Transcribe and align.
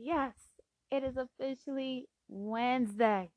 Yes, 0.00 0.34
it 0.92 1.02
is 1.02 1.16
officially 1.16 2.06
Wednesday. 2.28 3.30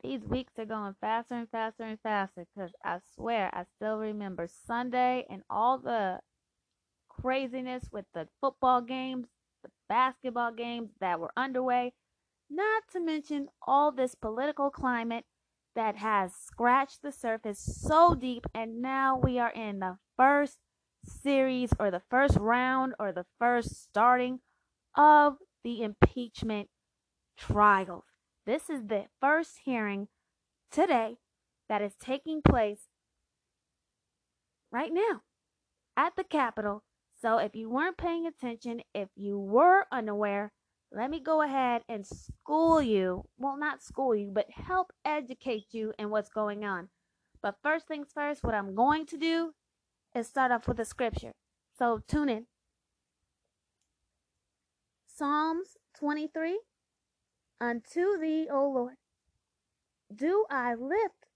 These 0.00 0.24
weeks 0.24 0.52
are 0.60 0.64
going 0.64 0.94
faster 1.00 1.34
and 1.34 1.50
faster 1.50 1.82
and 1.82 1.98
faster 2.00 2.46
because 2.54 2.70
I 2.84 2.98
swear 3.16 3.50
I 3.52 3.64
still 3.64 3.98
remember 3.98 4.46
Sunday 4.46 5.26
and 5.28 5.42
all 5.50 5.78
the 5.78 6.20
craziness 7.08 7.88
with 7.90 8.04
the 8.14 8.28
football 8.40 8.80
games, 8.80 9.26
the 9.64 9.70
basketball 9.88 10.52
games 10.52 10.90
that 11.00 11.18
were 11.18 11.32
underway, 11.36 11.94
not 12.48 12.84
to 12.92 13.00
mention 13.00 13.48
all 13.66 13.90
this 13.90 14.14
political 14.14 14.70
climate 14.70 15.24
that 15.74 15.96
has 15.96 16.32
scratched 16.32 17.02
the 17.02 17.10
surface 17.10 17.58
so 17.58 18.14
deep, 18.14 18.46
and 18.54 18.80
now 18.80 19.16
we 19.16 19.40
are 19.40 19.50
in 19.50 19.80
the 19.80 19.98
first 20.16 20.58
series 21.04 21.72
or 21.80 21.90
the 21.90 22.02
first 22.08 22.36
round 22.36 22.94
or 23.00 23.10
the 23.10 23.26
first 23.40 23.82
starting 23.82 24.38
of 24.98 25.36
the 25.62 25.82
impeachment 25.82 26.68
trials. 27.38 28.04
This 28.44 28.68
is 28.68 28.88
the 28.88 29.04
first 29.20 29.60
hearing 29.64 30.08
today 30.72 31.18
that 31.68 31.80
is 31.80 31.94
taking 32.00 32.42
place 32.42 32.88
right 34.72 34.92
now 34.92 35.22
at 35.96 36.16
the 36.16 36.24
Capitol. 36.24 36.82
So 37.20 37.38
if 37.38 37.54
you 37.54 37.70
weren't 37.70 37.96
paying 37.96 38.26
attention, 38.26 38.82
if 38.94 39.08
you 39.14 39.38
were 39.38 39.86
unaware, 39.92 40.52
let 40.90 41.10
me 41.10 41.20
go 41.20 41.42
ahead 41.42 41.82
and 41.88 42.06
school 42.06 42.82
you. 42.82 43.24
Well, 43.38 43.56
not 43.56 43.82
school 43.82 44.14
you, 44.14 44.30
but 44.32 44.46
help 44.50 44.92
educate 45.04 45.66
you 45.70 45.92
in 45.98 46.10
what's 46.10 46.30
going 46.30 46.64
on. 46.64 46.88
But 47.42 47.56
first 47.62 47.86
things 47.86 48.08
first, 48.12 48.42
what 48.42 48.54
I'm 48.54 48.74
going 48.74 49.06
to 49.06 49.16
do 49.16 49.52
is 50.14 50.26
start 50.26 50.50
off 50.50 50.66
with 50.66 50.80
a 50.80 50.84
scripture. 50.84 51.32
So 51.78 52.00
tune 52.08 52.28
in. 52.28 52.46
Psalms 55.18 55.76
23 55.98 56.60
Unto 57.60 58.18
thee, 58.20 58.46
O 58.48 58.70
Lord, 58.70 58.94
do 60.14 60.46
I 60.48 60.76
lift 60.76 61.26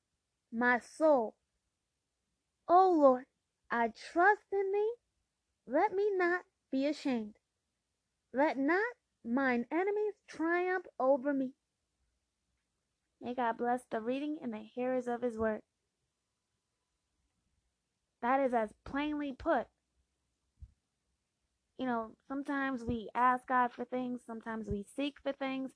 my 0.53 0.79
soul. 0.79 1.35
O 2.69 2.93
Lord, 2.97 3.25
I 3.73 3.89
trust 3.89 4.53
in 4.53 4.71
thee. 4.73 4.93
Let 5.67 5.93
me 5.93 6.11
not 6.15 6.43
be 6.71 6.87
ashamed. 6.87 7.35
Let 8.33 8.57
not 8.57 8.95
mine 9.25 9.67
enemies 9.73 10.15
triumph 10.29 10.87
over 11.01 11.35
me. 11.35 11.55
May 13.21 13.35
God 13.35 13.59
bless 13.59 13.81
the 13.91 14.01
reading 14.01 14.39
and 14.41 14.53
the 14.53 14.59
hearers 14.59 15.09
of 15.09 15.23
his 15.23 15.37
word. 15.37 15.63
That 18.21 18.39
is 18.39 18.55
as 18.55 18.71
plainly 18.85 19.33
put. 19.37 19.67
You 21.83 21.89
know, 21.89 22.11
sometimes 22.29 22.85
we 22.85 23.09
ask 23.13 23.49
God 23.49 23.73
for 23.73 23.85
things, 23.85 24.21
sometimes 24.25 24.69
we 24.69 24.85
seek 24.95 25.17
for 25.21 25.33
things, 25.33 25.73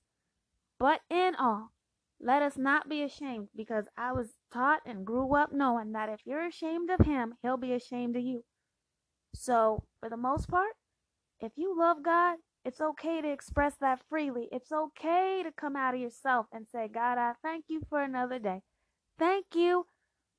but 0.79 1.01
in 1.11 1.35
all, 1.35 1.73
let 2.21 2.43
us 2.43 2.57
not 2.57 2.89
be 2.89 3.03
ashamed 3.03 3.49
because 3.57 3.87
I 3.97 4.13
was 4.13 4.29
taught 4.53 4.83
and 4.87 5.05
grew 5.05 5.35
up 5.35 5.51
knowing 5.53 5.91
that 5.95 6.09
if 6.09 6.21
you're 6.25 6.47
ashamed 6.47 6.91
of 6.91 7.05
him, 7.05 7.35
he'll 7.43 7.57
be 7.57 7.73
ashamed 7.73 8.15
of 8.15 8.23
you. 8.23 8.45
So, 9.35 9.83
for 9.99 10.09
the 10.09 10.17
most 10.17 10.49
part, 10.49 10.75
if 11.41 11.51
you 11.57 11.77
love 11.77 12.05
God, 12.05 12.37
it's 12.65 12.81
okay 12.81 13.21
to 13.21 13.29
express 13.29 13.75
that 13.81 13.99
freely. 14.09 14.49
It's 14.53 14.71
okay 14.71 15.43
to 15.43 15.51
come 15.51 15.75
out 15.75 15.95
of 15.95 16.01
yourself 16.01 16.47
and 16.53 16.69
say, 16.69 16.87
God, 16.87 17.19
I 17.19 17.33
thank 17.43 17.65
you 17.67 17.83
for 17.91 18.01
another 18.01 18.39
day. 18.39 18.63
Thank 19.19 19.47
you 19.57 19.89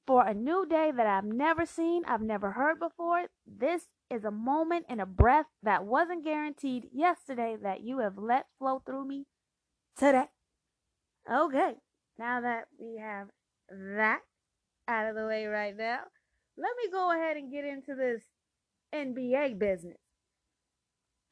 for 0.05 0.25
a 0.25 0.33
new 0.33 0.65
day 0.65 0.93
that 0.95 1.07
I've 1.07 1.25
never 1.25 1.65
seen, 1.65 2.03
I've 2.07 2.21
never 2.21 2.51
heard 2.51 2.79
before. 2.79 3.25
This 3.45 3.88
is 4.09 4.23
a 4.23 4.31
moment 4.31 4.86
and 4.89 5.02
a 5.02 5.05
breath 5.05 5.47
that 5.63 5.86
wasn't 5.86 6.23
guaranteed 6.23 6.88
yesterday 6.94 7.58
that 7.61 7.81
you 7.81 8.00
have 8.00 8.17
let 8.17 8.45
flow 8.58 8.81
through 8.86 9.05
me 9.05 9.25
today. 9.97 10.25
Okay, 11.31 11.73
now 12.18 12.41
that 12.41 12.66
we 12.79 12.97
have 13.00 13.28
that 13.69 14.19
out 14.88 15.09
of 15.09 15.16
the 15.16 15.25
way 15.25 15.45
right 15.45 15.75
now, 15.75 16.00
let 16.57 16.72
me 16.78 16.90
go 16.91 17.12
ahead 17.12 17.35
and 17.35 17.51
get 17.51 17.66
into 17.66 17.95
this 17.95 18.23
NBA 18.95 19.59
business. 19.59 19.97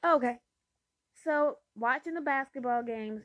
Okay, 0.05 0.37
so 1.23 1.55
watching 1.75 2.13
the 2.13 2.21
basketball 2.21 2.83
games, 2.83 3.21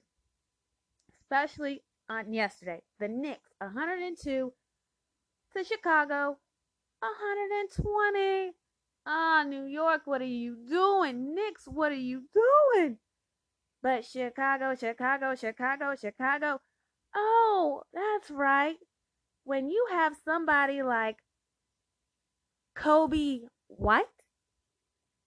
especially 1.22 1.82
on 2.09 2.32
yesterday, 2.32 2.82
the 2.99 3.09
Knicks 3.09 3.50
102 3.59 4.53
to 5.56 5.65
Chicago, 5.65 6.38
120. 7.00 8.53
Ah, 9.12 9.43
New 9.43 9.65
York, 9.65 10.03
what 10.04 10.21
are 10.22 10.25
you 10.25 10.54
doing? 10.54 11.34
Knicks, 11.34 11.65
what 11.66 11.91
are 11.91 11.97
you 11.97 12.28
doing? 12.32 12.98
But 13.82 14.04
Chicago, 14.04 14.76
Chicago, 14.76 15.34
Chicago, 15.34 15.97
Chicago. 16.00 16.60
Oh, 17.12 17.82
that's 17.93 18.31
right. 18.31 18.76
When 19.43 19.69
you 19.69 19.84
have 19.91 20.15
somebody 20.25 20.84
like 20.84 21.16
Coby 22.78 23.47
White, 23.66 24.04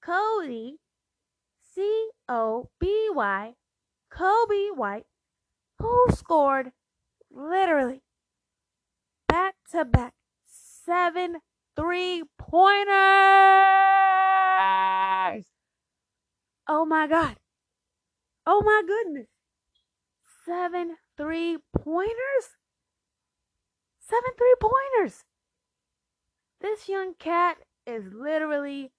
Cody, 0.01 0.77
C 1.75 2.09
O 2.29 2.69
B 2.79 3.09
Y, 3.11 3.53
Coby 4.09 4.73
White, 4.73 5.07
who 5.79 6.05
scored 6.13 6.71
literally 7.29 8.01
back 9.27 9.55
to 9.73 9.83
back 9.83 10.13
seven 10.45 11.39
three 11.75 12.23
pointers. 12.37 12.93
Oh 16.67 16.85
my 16.85 17.07
God. 17.07 17.35
Oh 18.45 18.61
my 18.61 18.83
goodness. 18.85 19.27
Seven 20.45 20.97
three 21.17 21.57
pointers? 21.75 22.57
Seven 23.99 24.31
three 24.37 24.55
pointers. 24.59 25.23
This 26.61 26.87
young 26.87 27.13
cat 27.15 27.57
is 27.85 28.05
literally, 28.13 28.91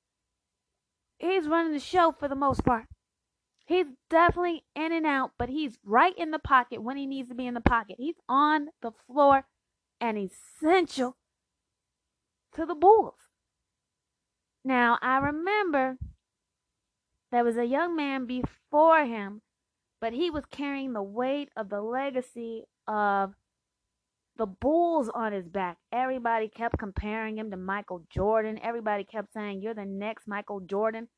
he's 1.19 1.49
running 1.49 1.73
the 1.73 1.81
show 1.81 2.13
for 2.13 2.29
the 2.29 2.35
most 2.35 2.65
part. 2.65 2.87
He's 3.67 3.87
definitely 4.11 4.65
in 4.77 4.93
and 4.93 5.07
out, 5.07 5.33
but 5.39 5.49
he's 5.49 5.79
right 5.83 6.13
in 6.19 6.31
the 6.31 6.39
pocket 6.39 6.83
when 6.83 6.99
he 6.99 7.07
needs 7.07 7.31
to 7.31 7.35
be 7.35 7.47
in 7.47 7.55
the 7.55 7.61
pocket. 7.63 7.97
He's 7.99 8.17
on 8.29 8.69
the 8.83 8.93
floor 9.07 9.47
and 10.01 10.19
essential 10.19 11.17
to 12.55 12.67
the 12.67 12.75
Bulls. 12.75 13.15
Now, 14.65 14.99
I 15.03 15.19
remember 15.19 15.99
there 17.31 17.45
was 17.45 17.57
a 17.57 17.65
young 17.65 17.97
man 17.97 18.27
before 18.27 19.05
him, 19.05 19.43
but 20.01 20.13
he 20.13 20.31
was 20.31 20.45
carrying 20.51 20.93
the 20.93 21.03
weight 21.03 21.51
of 21.57 21.69
the 21.69 21.83
legacy 21.83 22.65
of 22.87 23.35
the 24.37 24.47
Bulls 24.47 25.09
on 25.09 25.33
his 25.33 25.49
back. 25.49 25.79
Everybody 25.93 26.49
kept 26.49 26.79
comparing 26.79 27.39
him 27.39 27.51
to 27.51 27.57
Michael 27.57 28.05
Jordan. 28.11 28.59
Everybody 28.63 29.05
kept 29.05 29.33
saying, 29.33 29.61
You're 29.61 29.75
the 29.75 29.85
next 29.85 30.27
Michael 30.27 30.61
Jordan. 30.61 31.09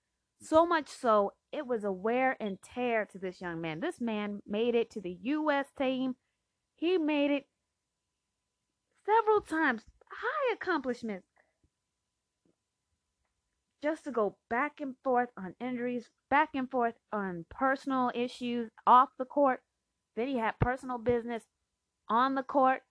So 0.41 0.67
much 0.67 0.89
so, 0.89 1.33
it 1.51 1.67
was 1.67 1.85
a 1.85 1.93
wear 1.93 2.37
and 2.39 2.59
tear 2.63 3.07
to 3.07 3.19
this 3.19 3.41
young 3.41 3.61
man. 3.61 3.81
This 3.81 4.01
man 4.01 4.41
made 4.47 4.75
it 4.75 4.91
to 4.91 5.01
the 5.01 5.17
U.S. 5.23 5.67
team. 5.79 6.17
He 6.75 6.99
made 6.99 7.31
it 7.31 7.47
several 9.07 9.41
times. 9.41 9.83
High 10.21 10.54
accomplishments. 10.54 11.27
Just 13.82 14.04
to 14.04 14.10
go 14.10 14.37
back 14.49 14.81
and 14.81 14.94
forth 15.04 15.28
on 15.37 15.54
injuries, 15.60 16.09
back 16.31 16.50
and 16.54 16.71
forth 16.71 16.94
on 17.12 17.44
personal 17.50 18.10
issues 18.15 18.71
off 18.87 19.10
the 19.19 19.25
court. 19.25 19.60
Then 20.16 20.28
he 20.28 20.38
had 20.38 20.59
personal 20.60 20.99
business 20.99 21.44
on 22.09 22.34
the 22.34 22.43
court. 22.43 22.82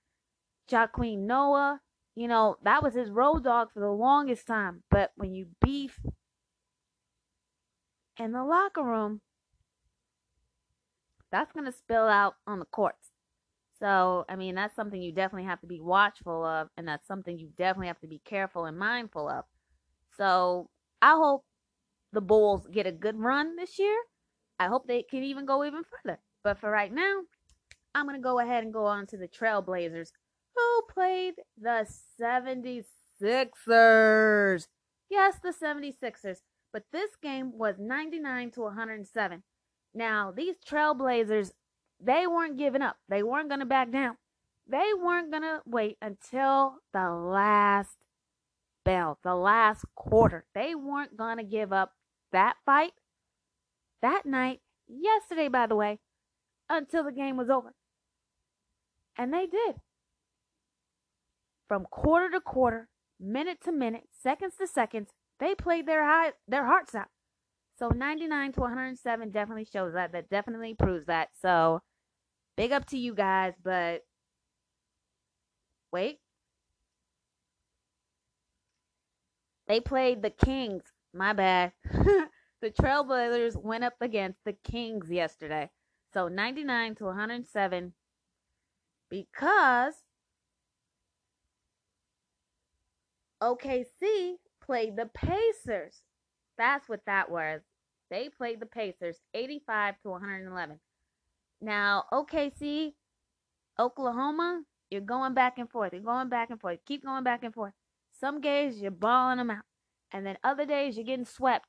Joakim 0.70 1.20
Noah, 1.20 1.82
you 2.16 2.28
know, 2.28 2.58
that 2.64 2.84
was 2.84 2.94
his 2.94 3.10
road 3.10 3.44
dog 3.44 3.72
for 3.74 3.80
the 3.80 3.90
longest 3.90 4.48
time. 4.48 4.84
But 4.90 5.12
when 5.16 5.34
you 5.34 5.48
beef 5.62 6.00
in 8.18 8.32
the 8.32 8.44
locker 8.44 8.84
room, 8.84 9.22
that's 11.32 11.52
going 11.52 11.66
to 11.66 11.72
spill 11.72 12.08
out 12.08 12.36
on 12.48 12.60
the 12.60 12.66
courts. 12.66 13.10
So, 13.80 14.26
I 14.30 14.36
mean, 14.36 14.56
that's 14.56 14.76
something 14.76 15.02
you 15.02 15.12
definitely 15.12 15.48
have 15.48 15.60
to 15.62 15.68
be 15.68 15.82
watchful 15.82 16.46
of, 16.46 16.70
and 16.78 16.88
that's 16.88 17.08
something 17.08 17.38
you 17.38 17.50
definitely 17.58 17.88
have 17.88 18.00
to 18.02 18.08
be 18.08 18.22
careful 18.24 18.66
and 18.66 18.78
mindful 18.78 19.30
of. 19.30 19.46
So, 20.18 20.70
I 21.02 21.12
hope 21.12 21.44
the 22.14 22.22
Bulls 22.22 22.68
get 22.72 22.88
a 22.88 22.92
good 22.92 23.20
run 23.20 23.58
this 23.58 23.78
year. 23.78 23.98
I 24.58 24.68
hope 24.68 24.88
they 24.88 25.04
can 25.04 25.24
even 25.24 25.46
go 25.46 25.66
even 25.66 25.84
further. 25.84 26.20
But 26.44 26.60
for 26.60 26.72
right 26.72 26.94
now, 26.94 27.22
I'm 27.94 28.06
going 28.06 28.18
to 28.18 28.24
go 28.24 28.40
ahead 28.40 28.64
and 28.64 28.74
go 28.74 28.86
on 28.86 29.06
to 29.08 29.18
the 29.18 29.28
Trailblazers, 29.28 30.12
who 30.56 30.82
played 30.94 31.36
the 31.60 31.86
76ers. 32.22 34.68
Yes, 35.10 35.40
the 35.44 35.54
76ers. 35.54 36.38
But 36.72 36.84
this 36.92 37.16
game 37.22 37.58
was 37.58 37.76
99 37.80 38.52
to 38.52 38.62
107. 38.62 39.44
Now, 39.94 40.32
these 40.36 40.56
Trailblazers 40.58 41.52
they 42.00 42.28
weren't 42.28 42.58
giving 42.58 42.82
up. 42.82 42.98
They 43.10 43.24
weren't 43.24 43.50
going 43.50 43.60
to 43.60 43.66
back 43.66 43.92
down. 43.92 44.18
They 44.68 44.92
weren't 45.00 45.32
going 45.32 45.44
to 45.44 45.62
wait 45.66 45.98
until 46.02 46.78
the 46.94 47.10
last 47.10 47.98
bell, 48.84 49.20
the 49.24 49.36
last 49.36 49.86
quarter. 49.96 50.46
They 50.54 50.76
weren't 50.76 51.18
going 51.18 51.38
to 51.38 51.44
give 51.44 51.72
up 51.72 51.94
that 52.32 52.56
fight. 52.66 52.94
That 54.02 54.26
night, 54.26 54.62
yesterday, 54.88 55.48
by 55.48 55.68
the 55.68 55.76
way, 55.76 56.00
until 56.70 57.04
the 57.04 57.12
game 57.12 57.38
was 57.38 57.50
over. 57.50 57.74
And 59.18 59.34
they 59.34 59.46
did. 59.46 59.76
From 61.68 61.86
quarter 61.86 62.30
to 62.32 62.42
quarter, 62.42 62.90
minute 63.20 63.60
to 63.64 63.72
minute, 63.72 64.10
seconds 64.22 64.56
to 64.60 64.68
seconds, 64.68 65.10
they 65.40 65.56
played 65.56 65.88
their 65.88 66.06
high, 66.06 66.34
their 66.48 66.66
hearts 66.66 66.94
out. 66.94 67.08
So 67.78 67.90
99 67.90 68.54
to 68.54 68.62
107 68.62 69.32
definitely 69.32 69.66
shows 69.66 69.94
that. 69.94 70.14
That 70.14 70.30
definitely 70.30 70.74
proves 70.74 71.06
that. 71.08 71.30
So 71.42 71.82
big 72.56 72.72
up 72.72 72.86
to 72.88 72.98
you 72.98 73.14
guys, 73.14 73.54
but 73.64 74.06
wait. 75.92 76.20
They 79.68 79.80
played 79.80 80.22
the 80.22 80.30
Kings. 80.30 80.84
My 81.14 81.34
bad. 81.34 81.74
the 81.92 82.72
Trailblazers 82.72 83.62
went 83.62 83.84
up 83.84 83.96
against 84.00 84.40
the 84.46 84.54
Kings 84.54 85.10
yesterday. 85.10 85.70
So 86.14 86.28
99 86.28 86.96
to 86.96 87.06
107 87.06 87.94
because 89.10 89.96
OKC 93.42 94.36
played 94.62 94.96
the 94.96 95.10
Pacers. 95.14 96.02
That's 96.58 96.88
what 96.88 97.02
that 97.06 97.30
was. 97.30 97.62
They 98.10 98.30
played 98.30 98.60
the 98.60 98.66
Pacers 98.66 99.18
85 99.34 99.96
to 100.04 100.10
111. 100.10 100.80
Now, 101.62 102.04
OKC, 102.12 102.94
Oklahoma, 103.80 104.62
you're 104.90 105.02
going 105.02 105.34
back 105.34 105.58
and 105.58 105.70
forth. 105.70 105.94
You're 105.94 106.02
going 106.02 106.30
back 106.30 106.50
and 106.50 106.60
forth. 106.60 106.80
Keep 106.86 107.06
going 107.06 107.24
back 107.24 107.44
and 107.44 107.54
forth. 107.54 107.74
Some 108.12 108.42
days 108.42 108.82
you're 108.82 108.92
balling 108.92 109.38
them 109.38 109.52
out. 109.52 109.64
And 110.12 110.26
then 110.26 110.38
other 110.44 110.66
days 110.66 110.96
you're 110.96 111.06
getting 111.06 111.26
swept. 111.26 111.66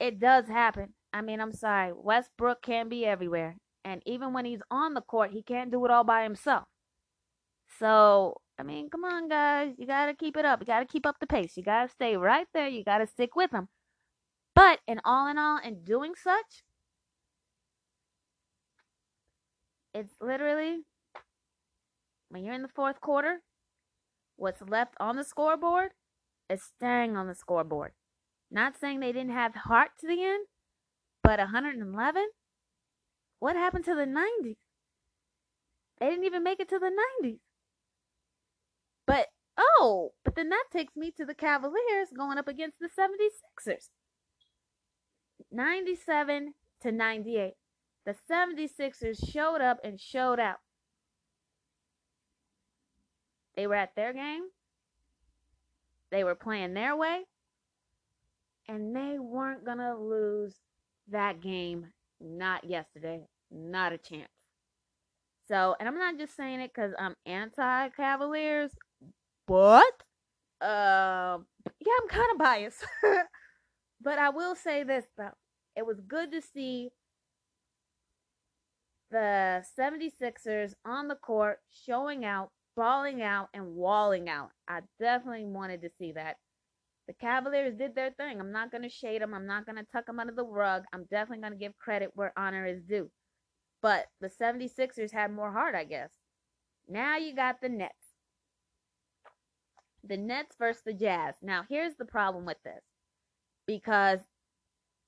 It 0.00 0.18
does 0.18 0.46
happen. 0.48 0.94
I 1.12 1.20
mean, 1.20 1.40
I'm 1.40 1.52
sorry. 1.52 1.92
Westbrook 1.94 2.62
can't 2.62 2.88
be 2.88 3.04
everywhere. 3.04 3.56
And 3.84 4.02
even 4.06 4.32
when 4.32 4.44
he's 4.44 4.62
on 4.70 4.94
the 4.94 5.00
court, 5.00 5.30
he 5.32 5.42
can't 5.42 5.70
do 5.70 5.84
it 5.84 5.90
all 5.90 6.04
by 6.04 6.22
himself. 6.22 6.64
So, 7.78 8.40
I 8.58 8.62
mean, 8.62 8.90
come 8.90 9.04
on, 9.04 9.28
guys. 9.28 9.74
You 9.78 9.86
got 9.86 10.06
to 10.06 10.14
keep 10.14 10.36
it 10.36 10.44
up. 10.44 10.60
You 10.60 10.66
got 10.66 10.80
to 10.80 10.86
keep 10.86 11.06
up 11.06 11.16
the 11.20 11.26
pace. 11.26 11.56
You 11.56 11.62
got 11.62 11.86
to 11.86 11.92
stay 11.92 12.16
right 12.16 12.46
there. 12.52 12.68
You 12.68 12.84
got 12.84 12.98
to 12.98 13.06
stick 13.06 13.36
with 13.36 13.50
them. 13.50 13.68
But 14.58 14.80
in 14.88 15.00
all 15.04 15.28
in 15.28 15.38
all, 15.38 15.60
in 15.62 15.84
doing 15.84 16.14
such, 16.20 16.64
it's 19.94 20.16
literally 20.20 20.78
when 22.28 22.42
you're 22.42 22.56
in 22.56 22.62
the 22.62 22.74
fourth 22.74 23.00
quarter, 23.00 23.42
what's 24.34 24.60
left 24.60 24.94
on 24.98 25.14
the 25.14 25.22
scoreboard 25.22 25.92
is 26.50 26.60
staying 26.60 27.16
on 27.16 27.28
the 27.28 27.36
scoreboard. 27.36 27.92
Not 28.50 28.76
saying 28.76 28.98
they 28.98 29.12
didn't 29.12 29.30
have 29.30 29.54
heart 29.54 29.90
to 30.00 30.08
the 30.08 30.24
end, 30.24 30.46
but 31.22 31.38
111? 31.38 32.26
What 33.38 33.54
happened 33.54 33.84
to 33.84 33.94
the 33.94 34.06
90s? 34.06 34.56
They 36.00 36.06
didn't 36.06 36.24
even 36.24 36.42
make 36.42 36.58
it 36.58 36.68
to 36.70 36.80
the 36.80 36.90
90s. 37.22 37.38
But, 39.06 39.28
oh, 39.56 40.14
but 40.24 40.34
then 40.34 40.48
that 40.48 40.64
takes 40.72 40.96
me 40.96 41.12
to 41.16 41.24
the 41.24 41.34
Cavaliers 41.36 42.08
going 42.16 42.38
up 42.38 42.48
against 42.48 42.80
the 42.80 42.88
76ers. 42.88 43.90
97 45.50 46.54
to 46.82 46.92
98. 46.92 47.54
The 48.06 48.14
76ers 48.30 49.30
showed 49.32 49.60
up 49.60 49.78
and 49.84 50.00
showed 50.00 50.40
out. 50.40 50.58
They 53.56 53.66
were 53.66 53.74
at 53.74 53.94
their 53.96 54.12
game. 54.12 54.44
They 56.10 56.24
were 56.24 56.34
playing 56.34 56.74
their 56.74 56.96
way. 56.96 57.24
And 58.68 58.94
they 58.94 59.18
weren't 59.18 59.64
going 59.64 59.78
to 59.78 59.96
lose 59.96 60.54
that 61.10 61.40
game. 61.40 61.88
Not 62.20 62.64
yesterday. 62.64 63.26
Not 63.50 63.92
a 63.92 63.98
chance. 63.98 64.28
So, 65.48 65.74
and 65.80 65.88
I'm 65.88 65.98
not 65.98 66.18
just 66.18 66.36
saying 66.36 66.60
it 66.60 66.70
because 66.74 66.92
I'm 66.98 67.14
anti 67.24 67.88
Cavaliers, 67.90 68.70
but, 69.46 70.02
uh, 70.60 71.38
yeah, 71.80 71.92
I'm 72.02 72.08
kind 72.08 72.30
of 72.32 72.38
biased. 72.38 72.84
but 74.00 74.18
I 74.18 74.30
will 74.30 74.54
say 74.54 74.82
this, 74.82 75.06
though. 75.16 75.36
It 75.76 75.86
was 75.86 76.00
good 76.00 76.32
to 76.32 76.40
see 76.42 76.90
the 79.10 79.64
76ers 79.78 80.74
on 80.84 81.08
the 81.08 81.14
court 81.14 81.58
showing 81.70 82.24
out, 82.24 82.50
balling 82.76 83.22
out, 83.22 83.48
and 83.54 83.74
walling 83.74 84.28
out. 84.28 84.50
I 84.68 84.80
definitely 85.00 85.44
wanted 85.44 85.82
to 85.82 85.90
see 85.98 86.12
that. 86.12 86.36
The 87.06 87.14
Cavaliers 87.14 87.74
did 87.74 87.94
their 87.94 88.10
thing. 88.10 88.38
I'm 88.38 88.52
not 88.52 88.70
going 88.70 88.82
to 88.82 88.88
shade 88.88 89.22
them. 89.22 89.32
I'm 89.32 89.46
not 89.46 89.64
going 89.64 89.76
to 89.76 89.86
tuck 89.90 90.06
them 90.06 90.20
under 90.20 90.34
the 90.34 90.44
rug. 90.44 90.82
I'm 90.92 91.04
definitely 91.10 91.40
going 91.40 91.54
to 91.54 91.58
give 91.58 91.78
credit 91.78 92.10
where 92.14 92.34
honor 92.36 92.66
is 92.66 92.82
due. 92.82 93.10
But 93.80 94.06
the 94.20 94.28
76ers 94.28 95.12
had 95.12 95.32
more 95.32 95.52
heart, 95.52 95.74
I 95.74 95.84
guess. 95.84 96.10
Now 96.86 97.16
you 97.16 97.34
got 97.34 97.60
the 97.62 97.68
Nets. 97.68 97.94
The 100.04 100.16
Nets 100.16 100.54
versus 100.58 100.82
the 100.84 100.92
Jazz. 100.92 101.34
Now, 101.42 101.64
here's 101.68 101.94
the 101.96 102.04
problem 102.04 102.44
with 102.44 102.58
this. 102.64 102.82
Because 103.68 104.20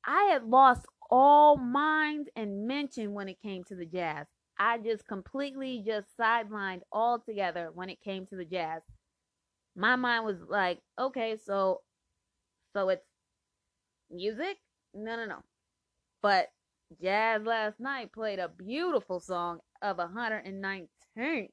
I 0.06 0.28
had 0.32 0.44
lost 0.44 0.86
all 1.10 1.56
mind 1.56 2.28
and 2.36 2.68
mention 2.68 3.12
when 3.14 3.28
it 3.28 3.42
came 3.42 3.64
to 3.64 3.74
the 3.74 3.86
Jazz. 3.86 4.26
I 4.58 4.78
just 4.78 5.06
completely 5.08 5.82
just 5.84 6.06
sidelined 6.18 6.82
altogether 6.92 7.70
when 7.74 7.88
it 7.88 8.00
came 8.02 8.26
to 8.26 8.36
the 8.36 8.44
Jazz. 8.44 8.82
My 9.74 9.96
mind 9.96 10.26
was 10.26 10.36
like, 10.48 10.80
okay, 10.98 11.38
so 11.42 11.80
so 12.74 12.90
it's 12.90 13.06
music? 14.10 14.58
No, 14.94 15.16
no, 15.16 15.24
no. 15.24 15.38
But 16.22 16.48
Jazz 17.02 17.42
last 17.44 17.80
night 17.80 18.12
played 18.12 18.38
a 18.38 18.48
beautiful 18.48 19.20
song 19.20 19.60
of 19.82 19.98
119. 19.98 21.48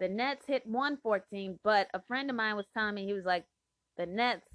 The 0.00 0.08
Nets 0.08 0.46
hit 0.46 0.66
114, 0.66 1.58
but 1.64 1.88
a 1.92 2.00
friend 2.06 2.30
of 2.30 2.36
mine 2.36 2.56
was 2.56 2.66
telling 2.72 2.94
me, 2.94 3.04
he 3.04 3.12
was 3.12 3.24
like, 3.24 3.44
the 3.96 4.06
Nets, 4.06 4.46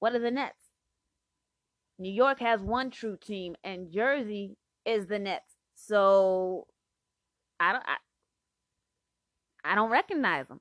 what 0.00 0.14
are 0.14 0.18
the 0.18 0.30
Nets? 0.30 0.63
New 1.98 2.12
York 2.12 2.40
has 2.40 2.60
one 2.60 2.90
true 2.90 3.16
team, 3.16 3.54
and 3.62 3.90
Jersey 3.90 4.56
is 4.84 5.06
the 5.06 5.18
Nets. 5.18 5.54
So 5.74 6.66
I 7.60 7.72
don't, 7.72 7.84
I, 7.86 7.96
I 9.72 9.74
don't 9.74 9.90
recognize 9.90 10.48
them. 10.48 10.60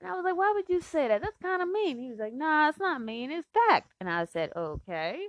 And 0.00 0.10
I 0.10 0.14
was 0.14 0.24
like, 0.24 0.36
why 0.36 0.52
would 0.54 0.68
you 0.68 0.80
say 0.80 1.08
that? 1.08 1.22
That's 1.22 1.36
kind 1.40 1.62
of 1.62 1.68
mean. 1.68 1.98
He 1.98 2.10
was 2.10 2.18
like, 2.18 2.34
nah, 2.34 2.68
it's 2.68 2.80
not 2.80 3.00
mean. 3.00 3.30
It's 3.30 3.46
fact. 3.68 3.92
And 4.00 4.10
I 4.10 4.24
said, 4.24 4.50
okay. 4.56 5.20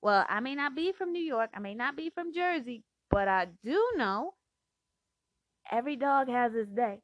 Well, 0.00 0.24
I 0.28 0.40
may 0.40 0.54
not 0.54 0.76
be 0.76 0.92
from 0.92 1.12
New 1.12 1.22
York. 1.22 1.50
I 1.54 1.58
may 1.58 1.74
not 1.74 1.96
be 1.96 2.08
from 2.08 2.32
Jersey. 2.32 2.84
But 3.10 3.26
I 3.26 3.48
do 3.64 3.84
know 3.96 4.34
every 5.70 5.96
dog 5.96 6.28
has 6.28 6.52
his 6.52 6.68
day. 6.68 7.00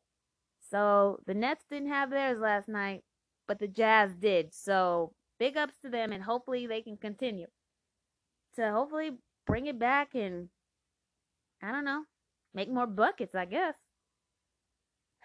So 0.70 1.18
the 1.26 1.34
Nets 1.34 1.64
didn't 1.68 1.88
have 1.88 2.10
theirs 2.10 2.38
last 2.38 2.68
night, 2.68 3.02
but 3.48 3.58
the 3.58 3.68
Jazz 3.68 4.14
did. 4.14 4.54
So 4.54 5.12
big 5.38 5.56
ups 5.56 5.74
to 5.82 5.90
them, 5.90 6.12
and 6.12 6.22
hopefully 6.22 6.66
they 6.66 6.82
can 6.82 6.96
continue 6.96 7.46
to 8.56 8.70
hopefully 8.70 9.12
bring 9.46 9.66
it 9.66 9.78
back 9.78 10.14
and 10.14 10.48
I 11.62 11.72
don't 11.72 11.84
know, 11.84 12.04
make 12.54 12.70
more 12.70 12.86
buckets, 12.86 13.34
I 13.34 13.44
guess. 13.46 13.74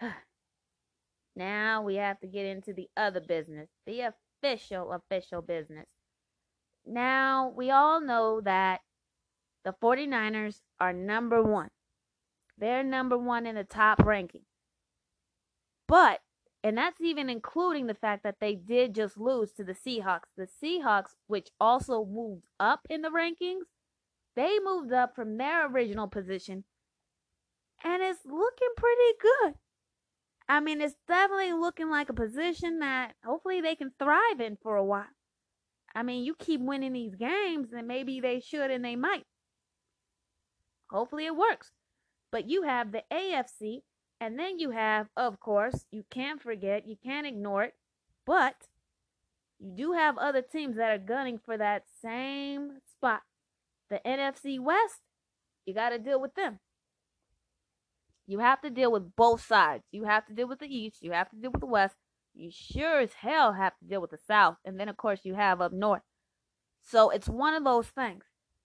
Now 1.36 1.82
we 1.82 1.94
have 1.94 2.18
to 2.20 2.26
get 2.26 2.44
into 2.44 2.74
the 2.74 2.88
other 2.96 3.20
business, 3.20 3.68
the 3.86 4.12
official, 4.42 4.92
official 4.92 5.40
business. 5.40 5.86
Now, 6.84 7.52
we 7.56 7.70
all 7.70 8.00
know 8.00 8.40
that 8.40 8.80
the 9.64 9.72
49ers 9.80 10.60
are 10.80 10.92
number 10.92 11.40
one. 11.42 11.70
They're 12.58 12.82
number 12.82 13.16
one 13.16 13.46
in 13.46 13.54
the 13.54 13.64
top 13.64 14.00
ranking. 14.04 14.42
But, 15.86 16.20
and 16.62 16.76
that's 16.76 17.00
even 17.00 17.30
including 17.30 17.86
the 17.86 17.94
fact 17.94 18.22
that 18.22 18.36
they 18.40 18.54
did 18.54 18.94
just 18.94 19.18
lose 19.18 19.52
to 19.52 19.64
the 19.64 19.74
Seahawks. 19.74 20.28
The 20.36 20.46
Seahawks, 20.62 21.14
which 21.26 21.48
also 21.60 22.04
moved 22.04 22.46
up 22.58 22.80
in 22.90 23.02
the 23.02 23.10
rankings, 23.10 23.64
they 24.36 24.58
moved 24.62 24.92
up 24.92 25.14
from 25.14 25.38
their 25.38 25.66
original 25.66 26.06
position 26.08 26.64
and 27.82 28.02
it's 28.02 28.24
looking 28.24 28.68
pretty 28.76 29.12
good. 29.20 29.54
I 30.48 30.60
mean, 30.60 30.80
it's 30.80 30.96
definitely 31.06 31.52
looking 31.52 31.90
like 31.90 32.08
a 32.08 32.14
position 32.14 32.80
that 32.80 33.14
hopefully 33.24 33.60
they 33.60 33.76
can 33.76 33.92
thrive 33.98 34.40
in 34.40 34.58
for 34.62 34.76
a 34.76 34.84
while. 34.84 35.06
I 35.94 36.02
mean, 36.02 36.24
you 36.24 36.34
keep 36.34 36.60
winning 36.60 36.92
these 36.92 37.14
games, 37.14 37.72
and 37.72 37.88
maybe 37.88 38.20
they 38.20 38.40
should 38.40 38.70
and 38.70 38.84
they 38.84 38.96
might. 38.96 39.26
Hopefully 40.90 41.26
it 41.26 41.36
works. 41.36 41.70
But 42.30 42.48
you 42.48 42.62
have 42.62 42.92
the 42.92 43.02
AFC, 43.12 43.82
and 44.20 44.38
then 44.38 44.58
you 44.58 44.70
have, 44.70 45.08
of 45.16 45.40
course, 45.40 45.86
you 45.90 46.04
can't 46.10 46.42
forget, 46.42 46.86
you 46.86 46.96
can't 47.02 47.26
ignore 47.26 47.64
it, 47.64 47.74
but 48.26 48.68
you 49.58 49.72
do 49.74 49.92
have 49.92 50.18
other 50.18 50.42
teams 50.42 50.76
that 50.76 50.90
are 50.90 50.98
gunning 50.98 51.38
for 51.38 51.56
that 51.58 51.84
same 52.02 52.78
spot. 52.90 53.22
The 53.90 54.00
NFC 54.06 54.60
West, 54.60 55.00
you 55.66 55.74
got 55.74 55.90
to 55.90 55.98
deal 55.98 56.20
with 56.20 56.34
them. 56.34 56.60
You 58.26 58.38
have 58.40 58.60
to 58.62 58.70
deal 58.70 58.92
with 58.92 59.16
both 59.16 59.44
sides. 59.44 59.84
You 59.92 60.04
have 60.04 60.26
to 60.26 60.34
deal 60.34 60.48
with 60.48 60.60
the 60.60 60.66
East. 60.74 61.02
You 61.02 61.12
have 61.12 61.30
to 61.30 61.36
deal 61.36 61.50
with 61.50 61.60
the 61.60 61.66
West. 61.66 61.96
You 62.34 62.50
sure 62.52 63.00
as 63.00 63.14
hell 63.14 63.54
have 63.54 63.76
to 63.78 63.84
deal 63.86 64.00
with 64.00 64.10
the 64.10 64.18
South. 64.18 64.56
And 64.64 64.78
then, 64.78 64.88
of 64.88 64.96
course, 64.96 65.20
you 65.24 65.34
have 65.34 65.60
up 65.60 65.72
North. 65.72 66.02
So 66.82 67.10
it's 67.10 67.28
one 67.28 67.54
of 67.54 67.64
those 67.64 67.88
things. 67.88 68.24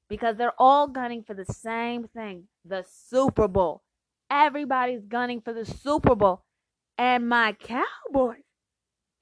because 0.09 0.37
they're 0.37 0.53
all 0.59 0.87
gunning 0.87 1.23
for 1.23 1.33
the 1.33 1.45
same 1.45 2.07
thing 2.07 2.47
the 2.63 2.85
Super 2.87 3.47
Bowl. 3.47 3.83
Everybody's 4.29 5.05
gunning 5.05 5.41
for 5.41 5.53
the 5.53 5.65
Super 5.65 6.15
Bowl. 6.15 6.43
And 6.97 7.27
my 7.27 7.53
Cowboys, 7.53 8.43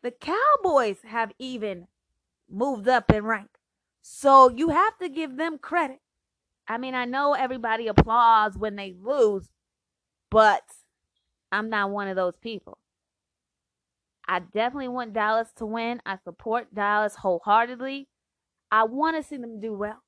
the 0.03 0.11
Cowboys 0.11 0.97
have 1.05 1.31
even 1.39 1.87
moved 2.49 2.87
up 2.87 3.11
in 3.11 3.25
rank. 3.25 3.49
So 4.01 4.49
you 4.49 4.69
have 4.69 4.97
to 4.99 5.09
give 5.09 5.37
them 5.37 5.57
credit. 5.57 5.99
I 6.67 6.77
mean, 6.77 6.93
I 6.93 7.05
know 7.05 7.33
everybody 7.33 7.87
applauds 7.87 8.57
when 8.57 8.75
they 8.75 8.93
lose, 8.97 9.49
but 10.29 10.63
I'm 11.51 11.69
not 11.69 11.89
one 11.89 12.07
of 12.07 12.15
those 12.15 12.37
people. 12.37 12.77
I 14.27 14.39
definitely 14.39 14.87
want 14.87 15.13
Dallas 15.13 15.49
to 15.57 15.65
win. 15.65 16.01
I 16.05 16.17
support 16.23 16.73
Dallas 16.73 17.15
wholeheartedly. 17.15 18.07
I 18.71 18.83
want 18.83 19.17
to 19.17 19.23
see 19.23 19.37
them 19.37 19.59
do 19.59 19.73
well. 19.73 20.01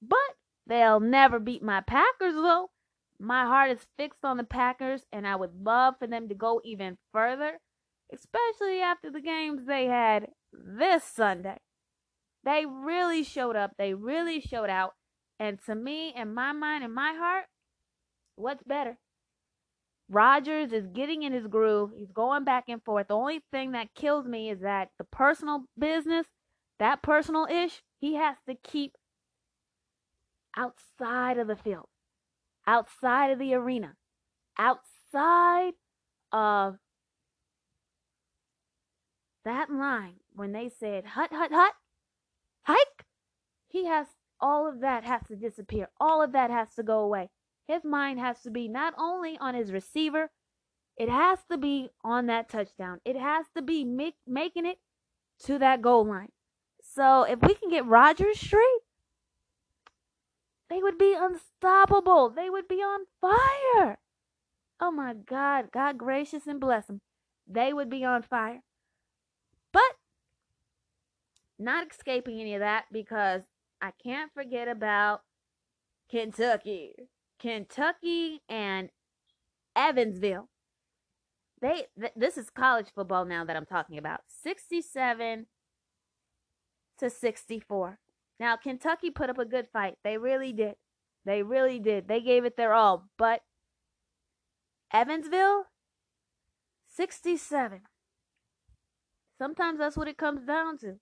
But 0.00 0.18
they'll 0.66 1.00
never 1.00 1.38
beat 1.38 1.62
my 1.62 1.80
Packers, 1.80 2.34
though. 2.34 2.70
My 3.24 3.44
heart 3.44 3.70
is 3.70 3.86
fixed 3.96 4.24
on 4.24 4.36
the 4.36 4.42
Packers, 4.42 5.06
and 5.12 5.28
I 5.28 5.36
would 5.36 5.62
love 5.62 5.94
for 6.00 6.08
them 6.08 6.28
to 6.28 6.34
go 6.34 6.60
even 6.64 6.98
further, 7.12 7.60
especially 8.12 8.80
after 8.80 9.12
the 9.12 9.20
games 9.20 9.64
they 9.64 9.86
had 9.86 10.26
this 10.52 11.04
Sunday. 11.04 11.58
They 12.44 12.66
really 12.66 13.22
showed 13.22 13.54
up, 13.54 13.74
they 13.78 13.94
really 13.94 14.40
showed 14.40 14.68
out. 14.68 14.94
And 15.38 15.60
to 15.66 15.76
me, 15.76 16.12
in 16.16 16.34
my 16.34 16.50
mind, 16.50 16.82
in 16.82 16.92
my 16.92 17.14
heart, 17.16 17.44
what's 18.34 18.64
better? 18.64 18.98
Rodgers 20.08 20.72
is 20.72 20.88
getting 20.88 21.22
in 21.22 21.32
his 21.32 21.46
groove. 21.46 21.90
He's 21.96 22.10
going 22.10 22.42
back 22.42 22.64
and 22.66 22.82
forth. 22.82 23.06
The 23.06 23.14
only 23.14 23.40
thing 23.52 23.70
that 23.70 23.94
kills 23.94 24.26
me 24.26 24.50
is 24.50 24.62
that 24.62 24.88
the 24.98 25.04
personal 25.04 25.60
business, 25.78 26.26
that 26.80 27.02
personal 27.02 27.46
ish, 27.48 27.82
he 28.00 28.16
has 28.16 28.36
to 28.48 28.56
keep 28.56 28.96
outside 30.56 31.38
of 31.38 31.46
the 31.46 31.54
field, 31.54 31.86
outside 32.66 33.30
of 33.30 33.38
the 33.38 33.54
arena, 33.54 33.96
outside 34.58 35.72
of 36.30 36.78
that 39.44 39.70
line 39.70 40.14
when 40.34 40.52
they 40.52 40.68
said 40.68 41.04
hut, 41.04 41.30
hut, 41.32 41.50
hut, 41.52 41.74
hike. 42.62 43.06
He 43.68 43.86
has 43.86 44.06
all 44.40 44.68
of 44.68 44.80
that 44.80 45.04
has 45.04 45.22
to 45.28 45.36
disappear. 45.36 45.88
All 46.00 46.22
of 46.22 46.32
that 46.32 46.50
has 46.50 46.74
to 46.74 46.82
go 46.82 46.98
away. 47.00 47.30
His 47.68 47.84
mind 47.84 48.18
has 48.18 48.42
to 48.42 48.50
be 48.50 48.68
not 48.68 48.92
only 48.98 49.38
on 49.38 49.54
his 49.54 49.72
receiver, 49.72 50.30
it 50.96 51.08
has 51.08 51.38
to 51.50 51.56
be 51.56 51.90
on 52.04 52.26
that 52.26 52.48
touchdown. 52.48 53.00
It 53.04 53.16
has 53.16 53.46
to 53.56 53.62
be 53.62 53.84
make, 53.84 54.16
making 54.26 54.66
it 54.66 54.78
to 55.44 55.58
that 55.58 55.80
goal 55.80 56.04
line. 56.04 56.32
So 56.82 57.22
if 57.22 57.40
we 57.40 57.54
can 57.54 57.70
get 57.70 57.86
Rodgers 57.86 58.38
straight, 58.38 58.81
they 60.72 60.82
would 60.82 60.96
be 60.96 61.14
unstoppable. 61.14 62.30
They 62.30 62.48
would 62.48 62.66
be 62.66 62.76
on 62.76 63.00
fire. 63.20 63.98
Oh 64.80 64.90
my 64.90 65.12
God. 65.12 65.70
God 65.70 65.98
gracious 65.98 66.46
and 66.46 66.58
bless 66.58 66.86
them. 66.86 67.02
They 67.46 67.74
would 67.74 67.90
be 67.90 68.04
on 68.04 68.22
fire. 68.22 68.60
But 69.70 69.82
not 71.58 71.88
escaping 71.90 72.40
any 72.40 72.54
of 72.54 72.60
that 72.60 72.86
because 72.90 73.42
I 73.82 73.90
can't 74.02 74.32
forget 74.32 74.66
about 74.66 75.22
Kentucky. 76.10 76.94
Kentucky 77.38 78.40
and 78.48 78.88
Evansville. 79.76 80.48
They 81.60 81.86
th- 82.00 82.12
this 82.16 82.38
is 82.38 82.48
college 82.48 82.88
football 82.94 83.26
now 83.26 83.44
that 83.44 83.56
I'm 83.56 83.66
talking 83.66 83.98
about. 83.98 84.20
67 84.42 85.46
to 86.98 87.10
64. 87.10 87.98
Now, 88.42 88.56
Kentucky 88.56 89.10
put 89.10 89.30
up 89.30 89.38
a 89.38 89.44
good 89.44 89.68
fight. 89.72 89.98
They 90.02 90.18
really 90.18 90.52
did. 90.52 90.74
They 91.24 91.44
really 91.44 91.78
did. 91.78 92.08
They 92.08 92.20
gave 92.20 92.44
it 92.44 92.56
their 92.56 92.74
all. 92.74 93.08
But 93.16 93.42
Evansville, 94.92 95.66
67. 96.88 97.82
Sometimes 99.38 99.78
that's 99.78 99.96
what 99.96 100.08
it 100.08 100.18
comes 100.18 100.44
down 100.44 100.76
to. 100.78 100.94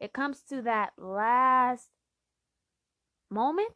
It 0.00 0.14
comes 0.14 0.40
to 0.48 0.62
that 0.62 0.92
last 0.96 1.90
moment, 3.30 3.74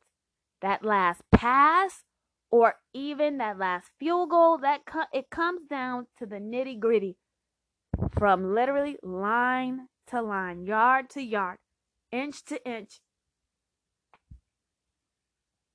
that 0.63 0.83
last 0.83 1.25
pass, 1.31 2.05
or 2.51 2.77
even 2.95 3.37
that 3.37 3.59
last 3.59 3.91
field 4.01 4.31
goal. 4.31 4.57
That 4.57 4.87
co- 4.87 5.13
it 5.13 5.29
comes 5.29 5.61
down 5.69 6.07
to 6.21 6.25
the 6.25 6.37
nitty 6.37 6.81
gritty, 6.81 7.19
from 8.19 8.55
literally 8.55 8.97
line 9.03 9.89
to 10.07 10.23
line, 10.23 10.65
yard 10.65 11.11
to 11.11 11.23
yard 11.23 11.59
inch 12.15 12.45
to 12.45 12.65
inch. 12.69 13.01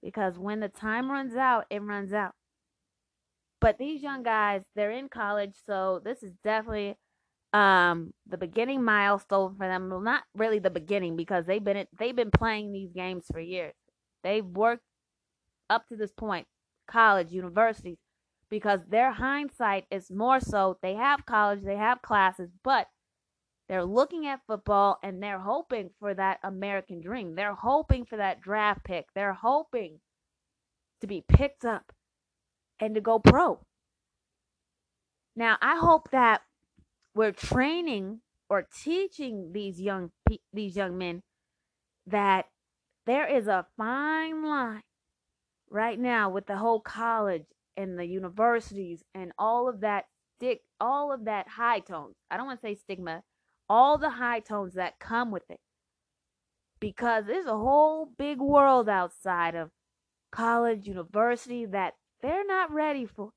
Because 0.01 0.39
when 0.39 0.62
the 0.62 0.69
time 0.69 1.12
runs 1.12 1.36
out, 1.36 1.65
it 1.69 1.81
runs 1.81 2.13
out. 2.13 2.34
But 3.60 3.77
these 3.77 4.01
young 4.01 4.24
guys, 4.24 4.62
they're 4.75 4.91
in 4.91 5.10
college, 5.10 5.55
so 5.65 6.01
this 6.03 6.24
is 6.24 6.31
definitely 6.43 6.96
um 7.51 8.13
the 8.27 8.38
beginning 8.38 8.84
milestone 8.84 9.55
for 9.58 9.67
them. 9.67 9.89
Well, 9.89 10.00
not 10.00 10.24
really 10.36 10.60
the 10.60 10.69
beginning 10.69 11.15
because 11.15 11.46
they've 11.46 11.63
been 11.63 11.86
they've 11.98 12.15
been 12.15 12.31
playing 12.31 12.72
these 12.72 12.93
games 12.93 13.25
for 13.31 13.39
years. 13.39 13.74
They've 14.24 14.46
worked 14.46 14.84
up 15.69 15.88
to 15.88 15.96
this 15.96 16.12
point, 16.12 16.48
college, 16.88 17.31
universities, 17.31 17.98
because 18.50 18.79
their 18.88 19.12
hindsight 19.12 19.86
is 19.91 20.10
more 20.10 20.39
so 20.39 20.77
they 20.81 20.93
have 20.93 21.25
college, 21.25 21.63
they 21.63 21.75
have 21.75 22.01
classes, 22.01 22.50
but 22.63 22.88
they're 23.70 23.86
looking 23.86 24.26
at 24.26 24.42
football 24.48 24.98
and 25.04 25.22
they're 25.22 25.40
hoping 25.40 25.92
for 26.00 26.16
that 26.16 26.40
American 26.44 27.02
dream. 27.02 27.36
They're 27.36 27.54
hoping 27.54 28.04
for 28.04 28.18
that 28.18 28.42
draft 28.42 28.84
pick. 28.84 29.06
They're 29.14 29.34
hoping 29.34 30.00
to 31.02 31.08
be 31.08 31.24
picked 31.28 31.64
up 31.64 31.94
and 32.80 32.96
to 32.96 33.02
go 33.02 33.20
pro. 33.20 33.60
Now, 35.36 35.58
I 35.62 35.78
hope 35.78 36.10
that 36.12 36.42
we're 37.14 37.32
training 37.32 38.22
or 38.50 38.68
teaching 38.84 39.52
these 39.54 39.80
young 39.80 40.12
these 40.52 40.76
young 40.76 40.98
men 40.98 41.22
that 42.08 42.46
there 43.06 43.28
is 43.28 43.48
a 43.48 43.68
fine 43.78 44.44
line 44.44 44.82
right 45.70 46.00
now 46.00 46.30
with 46.30 46.48
the 46.48 46.58
whole 46.58 46.80
college 46.80 47.46
and 47.78 48.00
the 48.00 48.06
universities 48.06 49.04
and 49.14 49.32
all 49.38 49.70
of 49.70 49.82
that 49.82 50.06
stick 50.38 50.62
all 50.80 51.14
of 51.14 51.26
that 51.26 51.48
high 51.48 51.80
tones. 51.80 52.16
I 52.32 52.38
don't 52.38 52.48
want 52.48 52.62
to 52.62 52.68
say 52.68 52.76
stigma 52.76 53.22
all 53.70 53.98
the 53.98 54.12
high 54.12 54.40
tones 54.40 54.74
that 54.74 55.00
come 55.00 55.32
with 55.32 55.50
it. 55.50 55.60
Because 56.80 57.26
there's 57.26 57.46
a 57.46 57.58
whole 57.58 58.06
big 58.18 58.40
world 58.40 58.88
outside 58.90 59.56
of 59.56 59.70
college, 60.32 60.88
university 60.88 61.66
that 61.66 61.96
they're 62.22 62.46
not 62.46 62.72
ready 62.72 63.06
for. 63.06 63.32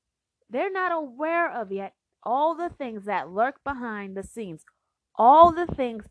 They're 0.49 0.71
not 0.71 0.91
aware 0.91 1.51
of 1.51 1.71
yet 1.71 1.93
all 2.23 2.55
the 2.55 2.69
things 2.69 3.05
that 3.05 3.29
lurk 3.29 3.63
behind 3.63 4.15
the 4.15 4.23
scenes, 4.23 4.63
all 5.15 5.51
the 5.51 5.67
things 5.67 6.05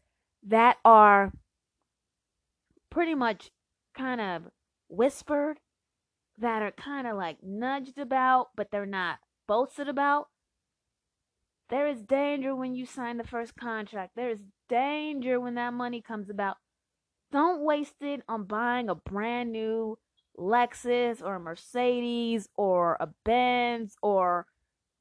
that 0.47 0.77
are 0.85 1.33
pretty 2.91 3.15
much 3.15 3.51
kind 3.97 4.21
of 4.21 4.43
whispered, 4.89 5.59
that 6.39 6.63
are 6.63 6.73
kind 6.73 7.07
of 7.07 7.17
like 7.17 7.39
nudged 7.43 7.99
about, 7.99 8.49
but 8.57 8.71
they're 8.71 8.87
not 8.87 9.19
boasted 9.47 9.89
about. 9.89 10.29
There 11.73 11.89
is 11.89 12.03
danger 12.03 12.55
when 12.55 12.75
you 12.75 12.85
sign 12.85 13.17
the 13.17 13.25
first 13.25 13.57
contract. 13.57 14.13
There 14.15 14.29
is 14.29 14.43
danger 14.69 15.41
when 15.41 15.55
that 15.55 15.73
money 15.73 16.03
comes 16.03 16.29
about. 16.29 16.59
Don't 17.31 17.65
waste 17.65 18.03
it 18.03 18.23
on 18.29 18.45
buying 18.45 18.91
a 18.91 18.95
brand 18.95 19.53
new 19.53 19.99
Lexus 20.39 21.23
or 21.23 21.37
a 21.37 21.41
Mercedes 21.41 22.47
or 22.59 22.99
a 23.01 23.09
Benz 23.25 23.97
or 24.03 24.45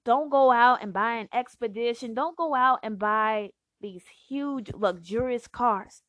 don't 0.06 0.30
go 0.30 0.54
out 0.54 0.82
and 0.82 0.94
buy 0.94 1.16
an 1.16 1.28
Expedition. 1.34 2.14
Don't 2.14 2.38
go 2.38 2.56
out 2.56 2.80
and 2.84 2.98
buy 2.98 3.50
these 3.82 4.06
huge 4.30 4.72
luxurious 4.74 5.50
cars. 5.50 6.04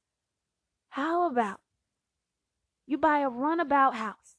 How 0.90 1.28
about 1.28 1.58
you 2.86 2.98
buy 2.98 3.18
a 3.18 3.28
runabout 3.28 3.96
house? 3.96 4.36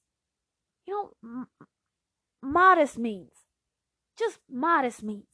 You 0.88 0.94
know, 0.94 1.12
m- 1.22 1.68
modest 2.42 2.98
means. 2.98 3.34
Just 4.18 4.40
modest 4.50 5.04
means 5.04 5.33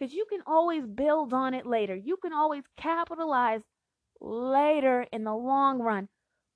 because 0.00 0.14
you 0.14 0.24
can 0.30 0.40
always 0.46 0.86
build 0.86 1.34
on 1.34 1.52
it 1.52 1.66
later. 1.66 1.94
You 1.94 2.16
can 2.16 2.32
always 2.32 2.64
capitalize 2.76 3.60
later 4.20 5.06
in 5.12 5.24
the 5.24 5.34
long 5.34 5.80
run. 5.80 6.08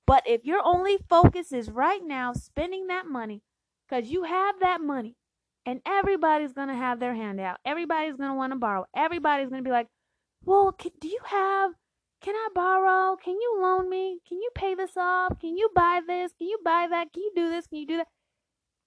But 0.07 0.23
if 0.25 0.45
your 0.45 0.61
only 0.63 0.97
focus 1.09 1.51
is 1.51 1.69
right 1.69 2.01
now 2.03 2.33
spending 2.33 2.87
that 2.87 3.05
money, 3.05 3.43
because 3.87 4.09
you 4.09 4.23
have 4.23 4.55
that 4.61 4.81
money, 4.81 5.15
and 5.65 5.81
everybody's 5.85 6.53
going 6.53 6.67
to 6.67 6.75
have 6.75 6.99
their 6.99 7.15
hand 7.15 7.39
out, 7.39 7.57
everybody's 7.65 8.15
going 8.15 8.29
to 8.29 8.35
want 8.35 8.53
to 8.53 8.59
borrow, 8.59 8.85
everybody's 8.95 9.49
going 9.49 9.63
to 9.63 9.67
be 9.67 9.73
like, 9.73 9.87
well, 10.43 10.71
can, 10.71 10.91
do 10.99 11.07
you 11.07 11.19
have, 11.25 11.71
can 12.21 12.35
I 12.35 12.49
borrow? 12.53 13.15
Can 13.15 13.35
you 13.35 13.57
loan 13.59 13.89
me? 13.89 14.19
Can 14.27 14.39
you 14.39 14.49
pay 14.55 14.75
this 14.75 14.95
off? 14.97 15.39
Can 15.39 15.57
you 15.57 15.69
buy 15.75 16.01
this? 16.05 16.31
Can 16.37 16.47
you 16.47 16.59
buy 16.63 16.87
that? 16.89 17.13
Can 17.13 17.23
you 17.23 17.31
do 17.35 17.49
this? 17.49 17.67
Can 17.67 17.79
you 17.79 17.87
do 17.87 17.97
that? 17.97 18.07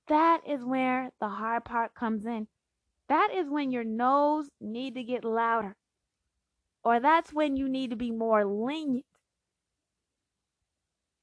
That 0.08 0.40
is 0.48 0.64
where 0.64 1.10
the 1.20 1.28
hard 1.28 1.64
part 1.64 1.94
comes 1.94 2.26
in. 2.26 2.46
That 3.08 3.30
is 3.34 3.48
when 3.48 3.70
your 3.70 3.84
no's 3.84 4.50
need 4.60 4.94
to 4.94 5.02
get 5.02 5.24
louder. 5.24 5.76
Or 6.84 7.00
that's 7.00 7.32
when 7.32 7.56
you 7.56 7.68
need 7.68 7.90
to 7.90 7.96
be 7.96 8.10
more 8.10 8.44
lenient. 8.44 9.04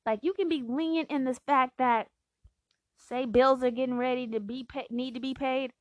Like 0.06 0.20
you 0.22 0.34
can 0.34 0.50
be 0.50 0.64
lenient 0.68 1.10
in 1.10 1.24
this 1.24 1.40
fact 1.46 1.74
that 1.78 2.08
say 2.98 3.26
bills 3.26 3.64
are 3.64 3.72
getting 3.72 3.98
ready 3.98 4.28
to 4.28 4.40
be 4.40 4.64
paid, 4.64 4.88
need 4.92 5.16
to 5.16 5.20
be 5.20 5.34
paid, 5.34 5.72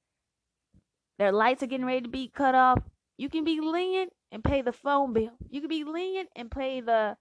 their 1.18 1.32
lights 1.32 1.62
are 1.62 1.66
getting 1.66 1.87
ready 1.87 2.02
to 2.02 2.08
be 2.08 2.28
cut 2.28 2.54
off. 2.54 2.82
You 3.16 3.28
can 3.28 3.44
be 3.44 3.61
lenient 3.61 4.12
and 4.32 4.42
pay 4.42 4.62
the 4.62 4.73
phone 4.73 5.12
bill. 5.12 5.32
You 5.49 5.61
can 5.61 5.68
be 5.68 5.84
lenient 5.84 6.28
and 6.34 6.50
pay 6.50 6.80
the 6.80 7.16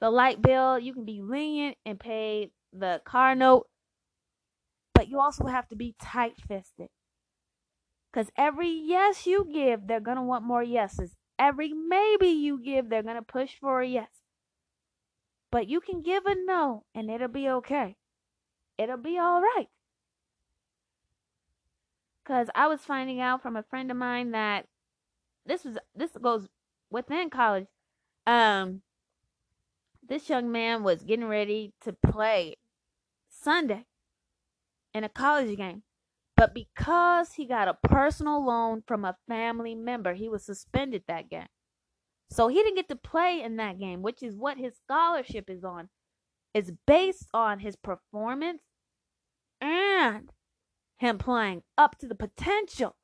the 0.00 0.10
light 0.10 0.40
bill. 0.40 0.78
You 0.78 0.92
can 0.92 1.04
be 1.04 1.20
lenient 1.20 1.76
and 1.84 2.00
pay 2.00 2.50
the 2.72 3.00
car 3.04 3.34
note. 3.34 3.66
But 4.94 5.08
you 5.08 5.20
also 5.20 5.46
have 5.46 5.68
to 5.68 5.76
be 5.76 5.94
tight 6.00 6.34
fisted. 6.48 6.88
Because 8.14 8.30
every 8.36 8.68
yes 8.68 9.26
you 9.26 9.44
give, 9.52 9.88
they're 9.88 9.98
going 9.98 10.16
to 10.16 10.22
want 10.22 10.44
more 10.44 10.62
yeses. 10.62 11.16
Every 11.36 11.72
maybe 11.72 12.28
you 12.28 12.60
give, 12.62 12.88
they're 12.88 13.02
going 13.02 13.16
to 13.16 13.22
push 13.22 13.56
for 13.60 13.80
a 13.80 13.88
yes. 13.88 14.08
But 15.50 15.68
you 15.68 15.80
can 15.80 16.00
give 16.00 16.24
a 16.24 16.36
no 16.36 16.84
and 16.94 17.10
it'll 17.10 17.26
be 17.26 17.48
okay. 17.48 17.96
It'll 18.78 18.98
be 18.98 19.18
all 19.18 19.40
right. 19.40 19.66
Because 22.22 22.48
I 22.54 22.68
was 22.68 22.82
finding 22.82 23.20
out 23.20 23.42
from 23.42 23.56
a 23.56 23.64
friend 23.64 23.90
of 23.90 23.96
mine 23.96 24.30
that 24.30 24.66
this 25.44 25.64
was 25.64 25.76
this 25.94 26.12
goes 26.12 26.48
within 26.90 27.30
college. 27.30 27.66
Um, 28.28 28.82
this 30.06 30.28
young 30.28 30.52
man 30.52 30.84
was 30.84 31.02
getting 31.02 31.26
ready 31.26 31.72
to 31.80 31.92
play 31.92 32.56
Sunday 33.28 33.86
in 34.94 35.02
a 35.02 35.08
college 35.08 35.56
game. 35.56 35.82
But 36.36 36.54
because 36.54 37.34
he 37.34 37.46
got 37.46 37.68
a 37.68 37.78
personal 37.88 38.44
loan 38.44 38.82
from 38.86 39.04
a 39.04 39.16
family 39.28 39.74
member, 39.74 40.14
he 40.14 40.28
was 40.28 40.44
suspended 40.44 41.04
that 41.06 41.30
game. 41.30 41.46
So 42.30 42.48
he 42.48 42.56
didn't 42.56 42.76
get 42.76 42.88
to 42.88 42.96
play 42.96 43.42
in 43.42 43.56
that 43.56 43.78
game, 43.78 44.02
which 44.02 44.22
is 44.22 44.34
what 44.34 44.58
his 44.58 44.74
scholarship 44.76 45.48
is 45.48 45.62
on. 45.62 45.88
It's 46.52 46.72
based 46.86 47.28
on 47.32 47.60
his 47.60 47.76
performance 47.76 48.62
and 49.60 50.30
him 50.98 51.18
playing 51.18 51.62
up 51.78 51.98
to 51.98 52.08
the 52.08 52.14
potential 52.14 52.96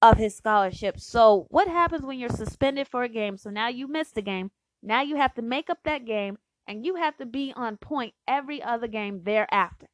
of 0.00 0.18
his 0.18 0.36
scholarship. 0.36 0.98
So, 0.98 1.46
what 1.50 1.68
happens 1.68 2.04
when 2.04 2.18
you're 2.18 2.28
suspended 2.28 2.88
for 2.88 3.04
a 3.04 3.08
game? 3.08 3.36
So 3.36 3.50
now 3.50 3.68
you 3.68 3.86
missed 3.86 4.16
the 4.16 4.22
game. 4.22 4.50
Now 4.82 5.02
you 5.02 5.16
have 5.16 5.34
to 5.34 5.42
make 5.42 5.70
up 5.70 5.78
that 5.84 6.04
game 6.04 6.38
and 6.66 6.84
you 6.84 6.96
have 6.96 7.16
to 7.18 7.26
be 7.26 7.52
on 7.54 7.76
point 7.76 8.14
every 8.26 8.62
other 8.62 8.88
game 8.88 9.22
thereafter. 9.22 9.86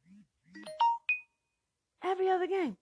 Every 2.02 2.28
other 2.28 2.46
game. 2.46 2.76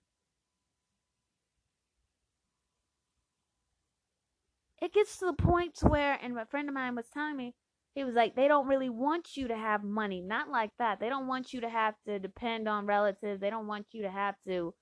It 4.80 4.92
gets 4.92 5.18
to 5.18 5.26
the 5.26 5.32
point 5.32 5.78
where, 5.82 6.18
and 6.23 6.38
a 6.38 6.44
friend 6.46 6.68
of 6.68 6.75
mine 6.75 6.94
was 6.94 7.08
telling 7.08 7.37
me, 7.37 7.54
he 7.94 8.04
was 8.04 8.14
like, 8.14 8.37
they 8.37 8.46
don't 8.46 8.68
really 8.68 8.90
want 8.90 9.37
you 9.37 9.49
to 9.49 9.56
have 9.56 9.82
money. 9.82 10.20
Not 10.20 10.50
like 10.50 10.70
that. 10.78 11.00
They 11.00 11.08
don't 11.08 11.26
want 11.26 11.54
you 11.54 11.62
to 11.62 11.68
have 11.70 11.94
to 12.06 12.18
depend 12.18 12.68
on 12.68 12.85
relatives. 12.85 13.40
They 13.40 13.49
don't 13.49 13.66
want 13.66 13.87
you 13.92 14.02
to 14.02 14.11
have 14.11 14.35
to 14.46 14.75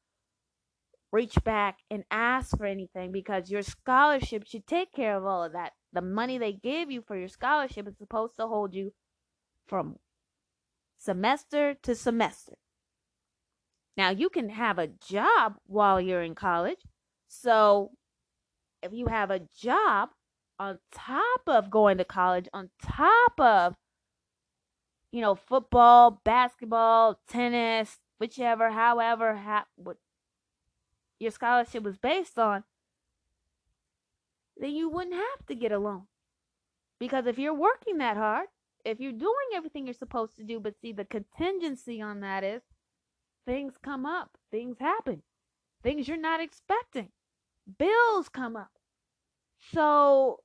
reach 1.12 1.36
back 1.44 1.78
and 1.92 2.02
ask 2.10 2.58
for 2.58 2.66
anything 2.66 3.12
because 3.12 3.52
your 3.52 3.62
scholarship 3.62 4.44
should 4.48 4.66
take 4.66 4.92
care 4.92 5.16
of 5.16 5.24
all 5.24 5.44
of 5.44 5.52
that. 5.52 5.72
The 5.92 6.02
money 6.02 6.38
they 6.38 6.52
give 6.52 6.90
you 6.90 7.02
for 7.06 7.16
your 7.16 7.28
scholarship 7.28 7.86
is 7.86 7.96
supposed 7.96 8.34
to 8.36 8.48
hold 8.48 8.74
you 8.74 8.92
from 9.64 10.00
semester 10.98 11.74
to 11.84 11.94
semester. 11.94 12.54
Now, 13.96 14.10
you 14.10 14.28
can 14.28 14.48
have 14.48 14.78
a 14.78 14.88
job 14.88 15.56
while 15.66 16.00
you're 16.00 16.22
in 16.22 16.34
college. 16.34 16.80
So, 17.28 17.92
if 18.82 18.92
you 18.92 19.06
have 19.06 19.30
a 19.30 19.40
job 19.58 20.10
on 20.58 20.78
top 20.92 21.40
of 21.46 21.70
going 21.70 21.98
to 21.98 22.04
college, 22.04 22.48
on 22.52 22.70
top 22.82 23.38
of, 23.38 23.76
you 25.10 25.20
know, 25.20 25.34
football, 25.34 26.21
basketball, 26.25 27.21
tennis, 27.28 27.99
whichever, 28.19 28.71
however, 28.71 29.36
ha- 29.36 29.66
what 29.76 29.97
your 31.19 31.30
scholarship 31.30 31.82
was 31.82 31.97
based 31.97 32.38
on, 32.38 32.64
then 34.56 34.71
you 34.73 34.88
wouldn't 34.88 35.14
have 35.14 35.47
to 35.47 35.54
get 35.54 35.73
a 35.73 35.78
loan. 35.78 36.02
Because 36.99 37.26
if 37.26 37.38
you're 37.38 37.54
working 37.54 37.99
that 37.99 38.16
hard, 38.16 38.47
if 38.84 39.00
you're 39.00 39.12
doing 39.12 39.34
everything 39.54 39.86
you're 39.86 39.95
supposed 39.95 40.36
to 40.36 40.45
do, 40.45 40.60
but 40.60 40.75
see, 40.80 40.92
the 40.92 41.04
contingency 41.04 42.00
on 42.00 42.21
that 42.21 42.45
is 42.45 42.62
things 43.47 43.75
come 43.83 44.07
up, 44.07 44.37
things 44.50 44.78
happen, 44.78 45.23
things 45.83 46.09
you're 46.09 46.17
not 46.17 46.41
expecting, 46.41 47.09
bills 47.78 48.28
come 48.28 48.57
up. 48.57 48.71
So 49.73 50.41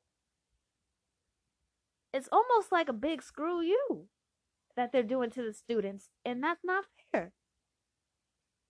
it's 2.13 2.29
almost 2.31 2.71
like 2.71 2.89
a 2.89 2.93
big 2.93 3.21
screw 3.21 3.61
you 3.61 4.07
that 4.75 4.91
they're 4.91 5.03
doing 5.03 5.29
to 5.31 5.43
the 5.43 5.53
students, 5.53 6.09
and 6.25 6.43
that's 6.43 6.63
not 6.63 6.85
fair. 7.11 7.33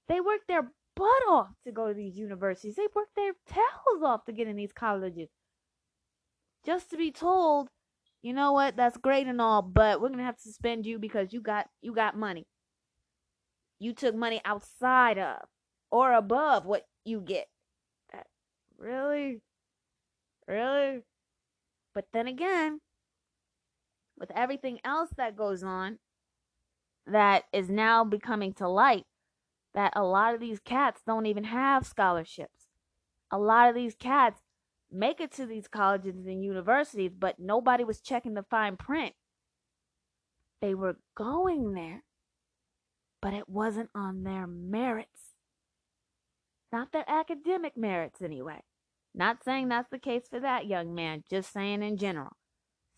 They 0.07 0.19
work 0.19 0.41
their 0.47 0.71
butt 0.95 1.23
off 1.29 1.49
to 1.65 1.71
go 1.71 1.87
to 1.87 1.93
these 1.93 2.17
universities. 2.17 2.75
They 2.75 2.87
work 2.95 3.09
their 3.15 3.33
tails 3.47 4.03
off 4.03 4.25
to 4.25 4.33
get 4.33 4.47
in 4.47 4.55
these 4.55 4.73
colleges. 4.73 5.29
Just 6.65 6.89
to 6.89 6.97
be 6.97 7.11
told, 7.11 7.69
you 8.21 8.33
know 8.33 8.51
what, 8.51 8.75
that's 8.75 8.97
great 8.97 9.27
and 9.27 9.39
all, 9.39 9.61
but 9.61 10.01
we're 10.01 10.09
gonna 10.09 10.23
have 10.23 10.35
to 10.37 10.41
suspend 10.41 10.85
you 10.85 10.99
because 10.99 11.31
you 11.31 11.41
got 11.41 11.67
you 11.81 11.93
got 11.93 12.17
money. 12.17 12.47
You 13.79 13.93
took 13.93 14.13
money 14.13 14.41
outside 14.43 15.17
of 15.17 15.47
or 15.89 16.13
above 16.13 16.65
what 16.65 16.85
you 17.05 17.21
get. 17.21 17.47
That 18.11 18.27
really? 18.77 19.41
Really? 20.47 21.03
But 21.93 22.05
then 22.13 22.27
again, 22.27 22.81
with 24.17 24.31
everything 24.35 24.79
else 24.83 25.09
that 25.17 25.37
goes 25.37 25.63
on 25.63 25.99
that 27.07 27.45
is 27.53 27.69
now 27.69 28.03
becoming 28.03 28.53
to 28.53 28.67
light, 28.67 29.05
that 29.73 29.93
a 29.95 30.03
lot 30.03 30.33
of 30.33 30.41
these 30.41 30.59
cats 30.59 31.01
don't 31.05 31.25
even 31.25 31.45
have 31.45 31.85
scholarships. 31.85 32.67
A 33.31 33.39
lot 33.39 33.69
of 33.69 33.75
these 33.75 33.95
cats 33.95 34.41
make 34.91 35.21
it 35.21 35.31
to 35.31 35.45
these 35.45 35.67
colleges 35.67 36.25
and 36.25 36.43
universities, 36.43 37.11
but 37.17 37.39
nobody 37.39 37.83
was 37.83 38.01
checking 38.01 38.33
the 38.33 38.43
fine 38.43 38.75
print. 38.75 39.13
They 40.61 40.73
were 40.73 40.97
going 41.15 41.73
there, 41.73 42.03
but 43.21 43.33
it 43.33 43.49
wasn't 43.49 43.89
on 43.95 44.23
their 44.23 44.47
merits. 44.47 45.35
Not 46.71 46.91
their 46.91 47.05
academic 47.07 47.75
merits, 47.75 48.21
anyway. 48.21 48.61
Not 49.15 49.43
saying 49.43 49.69
that's 49.69 49.89
the 49.89 49.99
case 49.99 50.23
for 50.29 50.39
that 50.39 50.67
young 50.67 50.93
man, 50.93 51.23
just 51.29 51.51
saying 51.51 51.81
in 51.81 51.97
general. 51.97 52.33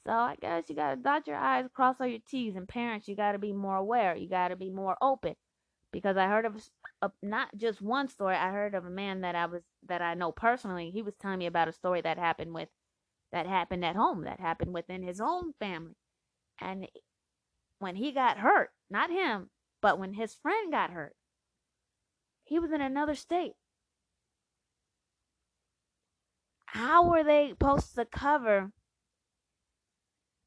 So 0.05 0.11
I 0.11 0.35
guess 0.41 0.65
you 0.67 0.75
gotta 0.75 0.95
dot 0.95 1.27
your 1.27 1.37
I's, 1.37 1.67
cross 1.73 1.97
all 1.99 2.07
your 2.07 2.19
T's, 2.27 2.55
and 2.55 2.67
parents, 2.67 3.07
you 3.07 3.15
gotta 3.15 3.37
be 3.37 3.53
more 3.53 3.77
aware. 3.77 4.15
You 4.15 4.27
gotta 4.27 4.55
be 4.55 4.69
more 4.69 4.97
open 5.01 5.35
because 5.91 6.17
I 6.17 6.27
heard 6.27 6.45
of 6.45 6.55
a, 7.01 7.11
not 7.21 7.49
just 7.55 7.81
one 7.81 8.07
story. 8.07 8.35
I 8.35 8.49
heard 8.51 8.73
of 8.75 8.85
a 8.85 8.89
man 8.89 9.21
that 9.21 9.35
I 9.35 9.45
was 9.45 9.61
that 9.87 10.01
I 10.01 10.15
know 10.15 10.31
personally. 10.31 10.89
He 10.91 11.01
was 11.01 11.13
telling 11.21 11.39
me 11.39 11.45
about 11.45 11.67
a 11.67 11.73
story 11.73 12.01
that 12.01 12.17
happened 12.17 12.53
with 12.53 12.69
that 13.31 13.45
happened 13.47 13.85
at 13.85 13.95
home, 13.95 14.23
that 14.23 14.39
happened 14.39 14.73
within 14.73 15.03
his 15.03 15.21
own 15.21 15.53
family, 15.59 15.95
and 16.59 16.87
when 17.79 17.95
he 17.95 18.11
got 18.11 18.37
hurt, 18.37 18.69
not 18.89 19.09
him, 19.09 19.49
but 19.81 19.99
when 19.99 20.13
his 20.13 20.33
friend 20.33 20.71
got 20.71 20.91
hurt, 20.91 21.15
he 22.43 22.59
was 22.59 22.71
in 22.71 22.81
another 22.81 23.15
state. 23.15 23.53
How 26.65 27.09
were 27.09 27.23
they 27.23 27.49
supposed 27.49 27.95
to 27.95 28.05
cover 28.05 28.71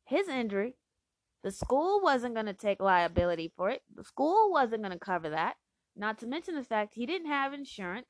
his 0.06 0.28
injury 0.28 0.76
the 1.44 1.50
school 1.50 2.00
wasn't 2.00 2.32
going 2.32 2.46
to 2.46 2.54
take 2.54 2.80
liability 2.80 3.52
for 3.54 3.68
it. 3.68 3.82
The 3.94 4.02
school 4.02 4.50
wasn't 4.50 4.82
going 4.82 4.94
to 4.94 4.98
cover 4.98 5.28
that. 5.28 5.56
Not 5.94 6.18
to 6.20 6.26
mention 6.26 6.54
the 6.54 6.64
fact 6.64 6.94
he 6.94 7.04
didn't 7.04 7.28
have 7.28 7.52
insurance. 7.52 8.06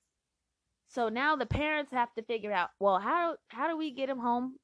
So 0.86 1.08
now 1.08 1.34
the 1.34 1.44
parents 1.44 1.90
have 1.90 2.14
to 2.14 2.22
figure 2.22 2.52
out, 2.52 2.70
well, 2.78 3.00
how 3.00 3.36
how 3.48 3.68
do 3.68 3.76
we 3.76 3.90
get 3.90 4.08
him 4.08 4.20
home? 4.20 4.54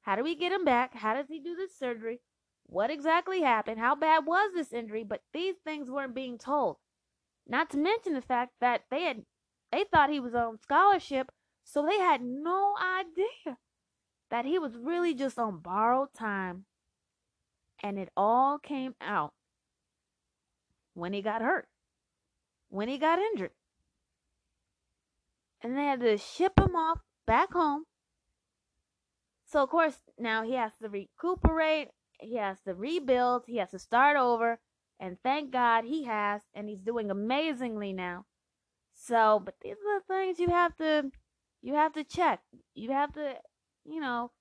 How 0.00 0.16
do 0.16 0.24
we 0.24 0.34
get 0.34 0.52
him 0.52 0.64
back? 0.64 0.94
How 0.94 1.12
does 1.14 1.28
he 1.28 1.38
do 1.38 1.54
this 1.54 1.78
surgery? 1.78 2.20
What 2.68 2.90
exactly 2.90 3.40
happened? 3.40 3.80
How 3.80 3.94
bad 3.94 4.26
was 4.26 4.52
this 4.54 4.72
injury? 4.72 5.02
But 5.02 5.22
these 5.32 5.56
things 5.64 5.90
weren't 5.90 6.14
being 6.14 6.38
told. 6.38 6.76
Not 7.46 7.70
to 7.70 7.78
mention 7.78 8.12
the 8.12 8.22
fact 8.22 8.52
that 8.60 8.82
they 8.90 9.02
had 9.02 9.24
they 9.72 9.84
thought 9.84 10.10
he 10.10 10.20
was 10.20 10.34
on 10.34 10.58
scholarship, 10.58 11.30
so 11.64 11.84
they 11.84 11.98
had 11.98 12.22
no 12.22 12.74
idea 12.80 13.58
that 14.30 14.44
he 14.44 14.58
was 14.58 14.76
really 14.76 15.14
just 15.14 15.38
on 15.38 15.58
borrowed 15.58 16.14
time 16.14 16.64
and 17.82 17.98
it 17.98 18.10
all 18.16 18.58
came 18.58 18.94
out 19.00 19.32
when 20.94 21.12
he 21.12 21.22
got 21.22 21.42
hurt, 21.42 21.68
when 22.68 22.88
he 22.88 22.98
got 22.98 23.18
injured. 23.18 23.52
And 25.62 25.76
they 25.76 25.84
had 25.84 26.00
to 26.00 26.18
ship 26.18 26.58
him 26.58 26.74
off 26.76 27.00
back 27.26 27.52
home. 27.52 27.84
So, 29.44 29.62
of 29.62 29.70
course, 29.70 29.96
now 30.18 30.42
he 30.42 30.54
has 30.54 30.72
to 30.82 30.88
recuperate, 30.88 31.88
he 32.20 32.36
has 32.36 32.60
to 32.66 32.74
rebuild, 32.74 33.44
he 33.46 33.56
has 33.58 33.70
to 33.70 33.78
start 33.78 34.16
over. 34.16 34.60
And 35.00 35.16
thank 35.22 35.52
God 35.52 35.84
he 35.84 36.04
has, 36.04 36.42
and 36.52 36.68
he's 36.68 36.80
doing 36.80 37.10
amazingly 37.10 37.92
now. 37.92 38.26
So, 38.94 39.40
but 39.44 39.54
these 39.62 39.76
are 39.76 40.00
the 40.00 40.04
things 40.12 40.40
you 40.40 40.48
have 40.48 40.76
to 40.78 41.12
you 41.62 41.74
have 41.74 41.92
to 41.92 42.04
check. 42.04 42.40
You 42.74 42.90
have 42.90 43.12
to, 43.14 43.34
you 43.84 44.00
know, 44.00 44.32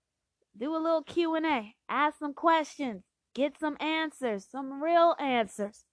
do 0.57 0.75
a 0.75 0.77
little 0.77 1.03
Q&A, 1.03 1.75
ask 1.89 2.19
some 2.19 2.33
questions, 2.33 3.03
Get 3.37 3.59
some 3.59 3.77
answers, 3.79 4.47
some 4.49 4.81
real 4.81 5.15
answers. 5.19 5.85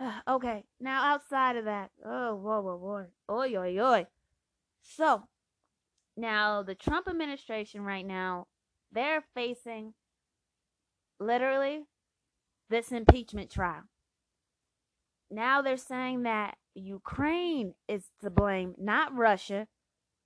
okay, 0.28 0.64
now 0.80 1.14
outside 1.14 1.54
of 1.54 1.66
that, 1.66 1.92
oh, 2.04 2.34
whoa, 2.34 2.60
whoa, 2.60 2.76
whoa, 2.76 3.06
oi, 3.30 3.56
oi, 3.56 3.80
oi. 3.80 4.06
So, 4.82 5.28
now 6.16 6.64
the 6.64 6.74
Trump 6.74 7.06
administration 7.06 7.82
right 7.82 8.04
now, 8.04 8.48
they're 8.90 9.22
facing 9.32 9.94
literally 11.22 11.84
this 12.68 12.92
impeachment 12.92 13.50
trial. 13.50 13.82
Now 15.30 15.62
they're 15.62 15.76
saying 15.76 16.24
that 16.24 16.56
Ukraine 16.74 17.74
is 17.88 18.10
to 18.22 18.30
blame, 18.30 18.74
not 18.78 19.14
Russia. 19.14 19.66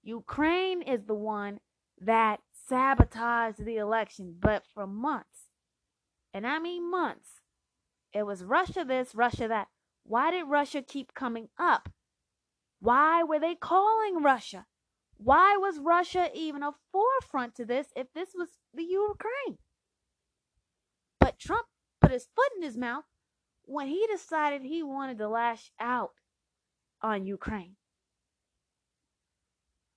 Ukraine 0.03 0.83
is 0.83 1.05
the 1.05 1.15
one 1.15 1.61
that 2.01 2.41
sabotaged 2.69 3.65
the 3.65 3.77
election, 3.77 4.37
but 4.39 4.65
for 4.75 4.87
months, 4.87 5.51
and 6.35 6.47
I 6.47 6.59
mean 6.59 6.91
months, 6.91 7.41
it 8.13 8.25
was 8.25 8.45
Russia 8.45 8.85
this, 8.87 9.15
Russia 9.15 9.49
that. 9.49 9.69
Why 10.05 10.31
did 10.31 10.45
Russia 10.45 10.83
keep 10.83 11.15
coming 11.15 11.49
up? 11.59 11.89
Why 12.81 13.23
were 13.23 13.41
they 13.41 13.55
calling 13.55 14.23
Russia? 14.23 14.67
Why 15.17 15.57
was 15.57 15.79
Russia 15.79 16.31
even 16.35 16.63
a 16.63 16.73
forefront 16.93 17.55
to 17.57 17.65
this 17.65 17.89
if 17.97 18.13
this 18.13 18.31
was 18.35 18.51
the 18.75 18.85
Ukraine? 18.85 19.59
Trump 21.39 21.67
put 22.01 22.11
his 22.11 22.29
foot 22.35 22.53
in 22.57 22.63
his 22.63 22.77
mouth 22.77 23.05
when 23.65 23.89
he 23.89 24.07
decided 24.11 24.63
he 24.63 24.83
wanted 24.83 25.19
to 25.19 25.29
lash 25.29 25.71
out 25.81 26.13
on 27.03 27.27
Ukraine. 27.27 27.77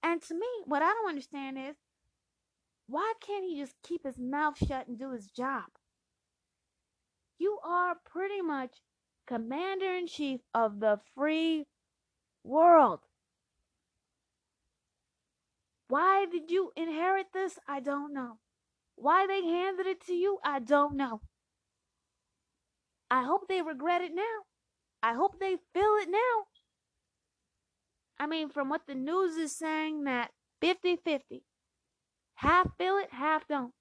And 0.02 0.22
to 0.24 0.34
me, 0.34 0.48
what 0.66 0.82
I 0.82 0.88
don't 0.88 1.10
understand 1.10 1.58
is 1.58 1.76
why 2.88 3.14
can't 3.22 3.46
he 3.46 3.60
just 3.60 3.76
keep 3.84 4.04
his 4.04 4.18
mouth 4.18 4.58
shut 4.58 4.88
and 4.88 4.98
do 4.98 5.12
his 5.12 5.28
job? 5.28 5.66
You 7.38 7.60
are 7.64 7.96
pretty 8.06 8.42
much 8.42 8.82
commander 9.28 9.94
in 9.94 10.08
chief 10.08 10.42
of 10.54 10.80
the 10.80 11.00
free 11.16 11.68
world. 12.44 13.02
Why 15.88 16.26
did 16.26 16.52
you 16.52 16.72
inherit 16.76 17.28
this? 17.34 17.60
I 17.68 17.80
don't 17.80 18.14
know. 18.14 18.40
Why 18.96 19.28
they 19.28 19.44
handed 19.44 19.88
it 19.88 20.06
to 20.08 20.14
you? 20.14 20.40
I 20.44 20.60
don't 20.60 20.96
know. 20.96 21.22
I 23.12 23.24
hope 23.24 23.48
they 23.48 23.62
regret 23.62 24.02
it 24.02 24.14
now. 24.14 24.24
I 25.02 25.14
hope 25.14 25.40
they 25.40 25.58
feel 25.74 25.96
it 26.02 26.10
now. 26.10 26.46
I 28.20 28.28
mean, 28.28 28.50
from 28.50 28.70
what 28.70 28.82
the 28.88 28.96
news 28.96 29.38
is 29.38 29.56
saying, 29.56 30.04
that 30.04 30.32
50 30.62 30.98
50. 30.98 31.44
Half 32.36 32.78
feel 32.78 32.98
it, 32.98 33.10
half 33.12 33.48
don't. 33.48 33.74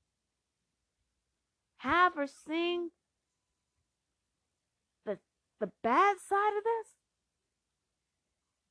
Half 1.79 2.17
are 2.17 2.27
seeing 2.27 2.91
the, 5.07 5.19
the 5.61 5.71
bad 5.83 6.17
side 6.29 6.57
of 6.57 6.65
this. 6.65 6.93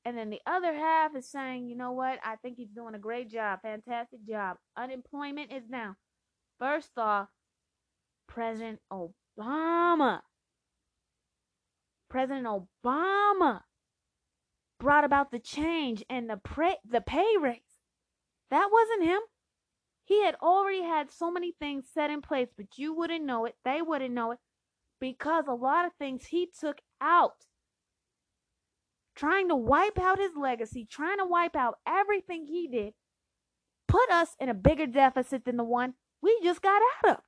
And 0.04 0.18
then 0.18 0.30
the 0.30 0.42
other 0.46 0.74
half 0.74 1.16
is 1.16 1.30
saying, 1.30 1.68
you 1.68 1.76
know 1.76 1.92
what? 1.92 2.20
I 2.24 2.38
think 2.38 2.56
he's 2.58 2.70
doing 2.70 2.96
a 2.96 3.00
great 3.00 3.30
job, 3.30 3.60
fantastic 3.62 4.26
job. 4.26 4.56
Unemployment 4.78 5.52
is 5.52 5.66
down. 5.66 5.98
First 6.60 6.92
off, 6.98 7.28
President 8.28 8.80
Obama. 8.92 10.22
President 12.10 12.48
Obama 12.48 13.62
brought 14.80 15.04
about 15.04 15.32
the 15.32 15.40
change 15.40 16.04
and 16.10 16.30
the 16.30 16.40
the 16.90 17.02
pay 17.02 17.36
raise. 17.40 17.62
That 18.50 18.70
wasn't 18.72 19.04
him. 19.04 19.20
He 20.06 20.24
had 20.24 20.36
already 20.42 20.84
had 20.84 21.12
so 21.12 21.30
many 21.30 21.52
things 21.52 21.86
set 21.94 22.10
in 22.10 22.22
place, 22.22 22.48
but 22.56 22.78
you 22.78 22.94
wouldn't 22.94 23.26
know 23.26 23.46
it. 23.46 23.56
They 23.66 23.82
wouldn't 23.82 24.14
know 24.14 24.32
it 24.32 24.40
because 25.02 25.46
a 25.48 25.54
lot 25.54 25.86
of 25.86 25.92
things 25.94 26.28
he 26.28 26.48
took 26.60 26.80
out. 27.02 27.46
Trying 29.16 29.50
to 29.50 29.56
wipe 29.56 30.00
out 30.00 30.20
his 30.20 30.32
legacy, 30.40 30.88
trying 30.90 31.18
to 31.18 31.26
wipe 31.26 31.56
out 31.56 31.80
everything 31.86 32.46
he 32.46 32.68
did, 32.68 32.94
put 33.88 34.10
us 34.10 34.36
in 34.40 34.48
a 34.48 34.54
bigger 34.54 34.86
deficit 34.86 35.44
than 35.44 35.58
the 35.58 35.64
one 35.64 35.96
we 36.22 36.40
just 36.44 36.62
got 36.62 36.82
out 37.04 37.18
of. 37.18 37.24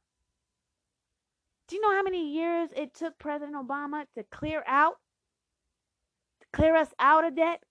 Do 1.70 1.76
you 1.76 1.82
know 1.82 1.96
how 1.96 2.04
many 2.04 2.34
years 2.34 2.72
it 2.76 2.94
took 2.94 3.18
President 3.20 3.56
Obama 3.56 4.06
to 4.16 4.24
clear 4.24 4.64
out 4.68 4.96
clear 6.52 6.76
us 6.76 6.90
out 7.00 7.26
of 7.26 7.36
debt. 7.36 7.62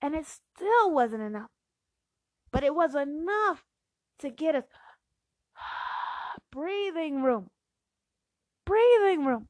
And 0.00 0.14
it 0.14 0.26
still 0.26 0.92
wasn't 0.92 1.22
enough. 1.22 1.50
But 2.50 2.64
it 2.64 2.74
was 2.74 2.94
enough 2.94 3.64
to 4.18 4.30
get 4.30 4.54
us 4.54 4.64
breathing 6.52 7.22
room. 7.22 7.50
Breathing 8.66 9.24
room. 9.24 9.48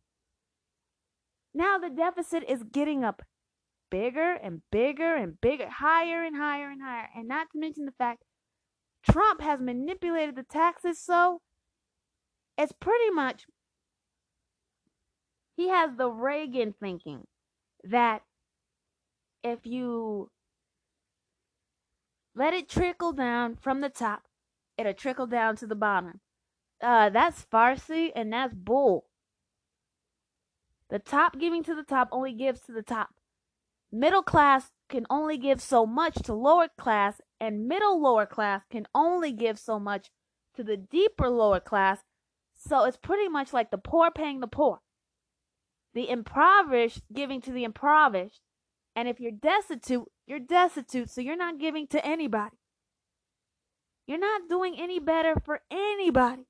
Now 1.54 1.78
the 1.78 1.90
deficit 1.90 2.44
is 2.48 2.62
getting 2.62 3.04
up 3.04 3.22
bigger 3.90 4.34
and 4.42 4.62
bigger 4.70 5.16
and 5.16 5.38
bigger, 5.40 5.68
higher 5.68 6.24
and 6.24 6.36
higher 6.36 6.70
and 6.70 6.82
higher. 6.82 7.08
And 7.14 7.28
not 7.28 7.48
to 7.52 7.58
mention 7.58 7.84
the 7.84 7.92
fact 7.92 8.24
Trump 9.02 9.40
has 9.40 9.60
manipulated 9.60 10.36
the 10.36 10.44
taxes 10.44 10.98
so 10.98 11.40
it's 12.62 12.72
pretty 12.72 13.10
much 13.10 13.46
he 15.56 15.68
has 15.68 15.90
the 15.96 16.08
Reagan 16.08 16.74
thinking 16.78 17.26
that 17.82 18.22
if 19.42 19.66
you 19.66 20.30
let 22.34 22.54
it 22.54 22.68
trickle 22.68 23.12
down 23.12 23.56
from 23.56 23.80
the 23.80 23.88
top, 23.88 24.22
it'll 24.78 24.94
trickle 24.94 25.26
down 25.26 25.56
to 25.56 25.66
the 25.66 25.74
bottom. 25.74 26.20
Uh, 26.80 27.10
that's 27.10 27.44
Farsi 27.52 28.10
and 28.14 28.32
that's 28.32 28.54
bull. 28.54 29.06
The 30.88 31.00
top 31.00 31.38
giving 31.38 31.62
to 31.64 31.74
the 31.74 31.82
top 31.82 32.08
only 32.12 32.32
gives 32.32 32.60
to 32.62 32.72
the 32.72 32.82
top. 32.82 33.10
Middle 33.90 34.22
class 34.22 34.70
can 34.88 35.04
only 35.10 35.36
give 35.36 35.60
so 35.60 35.84
much 35.84 36.14
to 36.22 36.32
lower 36.32 36.68
class, 36.78 37.20
and 37.40 37.66
middle 37.66 38.00
lower 38.00 38.24
class 38.24 38.62
can 38.70 38.86
only 38.94 39.32
give 39.32 39.58
so 39.58 39.78
much 39.78 40.10
to 40.54 40.62
the 40.62 40.76
deeper 40.76 41.28
lower 41.28 41.60
class. 41.60 42.04
So 42.66 42.84
it's 42.84 42.96
pretty 42.96 43.28
much 43.28 43.52
like 43.52 43.70
the 43.70 43.78
poor 43.78 44.10
paying 44.10 44.40
the 44.40 44.46
poor 44.46 44.80
the 45.94 46.08
impoverished 46.08 47.02
giving 47.12 47.40
to 47.42 47.52
the 47.52 47.64
impoverished. 47.64 48.40
And 48.94 49.08
if 49.08 49.20
you're 49.20 49.32
destitute, 49.32 50.08
you're 50.26 50.38
destitute, 50.38 51.10
so 51.10 51.20
you're 51.20 51.36
not 51.36 51.58
giving 51.58 51.86
to 51.88 52.04
anybody. 52.04 52.56
You're 54.06 54.18
not 54.18 54.48
doing 54.48 54.74
any 54.78 54.98
better 54.98 55.34
for 55.44 55.60
anybody. 55.70 56.42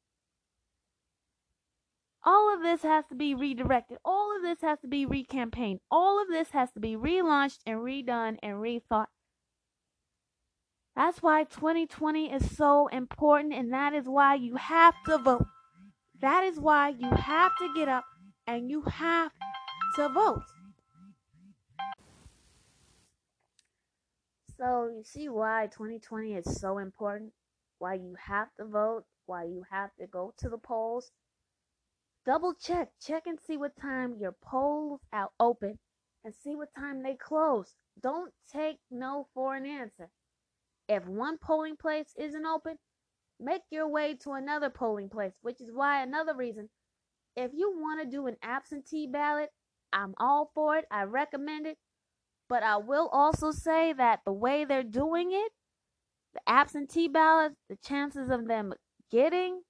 All 2.24 2.54
of 2.54 2.62
this 2.62 2.82
has 2.82 3.04
to 3.08 3.14
be 3.14 3.34
redirected. 3.34 3.98
All 4.04 4.34
of 4.36 4.42
this 4.42 4.60
has 4.62 4.78
to 4.80 4.88
be 4.88 5.06
recampaigned. 5.06 5.80
All 5.90 6.22
of 6.22 6.28
this 6.28 6.50
has 6.50 6.70
to 6.72 6.80
be 6.80 6.96
relaunched 6.96 7.58
and 7.66 7.80
redone 7.80 8.38
and 8.42 8.56
rethought. 8.56 9.06
That's 10.94 11.22
why 11.22 11.44
2020 11.44 12.32
is 12.32 12.56
so 12.56 12.86
important, 12.88 13.54
and 13.54 13.72
that 13.72 13.92
is 13.92 14.06
why 14.06 14.34
you 14.34 14.56
have 14.56 14.94
to 15.06 15.18
vote. 15.18 15.46
That 16.22 16.44
is 16.44 16.60
why 16.60 16.90
you 16.90 17.10
have 17.10 17.50
to 17.58 17.74
get 17.74 17.88
up 17.88 18.04
and 18.46 18.70
you 18.70 18.82
have 18.82 19.32
to 19.96 20.08
vote. 20.08 20.44
So, 24.56 24.88
you 24.94 25.02
see 25.04 25.28
why 25.28 25.66
2020 25.72 26.34
is 26.34 26.60
so 26.60 26.78
important? 26.78 27.32
Why 27.80 27.94
you 27.94 28.14
have 28.24 28.54
to 28.58 28.64
vote? 28.64 29.02
Why 29.26 29.42
you 29.42 29.64
have 29.68 29.90
to 29.98 30.06
go 30.06 30.32
to 30.38 30.48
the 30.48 30.58
polls? 30.58 31.10
Double 32.24 32.54
check. 32.54 32.90
Check 33.04 33.24
and 33.26 33.40
see 33.44 33.56
what 33.56 33.72
time 33.80 34.14
your 34.20 34.36
polls 34.44 35.00
are 35.12 35.30
open 35.40 35.80
and 36.24 36.32
see 36.32 36.54
what 36.54 36.68
time 36.78 37.02
they 37.02 37.16
close. 37.16 37.74
Don't 38.00 38.32
take 38.52 38.78
no 38.92 39.26
for 39.34 39.56
an 39.56 39.66
answer. 39.66 40.08
If 40.88 41.04
one 41.04 41.38
polling 41.38 41.76
place 41.76 42.14
isn't 42.16 42.46
open, 42.46 42.78
make 43.42 43.62
your 43.70 43.88
way 43.88 44.14
to 44.22 44.32
another 44.32 44.70
polling 44.70 45.08
place, 45.08 45.32
which 45.42 45.60
is 45.60 45.70
why 45.72 46.02
another 46.02 46.34
reason 46.34 46.68
if 47.36 47.52
you 47.54 47.72
want 47.74 48.02
to 48.02 48.08
do 48.08 48.26
an 48.26 48.36
absentee 48.42 49.06
ballot, 49.06 49.50
I'm 49.92 50.14
all 50.18 50.50
for 50.54 50.76
it. 50.76 50.84
I 50.90 51.04
recommend 51.04 51.66
it. 51.66 51.78
But 52.48 52.62
I 52.62 52.76
will 52.76 53.08
also 53.08 53.50
say 53.50 53.92
that 53.94 54.20
the 54.24 54.32
way 54.32 54.64
they're 54.64 54.82
doing 54.82 55.30
it, 55.32 55.52
the 56.34 56.40
absentee 56.46 57.08
ballots, 57.08 57.56
the 57.68 57.76
chances 57.76 58.30
of 58.30 58.46
them 58.46 58.74
getting 59.10 59.62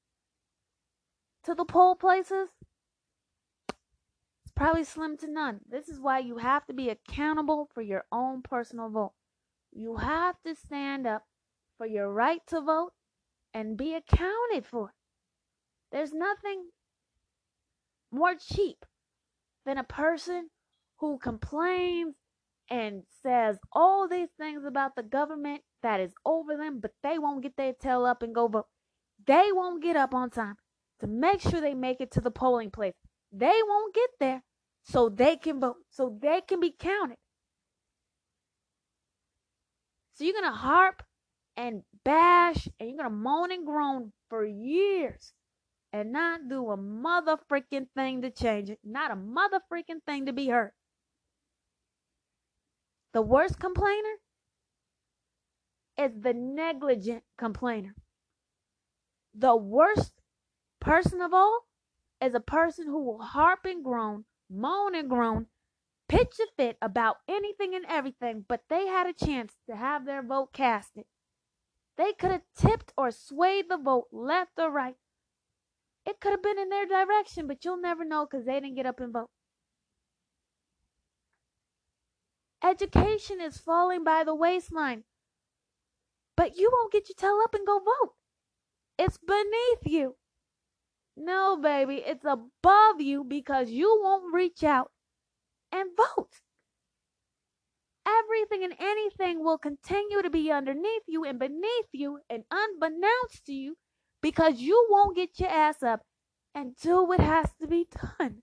to 1.44 1.54
the 1.54 1.64
poll 1.64 1.94
places, 1.94 2.48
it's 4.44 4.52
probably 4.54 4.85
slim 4.85 5.16
to 5.18 5.30
none. 5.30 5.61
This 5.68 5.88
is 5.88 6.00
why 6.00 6.18
you 6.18 6.38
have 6.38 6.66
to 6.66 6.72
be 6.72 6.88
accountable 6.88 7.68
for 7.72 7.82
your 7.82 8.04
own 8.11 8.42
personal 8.42 8.88
vote. 8.88 9.12
You 9.72 9.96
have 9.96 10.37
to 10.44 10.54
stand 10.54 11.06
up 11.06 11.24
for 11.78 11.87
your 11.87 12.12
right 12.12 12.40
to 12.48 12.61
vote 12.61 12.92
and 13.54 13.76
be 13.76 13.94
accounted 13.94 14.66
for. 14.66 14.92
There's 15.90 16.12
nothing 16.12 16.70
more 18.10 18.34
cheap 18.34 18.84
than 19.64 19.78
a 19.78 19.84
person 19.84 20.48
who 20.98 21.18
complains 21.18 22.14
and 22.70 23.02
says 23.22 23.58
all 23.72 24.08
these 24.08 24.30
things 24.38 24.64
about 24.64 24.96
the 24.96 25.02
government 25.02 25.62
that 25.82 26.00
is 26.00 26.12
over 26.24 26.56
them, 26.56 26.80
but 26.80 26.92
they 27.02 27.18
won't 27.18 27.42
get 27.42 27.56
their 27.56 27.72
tail 27.72 28.06
up 28.06 28.22
and 28.22 28.34
go 28.34 28.48
vote. 28.48 28.66
They 29.26 29.50
won't 29.52 29.82
get 29.82 29.96
up 29.96 30.14
on 30.14 30.30
time 30.30 30.56
to 31.00 31.06
make 31.06 31.40
sure 31.40 31.60
they 31.60 31.74
make 31.74 32.00
it 32.00 32.10
to 32.12 32.20
the 32.20 32.30
polling 32.30 32.70
place. 32.70 32.94
They 33.30 33.60
won't 33.66 33.94
get 33.94 34.10
there 34.20 34.42
so 34.84 35.08
they 35.08 35.36
can 35.36 35.60
vote, 35.60 35.76
so 35.90 36.16
they 36.20 36.40
can 36.40 36.60
be 36.60 36.74
counted. 36.76 37.18
So 40.14 40.24
you're 40.24 40.34
going 40.34 40.44
to 40.44 40.58
harp 40.58 41.02
and 41.56 41.82
bash 42.04 42.68
and 42.80 42.90
you're 42.90 43.04
to 43.04 43.10
moan 43.10 43.52
and 43.52 43.66
groan 43.66 44.12
for 44.28 44.44
years 44.44 45.32
and 45.92 46.12
not 46.12 46.48
do 46.48 46.70
a 46.70 46.76
mother 46.76 47.36
freaking 47.50 47.86
thing 47.94 48.22
to 48.22 48.30
change 48.30 48.70
it. 48.70 48.78
Not 48.82 49.10
a 49.10 49.16
mother 49.16 49.60
freaking 49.70 50.02
thing 50.06 50.26
to 50.26 50.32
be 50.32 50.48
hurt. 50.48 50.74
The 53.12 53.22
worst 53.22 53.58
complainer 53.58 54.16
is 55.98 56.12
the 56.18 56.32
negligent 56.32 57.24
complainer. 57.36 57.94
The 59.34 59.54
worst 59.54 60.12
person 60.80 61.20
of 61.20 61.34
all 61.34 61.66
is 62.22 62.34
a 62.34 62.40
person 62.40 62.86
who 62.86 63.04
will 63.04 63.22
harp 63.22 63.60
and 63.64 63.84
groan, 63.84 64.24
moan 64.50 64.94
and 64.94 65.10
groan, 65.10 65.46
pitch 66.08 66.34
a 66.40 66.46
fit 66.56 66.78
about 66.80 67.16
anything 67.28 67.74
and 67.74 67.84
everything, 67.88 68.44
but 68.48 68.62
they 68.68 68.86
had 68.86 69.06
a 69.06 69.12
chance 69.12 69.54
to 69.68 69.76
have 69.76 70.06
their 70.06 70.22
vote 70.22 70.52
casted. 70.52 71.04
They 71.96 72.12
could 72.14 72.31
have 72.31 72.42
tipped 72.55 72.92
or 72.96 73.11
swayed 73.11 73.68
the 73.68 73.76
vote 73.76 74.09
left 74.12 74.59
or 74.59 74.70
right. 74.70 74.96
It 76.05 76.20
could 76.20 76.33
have 76.33 76.42
been 76.42 76.59
in 76.59 76.68
their 76.68 76.87
direction, 76.87 77.46
but 77.46 77.64
you'll 77.64 77.76
never 77.76 78.05
know 78.05 78.26
because 78.26 78.46
they 78.46 78.61
didn't 78.61 78.74
get 78.74 78.87
up 78.87 79.00
and 79.00 79.12
vote. 79.12 79.31
Education 82.62 83.40
is 83.40 83.59
falling 83.59 84.05
by 84.05 84.24
the 84.24 84.35
waistline, 84.35 85.05
but 86.37 86.57
you 86.57 86.70
won't 86.72 86.92
get 86.92 87.09
your 87.09 87.16
tail 87.16 87.40
up 87.42 87.55
and 87.55 87.66
go 87.66 87.81
vote. 87.81 88.14
It's 88.98 89.18
beneath 89.18 89.85
you. 89.85 90.16
No, 91.16 91.57
baby, 91.57 91.96
it's 91.96 92.24
above 92.24 93.00
you 93.00 93.24
because 93.24 93.70
you 93.70 94.00
won't 94.02 94.33
reach 94.33 94.64
out 94.64 94.92
and 95.70 95.90
vote. 95.96 96.40
Everything 98.06 98.64
and 98.64 98.74
anything 98.78 99.44
will 99.44 99.58
continue 99.58 100.22
to 100.22 100.30
be 100.30 100.50
underneath 100.50 101.02
you 101.06 101.24
and 101.24 101.38
beneath 101.38 101.88
you 101.92 102.18
and 102.28 102.44
unbeknownst 102.50 103.46
to 103.46 103.52
you 103.52 103.76
because 104.20 104.60
you 104.60 104.86
won't 104.90 105.16
get 105.16 105.38
your 105.38 105.50
ass 105.50 105.82
up 105.82 106.00
and 106.54 106.76
do 106.76 107.04
what 107.04 107.20
has 107.20 107.50
to 107.60 107.66
be 107.66 107.86
done. 108.18 108.42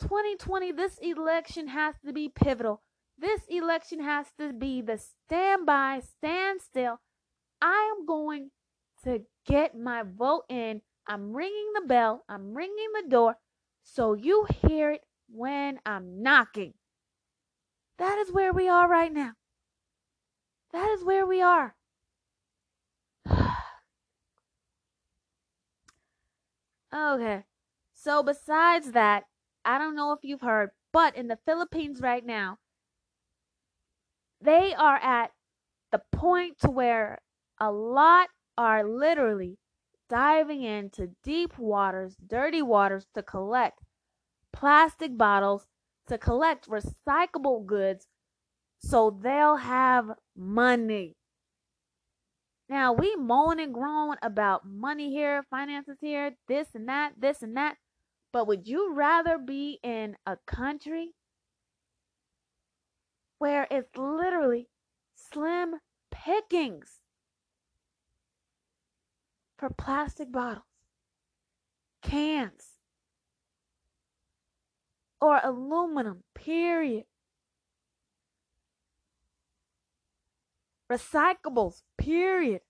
2020, 0.00 0.72
this 0.72 0.98
election 0.98 1.68
has 1.68 1.94
to 2.04 2.12
be 2.12 2.28
pivotal. 2.28 2.82
This 3.18 3.42
election 3.48 4.02
has 4.02 4.26
to 4.38 4.52
be 4.52 4.82
the 4.82 4.98
standby, 4.98 6.00
stand 6.00 6.60
still. 6.60 7.00
I 7.60 7.94
am 7.96 8.04
going 8.06 8.50
to 9.04 9.20
get 9.46 9.78
my 9.78 10.02
vote 10.02 10.44
in. 10.48 10.82
I'm 11.06 11.34
ringing 11.34 11.72
the 11.74 11.86
bell, 11.86 12.24
I'm 12.28 12.54
ringing 12.54 12.88
the 12.94 13.08
door 13.08 13.36
so 13.84 14.14
you 14.14 14.46
hear 14.66 14.92
it 14.92 15.02
when 15.32 15.80
I'm 15.86 16.22
knocking. 16.22 16.74
That 17.98 18.18
is 18.18 18.32
where 18.32 18.52
we 18.52 18.68
are 18.68 18.88
right 18.88 19.12
now. 19.12 19.32
That 20.72 20.88
is 20.90 21.04
where 21.04 21.26
we 21.26 21.42
are. 21.42 21.74
okay. 26.94 27.44
So, 27.94 28.22
besides 28.22 28.92
that, 28.92 29.24
I 29.64 29.78
don't 29.78 29.94
know 29.94 30.12
if 30.12 30.20
you've 30.22 30.40
heard, 30.40 30.70
but 30.92 31.16
in 31.16 31.28
the 31.28 31.38
Philippines 31.46 32.00
right 32.00 32.24
now, 32.24 32.58
they 34.40 34.74
are 34.74 34.96
at 34.96 35.30
the 35.92 36.02
point 36.10 36.58
to 36.60 36.70
where 36.70 37.20
a 37.60 37.70
lot 37.70 38.28
are 38.58 38.82
literally 38.82 39.58
diving 40.08 40.62
into 40.62 41.10
deep 41.22 41.56
waters, 41.58 42.16
dirty 42.26 42.60
waters 42.60 43.06
to 43.14 43.22
collect 43.22 43.78
plastic 44.52 45.16
bottles, 45.16 45.66
to 46.08 46.18
collect 46.18 46.68
recyclable 46.68 47.64
goods 47.64 48.06
so 48.78 49.16
they'll 49.22 49.56
have 49.56 50.10
money. 50.36 51.16
Now, 52.68 52.92
we 52.92 53.14
moan 53.16 53.60
and 53.60 53.72
groan 53.72 54.16
about 54.22 54.66
money 54.66 55.10
here, 55.10 55.44
finances 55.50 55.98
here, 56.00 56.32
this 56.48 56.68
and 56.74 56.88
that, 56.88 57.12
this 57.18 57.42
and 57.42 57.56
that. 57.56 57.76
But 58.32 58.46
would 58.46 58.66
you 58.66 58.94
rather 58.94 59.38
be 59.38 59.78
in 59.82 60.16
a 60.26 60.38
country 60.46 61.14
where 63.38 63.66
it's 63.70 63.96
literally 63.96 64.68
slim 65.14 65.74
pickings 66.10 67.00
for 69.58 69.68
plastic 69.70 70.32
bottles, 70.32 70.64
cans, 72.02 72.71
or 75.22 75.40
aluminum, 75.44 76.24
period. 76.34 77.04
Recyclables, 80.90 81.82
period. 81.96 82.62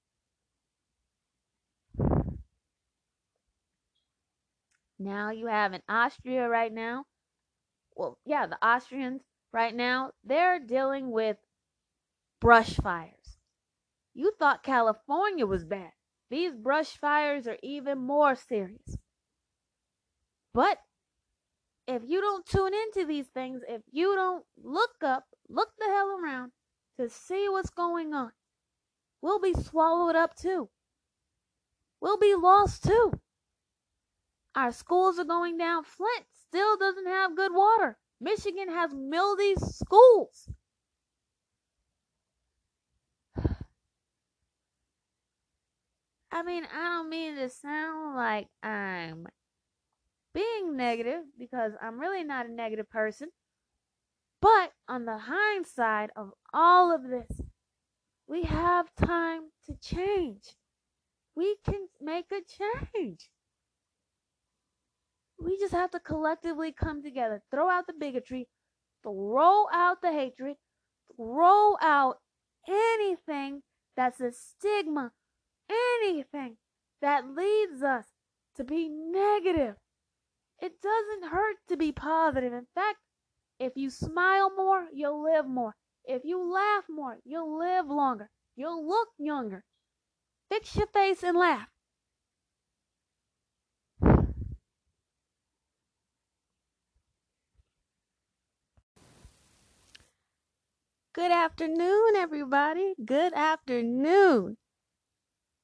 Now 4.99 5.31
you 5.31 5.47
have 5.47 5.73
in 5.73 5.81
Austria 5.89 6.47
right 6.47 6.73
now. 6.73 7.07
Well, 7.97 8.19
yeah, 8.27 8.47
the 8.47 8.59
Austrians 8.65 9.23
right 9.51 9.75
now, 9.75 10.11
they're 10.23 10.61
dealing 10.61 11.11
with 11.11 11.39
brush 12.39 12.77
fires. 12.77 13.39
You 14.15 14.31
thought 14.39 14.63
California 14.63 15.47
was 15.47 15.65
bad. 15.65 15.93
These 16.29 16.55
brush 16.55 16.99
fires 16.99 17.47
are 17.47 17.59
even 17.63 17.99
more 17.99 18.37
serious. 18.37 18.99
But 20.53 20.77
if 21.87 22.03
you 22.07 22.21
don't 22.21 22.47
tune 22.47 22.73
into 22.75 23.07
these 23.07 23.27
things, 23.27 23.63
if 23.69 23.83
you 23.91 24.15
don't 24.15 24.45
look 24.63 25.03
up, 25.03 25.25
look 25.49 25.71
the 25.79 25.87
hell 25.87 26.19
around 26.23 26.53
to 26.99 27.09
see 27.09 27.49
what's 27.49 27.71
going 27.71 28.15
on, 28.15 28.33
we'll 29.21 29.41
be 29.41 29.55
swallowed 29.55 30.17
up 30.17 30.37
too. 30.37 30.69
We'll 32.01 32.19
be 32.19 32.35
lost 32.35 32.85
too. 32.85 33.13
Our 34.55 34.73
schools 34.73 35.19
are 35.19 35.25
going 35.25 35.57
down. 35.57 35.85
Flint 35.85 36.27
still 36.49 36.77
doesn't 36.77 37.07
have 37.07 37.37
good 37.37 37.55
water. 37.55 37.97
Michigan 38.21 38.69
has 38.69 38.93
mildy 38.93 39.55
schools. 39.57 40.49
I 46.31 46.43
mean, 46.43 46.65
I 46.73 46.85
don't 46.97 47.09
mean 47.09 47.37
to 47.37 47.49
sound 47.49 48.15
like 48.17 48.49
I'm 48.63 49.27
being 50.35 50.77
negative 50.77 51.23
because 51.39 51.73
I'm 51.81 51.99
really 51.99 52.25
not 52.25 52.47
a 52.47 52.53
negative 52.53 52.89
person. 52.91 53.29
But 54.41 54.73
on 54.89 55.05
the 55.05 55.19
hindsight 55.19 56.11
of 56.17 56.31
all 56.53 56.95
of 56.95 57.03
this, 57.09 57.41
we 58.27 58.45
have 58.45 58.87
time 58.97 59.51
to 59.67 59.75
change. 59.81 60.57
We 61.35 61.57
can 61.65 61.89
make 62.01 62.27
a 62.33 62.41
change. 62.97 63.31
We 65.39 65.59
just 65.59 65.73
have 65.73 65.91
to 65.93 66.01
collectively 66.01 66.73
come 66.73 67.03
together, 67.03 67.43
throw 67.51 67.69
out 67.69 67.87
the 67.87 67.95
bigotry, 67.99 68.49
throw 69.03 69.67
out 69.73 70.03
the 70.03 70.13
hatred, 70.13 70.57
throw 71.17 71.77
out 71.81 72.19
anything 72.69 73.63
that's 73.97 74.21
a 74.21 74.33
stigma 74.33 75.13
anything 76.03 76.57
that 77.01 77.25
leads 77.35 77.83
us 77.83 78.07
to 78.57 78.65
be 78.65 78.89
negative. 78.89 79.77
It 80.63 80.81
doesn't 80.81 81.33
hurt 81.33 81.57
to 81.71 81.77
be 81.77 81.91
positive. 81.91 82.53
In 82.53 82.69
fact, 82.73 82.99
if 83.59 83.73
you 83.75 83.91
smile 83.91 84.49
more, 84.57 84.87
you'll 84.95 85.21
live 85.21 85.49
more. 85.49 85.75
If 86.05 86.23
you 86.25 86.41
laugh 86.41 86.85
more, 86.89 87.19
you'll 87.25 87.59
live 87.59 87.87
longer. 87.89 88.31
You'll 88.55 88.89
look 88.89 89.09
younger. 89.19 89.65
Fix 90.49 90.77
your 90.77 90.87
face 90.87 91.25
and 91.25 91.37
laugh. 91.37 91.67
Good 101.13 101.33
afternoon, 101.33 102.15
everybody. 102.17 102.95
Good 103.05 103.33
afternoon. 103.33 104.59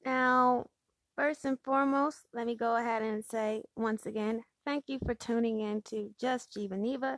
Now, 0.05 0.67
first 1.15 1.45
and 1.45 1.59
foremost, 1.63 2.27
let 2.35 2.47
me 2.47 2.57
go 2.57 2.77
ahead 2.77 3.03
and 3.03 3.25
say 3.25 3.63
once 3.77 4.05
again, 4.05 4.43
thank 4.69 4.85
you 4.87 4.99
for 5.07 5.15
tuning 5.15 5.61
in 5.61 5.81
to 5.81 6.11
Just 6.21 6.53
Jivaneva 6.53 7.17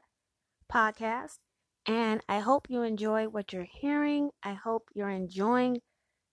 podcast. 0.72 1.38
And 1.84 2.20
I 2.28 2.38
hope 2.38 2.68
you 2.70 2.82
enjoy 2.82 3.26
what 3.26 3.52
you're 3.52 3.66
hearing. 3.68 4.30
I 4.40 4.52
hope 4.52 4.88
you're 4.94 5.10
enjoying 5.10 5.80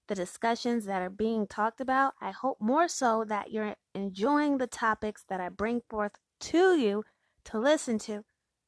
the 0.08 0.14
discussions 0.14 0.86
that 0.86 1.02
are 1.02 1.10
being 1.10 1.48
talked 1.48 1.82
about. 1.82 2.14
I 2.22 2.30
hope 2.30 2.58
more 2.62 2.88
so 2.88 3.26
that 3.30 3.52
you're 3.52 3.74
enjoying 3.96 4.60
the 4.60 4.68
topics 4.68 5.26
that 5.28 5.42
I 5.42 5.50
bring 5.50 5.82
forth 5.90 6.12
to 6.42 6.78
you 6.78 7.04
to 7.46 7.58
listen 7.58 7.98
to. 8.00 8.24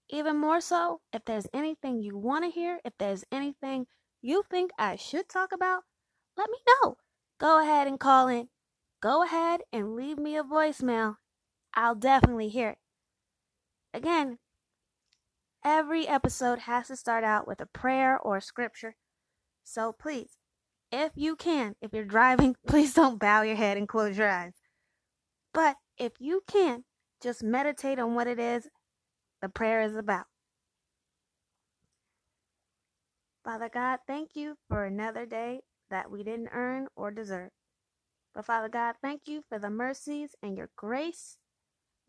Even 0.09 0.35
more 0.35 0.59
so, 0.59 1.01
if 1.13 1.23
there's 1.25 1.45
anything 1.53 2.01
you 2.01 2.17
want 2.17 2.45
to 2.45 2.49
hear, 2.49 2.79
if 2.83 2.93
there's 2.97 3.23
anything 3.31 3.85
you 4.23 4.41
think 4.49 4.71
I 4.79 4.95
should 4.95 5.29
talk 5.29 5.51
about, 5.53 5.83
let 6.35 6.49
me 6.49 6.57
know 6.67 6.97
go 7.39 7.61
ahead 7.61 7.87
and 7.87 7.99
call 7.99 8.27
in 8.27 8.47
go 9.01 9.23
ahead 9.23 9.61
and 9.71 9.95
leave 9.95 10.17
me 10.17 10.35
a 10.35 10.43
voicemail. 10.43 11.17
I'll 11.73 11.95
definitely 11.95 12.49
hear 12.49 12.69
it. 12.69 12.77
Again, 13.93 14.37
every 15.63 16.07
episode 16.07 16.59
has 16.59 16.87
to 16.87 16.95
start 16.95 17.23
out 17.23 17.47
with 17.47 17.61
a 17.61 17.65
prayer 17.65 18.17
or 18.17 18.37
a 18.37 18.41
scripture. 18.41 18.95
So 19.63 19.91
please, 19.91 20.37
if 20.91 21.11
you 21.15 21.35
can, 21.35 21.75
if 21.81 21.93
you're 21.93 22.05
driving, 22.05 22.55
please 22.67 22.93
don't 22.93 23.19
bow 23.19 23.41
your 23.41 23.55
head 23.55 23.77
and 23.77 23.87
close 23.87 24.17
your 24.17 24.29
eyes. 24.29 24.53
But 25.53 25.77
if 25.97 26.13
you 26.19 26.41
can, 26.47 26.85
just 27.21 27.43
meditate 27.43 27.99
on 27.99 28.15
what 28.15 28.27
it 28.27 28.39
is 28.39 28.69
the 29.41 29.49
prayer 29.49 29.81
is 29.81 29.95
about. 29.95 30.25
Father 33.43 33.69
God, 33.73 33.99
thank 34.05 34.35
you 34.35 34.55
for 34.67 34.85
another 34.85 35.25
day 35.25 35.61
that 35.89 36.11
we 36.11 36.23
didn't 36.23 36.49
earn 36.51 36.87
or 36.95 37.09
deserve. 37.09 37.49
But 38.35 38.45
Father 38.45 38.69
God, 38.69 38.95
thank 39.01 39.21
you 39.25 39.41
for 39.49 39.57
the 39.57 39.69
mercies 39.69 40.35
and 40.43 40.57
your 40.57 40.69
grace 40.75 41.37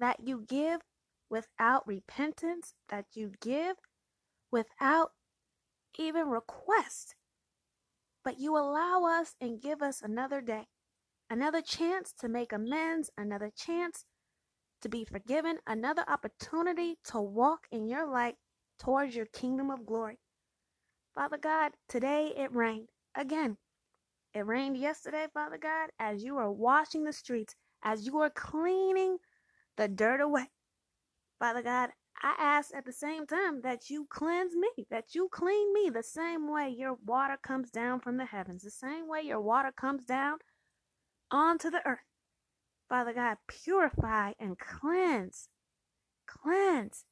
that 0.01 0.19
you 0.27 0.45
give 0.49 0.81
without 1.31 1.87
repentance, 1.87 2.75
that 2.89 3.07
you 3.15 3.33
give 3.41 3.77
without 4.51 5.11
even 5.99 6.29
request. 6.29 7.15
But 8.25 8.39
you 8.41 8.57
allow 8.57 9.05
us 9.05 9.35
and 9.41 9.63
give 9.63 9.83
us 9.83 10.03
another 10.03 10.41
day, 10.41 10.67
another 11.31 11.63
chance 11.63 12.13
to 12.21 12.29
make 12.29 12.53
amends, 12.53 13.11
another 13.17 13.51
chance 13.57 14.05
to 14.83 14.89
be 14.89 15.05
forgiven, 15.05 15.59
another 15.67 16.05
opportunity 16.09 16.97
to 17.05 17.21
walk 17.21 17.67
in 17.71 17.87
your 17.87 18.11
light 18.11 18.37
towards 18.79 19.15
your 19.15 19.27
kingdom 19.27 19.71
of 19.71 19.87
glory. 19.87 20.19
Father 21.15 21.39
God, 21.39 21.73
today 21.89 22.33
it 22.37 22.55
rained 22.55 22.89
again. 23.15 23.57
It 24.33 24.47
rained 24.47 24.77
yesterday, 24.77 25.27
Father 25.35 25.59
God, 25.59 25.91
as 25.99 26.23
you 26.23 26.37
were 26.37 26.53
washing 26.53 27.05
the 27.05 27.13
streets, 27.13 27.57
as 27.83 28.07
you 28.07 28.15
were 28.15 28.31
cleaning 28.31 29.19
the 29.81 29.89
dirt 29.89 30.21
away. 30.21 30.45
Father 31.39 31.63
God, 31.63 31.89
I 32.23 32.35
ask 32.39 32.69
at 32.77 32.85
the 32.85 32.93
same 32.93 33.27
time 33.27 33.63
that 33.63 33.89
you 33.89 34.07
cleanse 34.11 34.55
me, 34.55 34.69
that 34.91 35.15
you 35.15 35.31
clean 35.33 35.73
me 35.73 35.89
the 35.89 36.03
same 36.03 36.53
way 36.53 36.69
your 36.69 36.99
water 37.07 37.39
comes 37.43 37.71
down 37.71 38.01
from 38.01 38.19
the 38.19 38.27
heavens, 38.27 38.63
the 38.63 38.71
same 38.71 39.09
way 39.09 39.23
your 39.23 39.41
water 39.41 39.73
comes 39.75 40.05
down 40.05 40.37
onto 41.31 41.71
the 41.71 41.81
earth. 41.87 42.05
Father 42.91 43.15
God, 43.15 43.39
purify 43.49 44.33
and 44.39 44.59
cleanse. 44.59 45.49
Cleanse. 46.27 47.07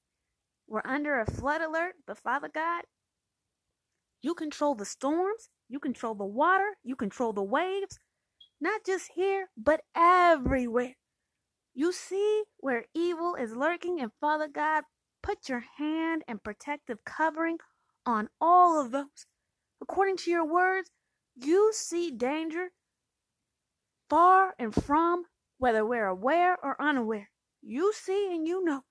We're 0.67 0.83
under 0.85 1.19
a 1.19 1.25
flood 1.25 1.63
alert, 1.63 1.95
but 2.07 2.19
Father 2.19 2.51
God, 2.55 2.83
you 4.21 4.35
control 4.35 4.75
the 4.75 4.85
storms, 4.85 5.49
you 5.71 5.81
control 5.81 6.15
the 6.15 6.27
water, 6.27 6.77
you 6.85 6.97
control 6.97 7.33
the 7.33 7.43
waves, 7.43 7.99
not 8.61 8.83
just 8.85 9.13
here, 9.15 9.49
but 9.57 9.81
everywhere. 9.97 10.97
You 11.79 11.93
see 11.93 12.43
where 12.59 12.87
evil 12.93 13.37
is 13.37 13.55
lurking, 13.55 14.01
and 14.01 14.11
Father 14.21 14.49
God, 14.49 14.83
put 15.23 15.49
your 15.49 15.63
hand 15.77 16.25
and 16.27 16.43
protective 16.43 17.05
covering 17.05 17.59
on 18.05 18.31
all 18.41 18.85
of 18.85 18.91
those. 18.91 19.27
According 19.81 20.17
to 20.17 20.31
your 20.33 20.45
words, 20.45 20.91
you 21.37 21.71
see 21.73 22.11
danger 22.11 22.73
far 24.11 24.57
and 24.59 24.75
from, 24.75 25.27
whether 25.59 25.87
we're 25.87 26.09
aware 26.09 26.57
or 26.61 26.75
unaware. 26.83 27.31
You 27.63 27.93
see 27.95 28.35
and 28.35 28.45
you 28.45 28.65
know. 28.65 28.83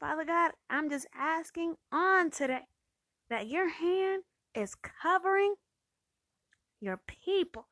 Father 0.00 0.24
God, 0.24 0.50
I'm 0.68 0.90
just 0.90 1.06
asking 1.14 1.76
on 1.92 2.32
today 2.32 2.66
that 3.28 3.46
your 3.46 3.68
hand 3.68 4.24
is 4.56 4.74
covering 4.74 5.54
your 6.80 7.00
people. 7.06 7.68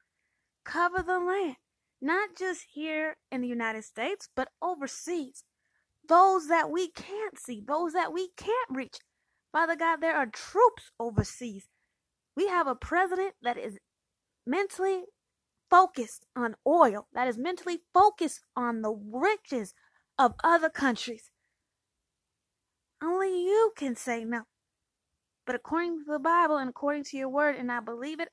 Cover 0.62 1.02
the 1.02 1.18
land, 1.18 1.56
not 2.00 2.30
just 2.38 2.64
here 2.72 3.16
in 3.30 3.40
the 3.40 3.48
United 3.48 3.84
States, 3.84 4.28
but 4.34 4.48
overseas. 4.62 5.44
Those 6.08 6.48
that 6.48 6.70
we 6.70 6.90
can't 6.90 7.38
see, 7.38 7.62
those 7.66 7.92
that 7.92 8.12
we 8.12 8.30
can't 8.36 8.70
reach. 8.70 8.98
Father 9.52 9.76
God, 9.76 10.00
there 10.00 10.16
are 10.16 10.26
troops 10.26 10.90
overseas. 10.98 11.68
We 12.36 12.48
have 12.48 12.66
a 12.66 12.74
president 12.74 13.34
that 13.42 13.58
is 13.58 13.78
mentally 14.46 15.04
focused 15.68 16.24
on 16.34 16.54
oil, 16.66 17.08
that 17.12 17.28
is 17.28 17.36
mentally 17.36 17.80
focused 17.92 18.40
on 18.56 18.82
the 18.82 18.92
riches 18.92 19.74
of 20.18 20.34
other 20.42 20.70
countries. 20.70 21.30
Only 23.02 23.44
you 23.44 23.72
can 23.76 23.96
say 23.96 24.24
no. 24.24 24.42
But 25.46 25.54
according 25.56 25.98
to 25.98 26.04
the 26.12 26.18
Bible 26.18 26.56
and 26.56 26.70
according 26.70 27.04
to 27.04 27.16
your 27.16 27.28
word, 27.28 27.56
and 27.56 27.70
I 27.70 27.80
believe 27.80 28.20
it, 28.20 28.28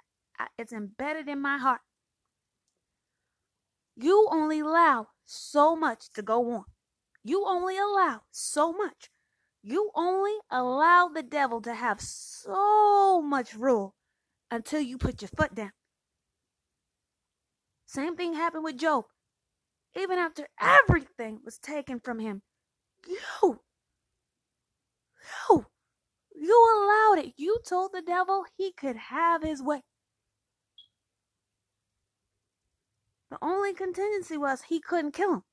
it's 0.57 0.73
embedded 0.73 1.27
in 1.29 1.41
my 1.41 1.57
heart. 1.57 1.81
You 3.95 4.27
only 4.31 4.59
allow 4.59 5.07
so 5.25 5.75
much 5.75 6.09
to 6.13 6.21
go 6.21 6.51
on. 6.51 6.65
You 7.23 7.45
only 7.47 7.77
allow 7.77 8.21
so 8.31 8.73
much. 8.73 9.09
You 9.63 9.89
only 9.95 10.33
allow 10.51 11.07
the 11.07 11.23
devil 11.23 11.61
to 11.61 11.73
have 11.73 11.99
so 12.01 13.21
much 13.21 13.55
rule 13.55 13.95
until 14.51 14.79
you 14.79 14.97
put 14.97 15.21
your 15.21 15.29
foot 15.29 15.55
down. 15.55 15.71
Same 17.85 18.15
thing 18.15 18.33
happened 18.33 18.63
with 18.63 18.77
Job. 18.77 19.05
Even 19.95 20.19
after 20.19 20.47
everything 20.59 21.39
was 21.43 21.57
taken 21.57 21.99
from 21.99 22.19
him, 22.19 22.41
you, 23.07 23.61
you, 25.49 25.65
you 26.35 26.75
allowed 26.75 27.25
it. 27.25 27.33
You 27.37 27.59
told 27.67 27.91
the 27.93 28.01
devil 28.01 28.43
he 28.57 28.73
could 28.73 28.97
have 28.97 29.41
his 29.41 29.63
way. 29.63 29.81
The 33.35 33.45
only 33.45 33.73
contingency 33.73 34.37
was 34.37 34.61
he 34.61 34.79
couldn't 34.79 35.11
kill 35.11 35.33
him. 35.33 35.43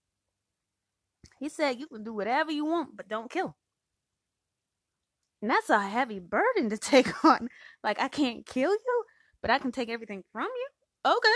He 1.40 1.48
said, 1.48 1.80
You 1.80 1.88
can 1.88 2.04
do 2.04 2.14
whatever 2.14 2.52
you 2.52 2.64
want, 2.64 2.96
but 2.96 3.08
don't 3.08 3.28
kill. 3.28 3.56
And 5.40 5.50
that's 5.50 5.68
a 5.68 5.80
heavy 5.80 6.20
burden 6.20 6.70
to 6.70 6.78
take 6.78 7.24
on. 7.24 7.48
Like, 7.82 8.00
I 8.00 8.06
can't 8.06 8.46
kill 8.46 8.70
you, 8.70 9.04
but 9.40 9.50
I 9.50 9.58
can 9.58 9.72
take 9.72 9.88
everything 9.88 10.22
from 10.32 10.44
you? 10.44 10.68
Okay. 11.04 11.28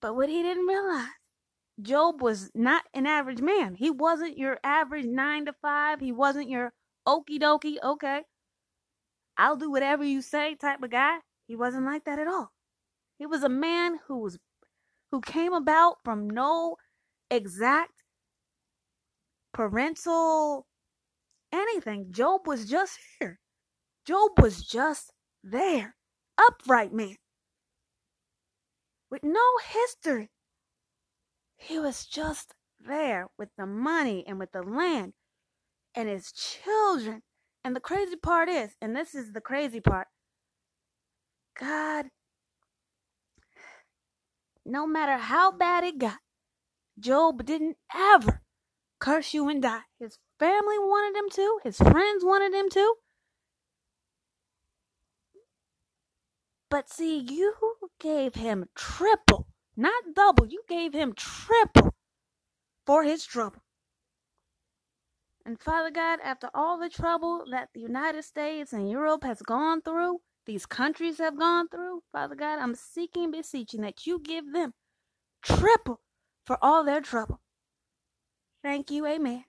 But 0.00 0.16
what 0.16 0.30
he 0.30 0.42
didn't 0.42 0.66
realize, 0.66 1.08
Job 1.82 2.22
was 2.22 2.50
not 2.54 2.84
an 2.94 3.06
average 3.06 3.42
man. 3.42 3.74
He 3.74 3.90
wasn't 3.90 4.38
your 4.38 4.58
average 4.64 5.04
nine 5.04 5.44
to 5.44 5.52
five. 5.60 6.00
He 6.00 6.10
wasn't 6.10 6.48
your 6.48 6.72
okie 7.06 7.38
dokie, 7.38 7.76
okay, 7.84 8.22
I'll 9.36 9.56
do 9.56 9.70
whatever 9.70 10.04
you 10.04 10.22
say 10.22 10.54
type 10.54 10.82
of 10.82 10.90
guy. 10.90 11.18
He 11.46 11.54
wasn't 11.54 11.84
like 11.84 12.04
that 12.04 12.18
at 12.18 12.28
all. 12.28 12.50
He 13.22 13.26
was 13.26 13.44
a 13.44 13.48
man 13.48 14.00
who 14.08 14.18
was 14.18 14.36
who 15.12 15.20
came 15.20 15.52
about 15.52 15.98
from 16.02 16.28
no 16.28 16.74
exact 17.30 18.02
parental 19.54 20.66
anything. 21.52 22.10
Job 22.10 22.48
was 22.48 22.68
just 22.68 22.98
here. 23.20 23.38
Job 24.04 24.32
was 24.40 24.64
just 24.64 25.12
there. 25.44 25.94
Upright 26.36 26.92
man. 26.92 27.14
With 29.08 29.22
no 29.22 29.46
history. 29.68 30.32
He 31.56 31.78
was 31.78 32.04
just 32.04 32.56
there 32.80 33.28
with 33.38 33.50
the 33.56 33.66
money 33.66 34.24
and 34.26 34.40
with 34.40 34.50
the 34.50 34.64
land 34.64 35.12
and 35.94 36.08
his 36.08 36.32
children. 36.32 37.22
And 37.62 37.76
the 37.76 37.80
crazy 37.80 38.16
part 38.16 38.48
is, 38.48 38.74
and 38.80 38.96
this 38.96 39.14
is 39.14 39.32
the 39.32 39.40
crazy 39.40 39.80
part, 39.80 40.08
God, 41.56 42.06
no 44.64 44.86
matter 44.86 45.16
how 45.16 45.52
bad 45.52 45.84
it 45.84 45.98
got, 45.98 46.18
Job 46.98 47.44
didn't 47.44 47.76
ever 47.94 48.42
curse 48.98 49.34
you 49.34 49.48
and 49.48 49.62
die. 49.62 49.82
His 49.98 50.18
family 50.38 50.78
wanted 50.78 51.18
him 51.18 51.30
to, 51.30 51.60
his 51.64 51.78
friends 51.78 52.24
wanted 52.24 52.54
him 52.54 52.68
to. 52.70 52.94
But 56.70 56.88
see, 56.88 57.18
you 57.18 57.54
gave 58.00 58.34
him 58.34 58.64
triple, 58.74 59.46
not 59.76 60.14
double. 60.14 60.46
You 60.46 60.62
gave 60.66 60.94
him 60.94 61.12
triple 61.14 61.94
for 62.86 63.04
his 63.04 63.26
trouble. 63.26 63.62
And 65.44 65.60
Father 65.60 65.90
God, 65.90 66.20
after 66.24 66.48
all 66.54 66.78
the 66.78 66.88
trouble 66.88 67.44
that 67.50 67.68
the 67.74 67.80
United 67.80 68.22
States 68.24 68.72
and 68.72 68.90
Europe 68.90 69.22
has 69.24 69.42
gone 69.42 69.82
through, 69.82 70.20
these 70.46 70.66
countries 70.66 71.18
have 71.18 71.38
gone 71.38 71.68
through, 71.68 72.02
Father 72.12 72.34
God, 72.34 72.58
I'm 72.58 72.74
seeking, 72.74 73.30
beseeching 73.30 73.82
that 73.82 74.06
you 74.06 74.20
give 74.20 74.52
them 74.52 74.74
triple 75.42 76.00
for 76.44 76.58
all 76.62 76.84
their 76.84 77.00
trouble. 77.00 77.40
Thank 78.62 78.90
you, 78.90 79.06
amen. 79.06 79.44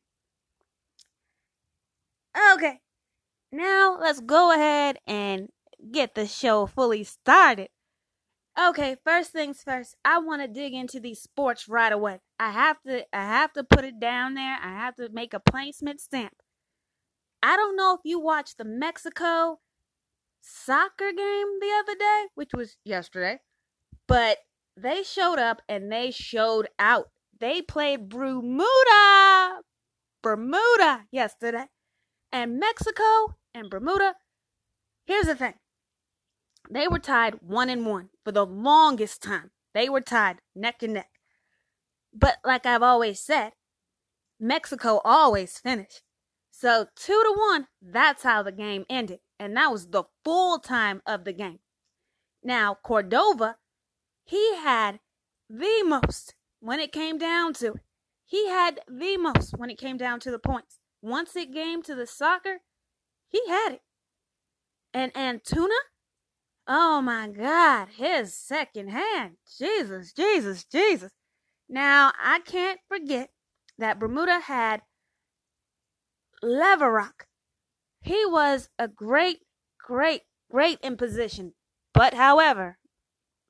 Okay, 2.53 2.81
now 3.51 3.97
let's 3.99 4.19
go 4.19 4.51
ahead 4.51 4.97
and 5.05 5.49
get 5.91 6.15
the 6.15 6.25
show 6.25 6.65
fully 6.65 7.03
started. 7.03 7.69
Okay, 8.59 8.97
first 9.03 9.31
things 9.31 9.63
first. 9.63 9.95
I 10.05 10.19
want 10.19 10.43
to 10.43 10.47
dig 10.47 10.73
into 10.73 10.99
these 10.99 11.21
sports 11.21 11.67
right 11.67 11.91
away. 11.91 12.19
I 12.39 12.51
have 12.51 12.81
to 12.83 13.03
I 13.11 13.23
have 13.23 13.51
to 13.53 13.63
put 13.63 13.83
it 13.83 13.99
down 13.99 14.35
there. 14.35 14.57
I 14.61 14.69
have 14.69 14.95
to 14.95 15.09
make 15.11 15.33
a 15.33 15.39
placement 15.39 15.99
stamp. 16.01 16.35
I 17.41 17.55
don't 17.55 17.75
know 17.75 17.95
if 17.95 18.01
you 18.03 18.19
watched 18.19 18.57
the 18.57 18.65
Mexico 18.65 19.59
soccer 20.43 21.11
game 21.11 21.59
the 21.59 21.71
other 21.79 21.95
day, 21.95 22.25
which 22.35 22.51
was 22.53 22.75
yesterday, 22.83 23.39
but 24.07 24.39
they 24.75 25.03
showed 25.03 25.39
up 25.39 25.61
and 25.69 25.91
they 25.91 26.11
showed 26.11 26.67
out. 26.77 27.09
They 27.39 27.61
played 27.61 28.09
Bermuda, 28.09 29.61
Bermuda 30.21 31.05
yesterday, 31.11 31.65
and 32.31 32.59
Mexico 32.59 33.35
and 33.53 33.69
Bermuda. 33.69 34.15
Here's 35.05 35.25
the 35.25 35.35
thing 35.35 35.55
they 36.69 36.87
were 36.87 36.99
tied 36.99 37.35
one 37.41 37.69
and 37.69 37.85
one 37.85 38.09
for 38.23 38.31
the 38.31 38.45
longest 38.45 39.21
time. 39.21 39.51
They 39.73 39.89
were 39.89 40.01
tied 40.01 40.37
neck 40.55 40.83
and 40.83 40.93
neck. 40.93 41.09
But 42.13 42.37
like 42.45 42.65
I've 42.65 42.83
always 42.83 43.19
said, 43.19 43.53
Mexico 44.39 45.01
always 45.03 45.57
finished. 45.57 46.01
So 46.51 46.87
two 46.95 47.21
to 47.23 47.33
one, 47.35 47.67
that's 47.81 48.23
how 48.23 48.43
the 48.43 48.51
game 48.51 48.85
ended. 48.89 49.19
And 49.39 49.55
that 49.57 49.71
was 49.71 49.87
the 49.87 50.03
full 50.23 50.59
time 50.59 51.01
of 51.05 51.25
the 51.25 51.33
game. 51.33 51.59
Now, 52.43 52.77
Cordova, 52.83 53.57
he 54.23 54.55
had 54.55 54.99
the 55.49 55.83
most 55.85 56.35
when 56.59 56.79
it 56.79 56.91
came 56.91 57.17
down 57.17 57.53
to 57.55 57.73
it. 57.73 57.81
He 58.25 58.49
had 58.49 58.79
the 58.87 59.17
most 59.17 59.57
when 59.57 59.69
it 59.69 59.77
came 59.77 59.97
down 59.97 60.19
to 60.21 60.31
the 60.31 60.39
points. 60.39 60.79
Once 61.01 61.35
it 61.35 61.53
came 61.53 61.81
to 61.83 61.95
the 61.95 62.07
soccer, 62.07 62.59
he 63.27 63.41
had 63.47 63.73
it. 63.73 63.81
And 64.93 65.13
Antuna, 65.13 65.77
oh 66.67 67.01
my 67.01 67.27
God, 67.27 67.89
his 67.97 68.33
second 68.33 68.89
hand. 68.89 69.37
Jesus, 69.59 70.13
Jesus, 70.13 70.63
Jesus. 70.63 71.11
Now, 71.67 72.11
I 72.21 72.39
can't 72.39 72.79
forget 72.87 73.29
that 73.77 73.99
Bermuda 73.99 74.39
had 74.39 74.81
Leverock. 76.43 77.25
He 78.03 78.25
was 78.25 78.69
a 78.77 78.87
great, 78.87 79.39
great, 79.79 80.21
great 80.51 80.79
in 80.81 80.97
position. 80.97 81.53
But 81.93 82.13
however, 82.13 82.77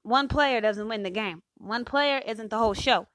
one 0.04 0.28
player 0.28 0.62
doesn't 0.62 0.88
win 0.88 1.04
the 1.04 1.10
game. 1.10 1.42
One 1.58 1.86
player 1.86 2.22
isn't 2.26 2.50
the 2.50 2.58
whole 2.58 2.74
show. 2.74 3.08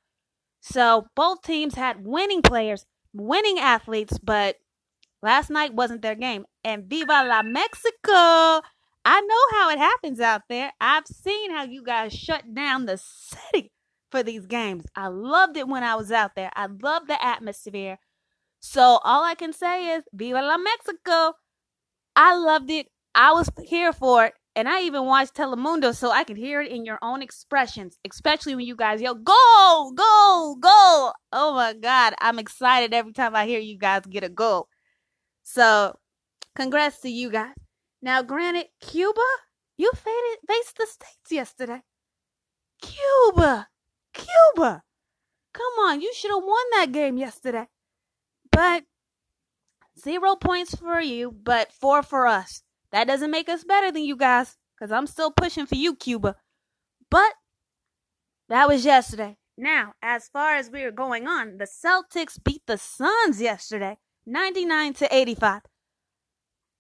So 0.61 1.07
both 1.15 1.43
teams 1.43 1.75
had 1.75 2.05
winning 2.05 2.43
players, 2.43 2.87
winning 3.13 3.59
athletes, 3.59 4.19
but 4.19 4.57
last 5.23 5.51
night 5.51 5.75
wasn't 5.75 6.03
their 6.03 6.17
game. 6.17 6.45
And 6.65 6.87
Viva 6.87 7.25
la 7.25 7.43
Mexico! 7.43 8.63
I 9.05 9.21
know 9.21 9.59
how 9.59 9.71
it 9.71 9.79
happens 9.79 10.21
out 10.21 10.43
there. 10.49 10.73
I've 10.81 11.07
seen 11.07 11.53
how 11.53 11.63
you 11.65 11.83
guys 11.83 12.13
shut 12.13 12.53
down 12.53 12.87
the 12.87 12.99
city 12.99 13.71
for 14.11 14.23
these 14.23 14.47
games. 14.47 14.85
I 14.97 15.09
loved 15.09 15.57
it 15.57 15.69
when 15.69 15.85
I 15.85 15.95
was 15.95 16.11
out 16.11 16.35
there. 16.35 16.51
I 16.57 16.67
love 16.67 17.07
the 17.07 17.25
atmosphere. 17.25 17.99
So 18.61 18.99
all 19.05 19.25
I 19.25 19.35
can 19.35 19.53
say 19.53 19.89
is 19.89 20.05
Viva 20.13 20.43
la 20.43 20.57
Mexico. 20.59 21.35
I 22.17 22.35
loved 22.35 22.71
it. 22.71 22.89
I 23.15 23.33
was 23.33 23.51
here 23.65 23.93
for 23.93 24.27
it. 24.27 24.35
And 24.57 24.69
I 24.69 24.83
even 24.83 25.05
watched 25.05 25.35
Telemundo 25.35 25.95
so 25.95 26.11
I 26.11 26.25
could 26.25 26.37
hear 26.37 26.61
it 26.61 26.73
in 26.73 26.85
your 26.85 26.99
own 27.01 27.23
expressions, 27.23 27.97
especially 28.11 28.57
when 28.57 28.67
you 28.67 28.75
guys 28.75 29.01
yell, 29.01 29.15
go, 29.15 29.93
go, 29.95 30.57
go. 30.59 31.13
Oh 31.33 31.55
my 31.55 31.75
God. 31.75 32.15
I'm 32.21 32.41
excited 32.41 32.93
every 32.93 33.13
time 33.13 33.37
I 33.37 33.47
hear 33.47 33.61
you 33.61 33.79
guys 33.79 34.03
get 34.11 34.25
a 34.25 34.29
goal. 34.29 34.69
So, 35.45 35.97
congrats 36.57 37.01
to 37.03 37.09
you 37.09 37.31
guys. 37.31 37.55
Now, 38.03 38.23
granted, 38.23 38.67
Cuba, 38.81 39.21
you 39.77 39.93
faced 39.93 40.77
the 40.77 40.87
States 40.87 41.31
yesterday. 41.31 41.83
Cuba, 42.83 43.69
Cuba. 44.13 44.83
Come 45.53 45.73
on, 45.81 46.01
you 46.01 46.13
should 46.15 46.31
have 46.31 46.43
won 46.45 46.65
that 46.73 46.93
game 46.93 47.17
yesterday. 47.17 47.69
But 48.59 48.83
zero 49.97 50.35
points 50.35 50.75
for 50.75 51.01
you, 51.01 51.31
but 51.31 51.73
four 51.73 52.03
for 52.03 52.27
us. 52.27 52.65
That 52.91 53.07
doesn't 53.07 53.31
make 53.31 53.49
us 53.49 53.63
better 53.63 53.93
than 53.93 54.03
you 54.03 54.17
guys, 54.17 54.57
because 54.75 54.91
I'm 54.91 55.07
still 55.07 55.31
pushing 55.31 55.65
for 55.65 55.77
you, 55.77 55.95
Cuba. 55.95 56.35
But 57.09 57.35
that 58.49 58.67
was 58.67 58.85
yesterday. 58.85 59.37
Now, 59.57 59.93
as 60.03 60.29
far 60.29 60.57
as 60.57 60.73
we 60.73 60.83
are 60.83 60.91
going 60.91 61.29
on, 61.29 61.59
the 61.59 61.69
Celtics 61.69 62.43
beat 62.43 62.63
the 62.67 62.79
Suns 62.79 63.41
yesterday, 63.41 63.99
99 64.27 64.93
to 64.95 65.15
85. 65.15 65.63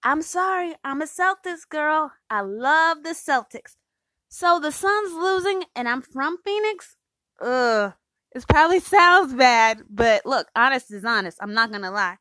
I'm 0.03 0.23
sorry, 0.23 0.75
I'm 0.83 1.01
a 1.01 1.07
Celtics 1.07 1.69
girl. 1.69 2.11
I 2.29 2.41
love 2.41 3.05
the 3.05 3.11
Celtics. 3.11 3.77
So 4.29 4.59
the 4.59 4.73
Suns 4.73 5.13
losing, 5.13 5.63
and 5.77 5.89
I'm 5.89 6.03
from 6.03 6.39
Phoenix. 6.45 6.97
Ugh, 7.41 7.93
it 8.33 8.45
probably 8.49 8.81
sounds 8.81 9.35
bad, 9.35 9.83
but 9.89 10.25
look, 10.27 10.49
honest 10.55 10.93
is 10.93 11.05
honest. 11.05 11.39
I'm 11.41 11.55
not 11.55 11.73
gonna 11.73 11.91
lie. 11.91 12.17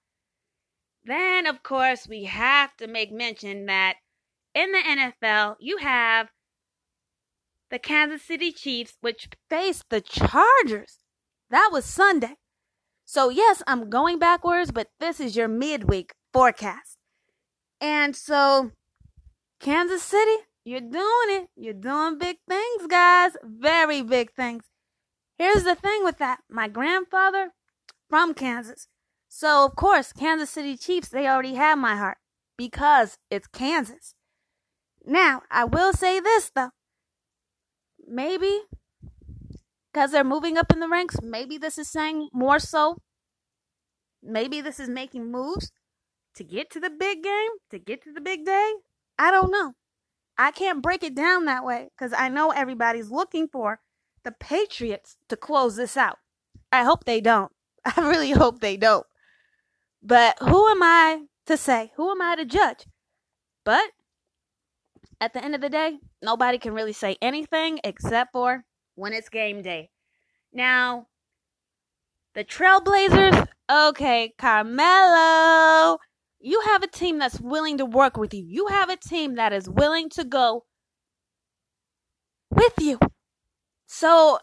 Then, 1.03 1.45
of 1.47 1.63
course, 1.63 2.07
we 2.07 2.25
have 2.25 2.75
to 2.77 2.87
make 2.87 3.11
mention 3.11 3.65
that 3.67 3.95
in 4.53 4.71
the 4.71 4.79
NFL, 4.79 5.55
you 5.59 5.77
have 5.77 6.29
the 7.69 7.79
Kansas 7.79 8.23
City 8.23 8.51
Chiefs, 8.51 8.97
which 9.01 9.29
faced 9.49 9.85
the 9.89 10.01
Chargers. 10.01 10.99
That 11.49 11.69
was 11.71 11.85
Sunday. 11.85 12.35
So, 13.05 13.29
yes, 13.29 13.63
I'm 13.67 13.89
going 13.89 14.19
backwards, 14.19 14.71
but 14.71 14.87
this 14.99 15.19
is 15.19 15.35
your 15.35 15.47
midweek 15.47 16.13
forecast. 16.33 16.97
And 17.79 18.15
so, 18.15 18.71
Kansas 19.59 20.03
City, 20.03 20.43
you're 20.65 20.81
doing 20.81 21.29
it. 21.29 21.47
You're 21.55 21.73
doing 21.73 22.17
big 22.17 22.37
things, 22.49 22.87
guys. 22.87 23.31
Very 23.43 24.01
big 24.01 24.33
things. 24.33 24.65
Here's 25.37 25.63
the 25.63 25.75
thing 25.75 26.03
with 26.03 26.17
that 26.17 26.39
my 26.49 26.67
grandfather 26.67 27.51
from 28.09 28.33
Kansas. 28.33 28.87
So, 29.29 29.65
of 29.65 29.75
course, 29.75 30.13
Kansas 30.13 30.49
City 30.49 30.77
Chiefs, 30.77 31.09
they 31.09 31.27
already 31.27 31.55
have 31.55 31.77
my 31.77 31.95
heart 31.95 32.17
because 32.57 33.17
it's 33.29 33.47
Kansas. 33.47 34.15
Now, 35.05 35.43
I 35.51 35.65
will 35.65 35.93
say 35.93 36.19
this 36.19 36.51
though. 36.53 36.71
Maybe 38.07 38.61
because 39.93 40.11
they're 40.11 40.23
moving 40.23 40.57
up 40.57 40.71
in 40.71 40.79
the 40.79 40.87
ranks, 40.87 41.17
maybe 41.21 41.57
this 41.57 41.77
is 41.77 41.89
saying 41.89 42.29
more 42.33 42.59
so. 42.59 42.97
Maybe 44.23 44.61
this 44.61 44.79
is 44.79 44.89
making 44.89 45.31
moves 45.31 45.71
to 46.35 46.43
get 46.43 46.69
to 46.71 46.79
the 46.79 46.89
big 46.89 47.23
game, 47.23 47.51
to 47.71 47.79
get 47.79 48.03
to 48.03 48.13
the 48.13 48.21
big 48.21 48.45
day. 48.45 48.73
I 49.19 49.31
don't 49.31 49.51
know. 49.51 49.73
I 50.37 50.51
can't 50.51 50.83
break 50.83 51.03
it 51.03 51.15
down 51.15 51.45
that 51.45 51.65
way 51.65 51.89
because 51.97 52.13
I 52.15 52.29
know 52.29 52.51
everybody's 52.51 53.09
looking 53.09 53.47
for 53.47 53.79
the 54.27 54.33
Patriots 54.33 55.15
to 55.29 55.37
close 55.37 55.77
this 55.77 55.95
out. 55.95 56.17
I 56.69 56.83
hope 56.83 57.05
they 57.05 57.21
don't. 57.21 57.49
I 57.85 58.01
really 58.01 58.31
hope 58.31 58.59
they 58.59 58.75
don't. 58.75 59.05
But 60.03 60.37
who 60.39 60.67
am 60.67 60.83
I 60.83 61.21
to 61.45 61.55
say? 61.55 61.93
Who 61.95 62.11
am 62.11 62.21
I 62.21 62.35
to 62.35 62.43
judge? 62.43 62.87
But 63.63 63.91
at 65.21 65.31
the 65.31 65.41
end 65.41 65.55
of 65.55 65.61
the 65.61 65.69
day, 65.69 65.99
nobody 66.21 66.57
can 66.57 66.73
really 66.73 66.91
say 66.91 67.15
anything 67.21 67.79
except 67.85 68.33
for 68.33 68.65
when 68.95 69.13
it's 69.13 69.29
game 69.29 69.61
day. 69.61 69.91
Now, 70.51 71.07
the 72.35 72.43
Trailblazers, 72.43 73.47
okay, 73.71 74.33
Carmelo, 74.37 75.99
you 76.41 76.61
have 76.65 76.83
a 76.83 76.87
team 76.87 77.17
that's 77.17 77.39
willing 77.39 77.77
to 77.77 77.85
work 77.85 78.17
with 78.17 78.33
you. 78.33 78.43
You 78.45 78.67
have 78.67 78.89
a 78.89 78.97
team 78.97 79.35
that 79.35 79.53
is 79.53 79.69
willing 79.69 80.09
to 80.09 80.25
go 80.25 80.65
with 82.51 82.73
you. 82.81 82.99
So 83.87 84.39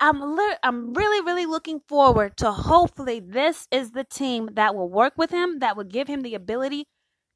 I'm 0.00 0.36
li- 0.36 0.56
I'm 0.62 0.92
really 0.92 1.24
really 1.24 1.46
looking 1.46 1.80
forward 1.88 2.36
to 2.38 2.52
hopefully 2.52 3.20
this 3.20 3.66
is 3.70 3.92
the 3.92 4.04
team 4.04 4.50
that 4.54 4.74
will 4.74 4.88
work 4.88 5.14
with 5.16 5.30
him 5.30 5.60
that 5.60 5.76
will 5.76 5.84
give 5.84 6.08
him 6.08 6.22
the 6.22 6.34
ability 6.34 6.84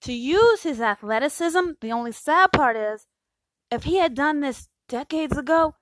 to 0.03 0.13
use 0.13 0.63
his 0.63 0.81
athleticism. 0.81 1.73
The 1.81 1.93
only 1.93 2.13
sad 2.13 2.53
part 2.53 2.77
is 2.77 3.07
if 3.71 3.85
he 3.85 3.97
had 3.97 4.15
done 4.15 4.41
this 4.41 4.69
decades 4.89 5.37
ago, 5.39 5.75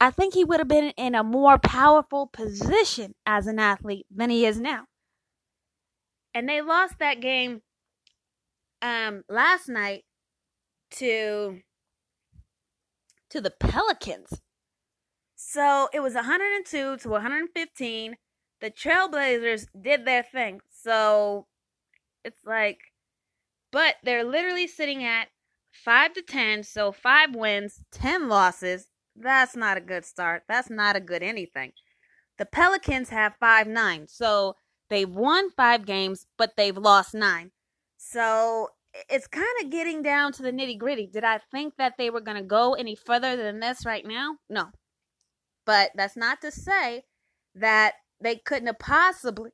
I 0.00 0.10
think 0.10 0.34
he 0.34 0.44
would 0.44 0.60
have 0.60 0.68
been 0.68 0.92
in 0.96 1.14
a 1.14 1.24
more 1.24 1.58
powerful 1.58 2.26
position 2.26 3.14
as 3.24 3.46
an 3.46 3.58
athlete 3.58 4.06
than 4.10 4.30
he 4.30 4.44
is 4.46 4.60
now. 4.60 4.84
And 6.34 6.48
they 6.48 6.60
lost 6.60 6.98
that 6.98 7.20
game 7.20 7.62
um 8.82 9.22
last 9.28 9.68
night 9.68 10.04
to 10.92 11.60
to 13.30 13.40
the 13.40 13.50
Pelicans. 13.50 14.42
So 15.52 15.90
it 15.92 16.00
was 16.00 16.14
102 16.14 16.96
to 16.96 17.08
115. 17.10 18.16
The 18.62 18.70
Trailblazers 18.70 19.66
did 19.78 20.06
their 20.06 20.22
thing. 20.22 20.62
So 20.70 21.46
it's 22.24 22.40
like, 22.46 22.78
but 23.70 23.96
they're 24.02 24.24
literally 24.24 24.66
sitting 24.66 25.04
at 25.04 25.28
5 25.72 26.14
to 26.14 26.22
10. 26.22 26.62
So 26.62 26.90
5 26.90 27.34
wins, 27.34 27.82
10 27.92 28.30
losses. 28.30 28.86
That's 29.14 29.54
not 29.54 29.76
a 29.76 29.82
good 29.82 30.06
start. 30.06 30.44
That's 30.48 30.70
not 30.70 30.96
a 30.96 31.00
good 31.00 31.22
anything. 31.22 31.72
The 32.38 32.46
Pelicans 32.46 33.10
have 33.10 33.34
5 33.38 33.66
9. 33.66 34.06
So 34.08 34.56
they've 34.88 35.10
won 35.10 35.50
5 35.50 35.84
games, 35.84 36.24
but 36.38 36.56
they've 36.56 36.78
lost 36.78 37.12
9. 37.12 37.50
So 37.98 38.68
it's 39.10 39.26
kind 39.26 39.44
of 39.62 39.70
getting 39.70 40.02
down 40.02 40.32
to 40.32 40.42
the 40.42 40.50
nitty 40.50 40.78
gritty. 40.78 41.06
Did 41.06 41.24
I 41.24 41.40
think 41.50 41.74
that 41.76 41.98
they 41.98 42.08
were 42.08 42.22
going 42.22 42.38
to 42.38 42.42
go 42.42 42.72
any 42.72 42.94
further 42.94 43.36
than 43.36 43.60
this 43.60 43.84
right 43.84 44.06
now? 44.06 44.36
No. 44.48 44.70
But 45.64 45.92
that's 45.94 46.16
not 46.16 46.40
to 46.42 46.50
say 46.50 47.04
that 47.54 47.94
they 48.20 48.36
couldn't 48.36 48.66
have 48.66 48.78
possibly. 48.78 49.50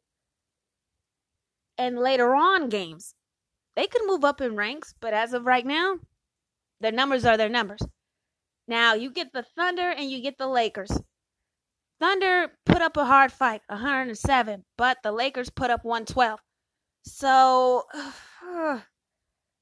And 1.76 1.98
later 1.98 2.34
on 2.34 2.68
games, 2.68 3.14
they 3.76 3.86
could 3.86 4.02
move 4.06 4.24
up 4.24 4.40
in 4.40 4.56
ranks, 4.56 4.94
but 5.00 5.14
as 5.14 5.32
of 5.32 5.46
right 5.46 5.64
now, 5.64 5.98
their 6.80 6.92
numbers 6.92 7.24
are 7.24 7.36
their 7.36 7.48
numbers. 7.48 7.80
Now 8.66 8.94
you 8.94 9.10
get 9.10 9.32
the 9.32 9.44
Thunder 9.56 9.90
and 9.90 10.10
you 10.10 10.20
get 10.20 10.38
the 10.38 10.48
Lakers. 10.48 10.90
Thunder 12.00 12.52
put 12.64 12.82
up 12.82 12.96
a 12.96 13.04
hard 13.04 13.32
fight, 13.32 13.62
107, 13.68 14.64
but 14.76 14.98
the 15.02 15.12
Lakers 15.12 15.50
put 15.50 15.70
up 15.70 15.84
112. 15.84 16.40
So, 17.04 17.84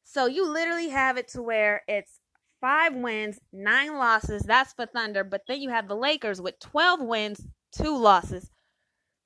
so 0.05 0.27
you 0.27 0.51
literally 0.51 0.89
have 0.89 1.17
it 1.17 1.29
to 1.29 1.43
where 1.43 1.83
it's 1.87 2.21
five 2.67 2.97
wins, 2.97 3.39
nine 3.53 3.97
losses. 3.97 4.43
That's 4.43 4.73
for 4.73 4.87
Thunder, 4.87 5.23
but 5.23 5.43
then 5.47 5.61
you 5.63 5.71
have 5.71 5.87
the 5.87 5.95
Lakers 5.95 6.41
with 6.41 6.59
12 6.59 7.01
wins, 7.01 7.47
two 7.71 7.97
losses. 7.97 8.51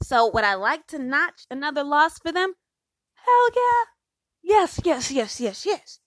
So 0.03 0.31
would 0.31 0.45
I 0.45 0.57
like 0.57 0.87
to 0.89 0.99
notch 0.99 1.47
another 1.51 1.83
loss 1.83 2.19
for 2.19 2.33
them? 2.33 2.53
Hell 3.15 3.49
yeah. 3.57 3.85
Yes, 4.43 4.81
yes, 4.85 5.11
yes, 5.11 5.41
yes, 5.41 5.65
yes. 5.65 6.01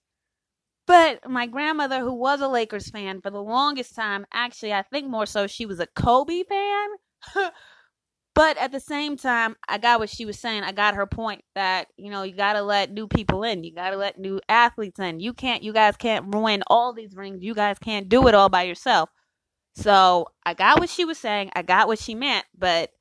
But 0.86 1.28
my 1.28 1.48
grandmother, 1.48 2.02
who 2.02 2.14
was 2.14 2.40
a 2.40 2.48
Lakers 2.48 2.92
fan 2.92 3.20
for 3.20 3.32
the 3.32 3.42
longest 3.42 3.96
time, 3.96 4.28
actually, 4.32 4.74
I 4.74 4.84
think 4.84 5.10
more 5.10 5.26
so 5.26 5.48
she 5.48 5.66
was 5.66 5.80
a 5.80 5.88
Kobe 5.88 6.44
fan. 6.44 6.90
but 8.36 8.58
at 8.58 8.72
the 8.72 8.80
same 8.80 9.16
time, 9.16 9.56
I 9.68 9.78
got 9.78 10.00
what 10.00 10.10
she 10.10 10.26
was 10.26 10.40
saying. 10.40 10.64
I 10.64 10.72
got 10.72 10.96
her 10.96 11.06
point 11.06 11.44
that, 11.54 11.88
you 11.98 12.10
know, 12.10 12.24
you 12.24 12.36
got 12.36 12.54
to 12.54 12.64
let 12.64 12.92
new 12.92 13.08
people 13.08 13.44
in. 13.44 13.64
You 13.64 13.74
got 13.74 13.92
to 13.92 13.98
let 13.98 14.20
new 14.20 14.40
athletes 14.50 15.00
in. 15.00 15.20
You 15.20 15.34
can't, 15.34 15.62
you 15.62 15.72
guys 15.72 15.96
can't 15.98 16.34
ruin 16.34 16.64
all 16.68 16.94
these 16.94 17.16
rings. 17.16 17.44
You 17.44 17.54
guys 17.54 17.78
can't 17.78 18.10
do 18.10 18.28
it 18.28 18.34
all 18.34 18.50
by 18.50 18.64
yourself. 18.64 19.10
So 19.76 20.28
I 20.46 20.54
got 20.54 20.80
what 20.80 20.90
she 20.90 21.06
was 21.06 21.18
saying. 21.18 21.52
I 21.56 21.62
got 21.62 21.88
what 21.88 22.00
she 22.00 22.16
meant, 22.16 22.46
but 22.58 22.92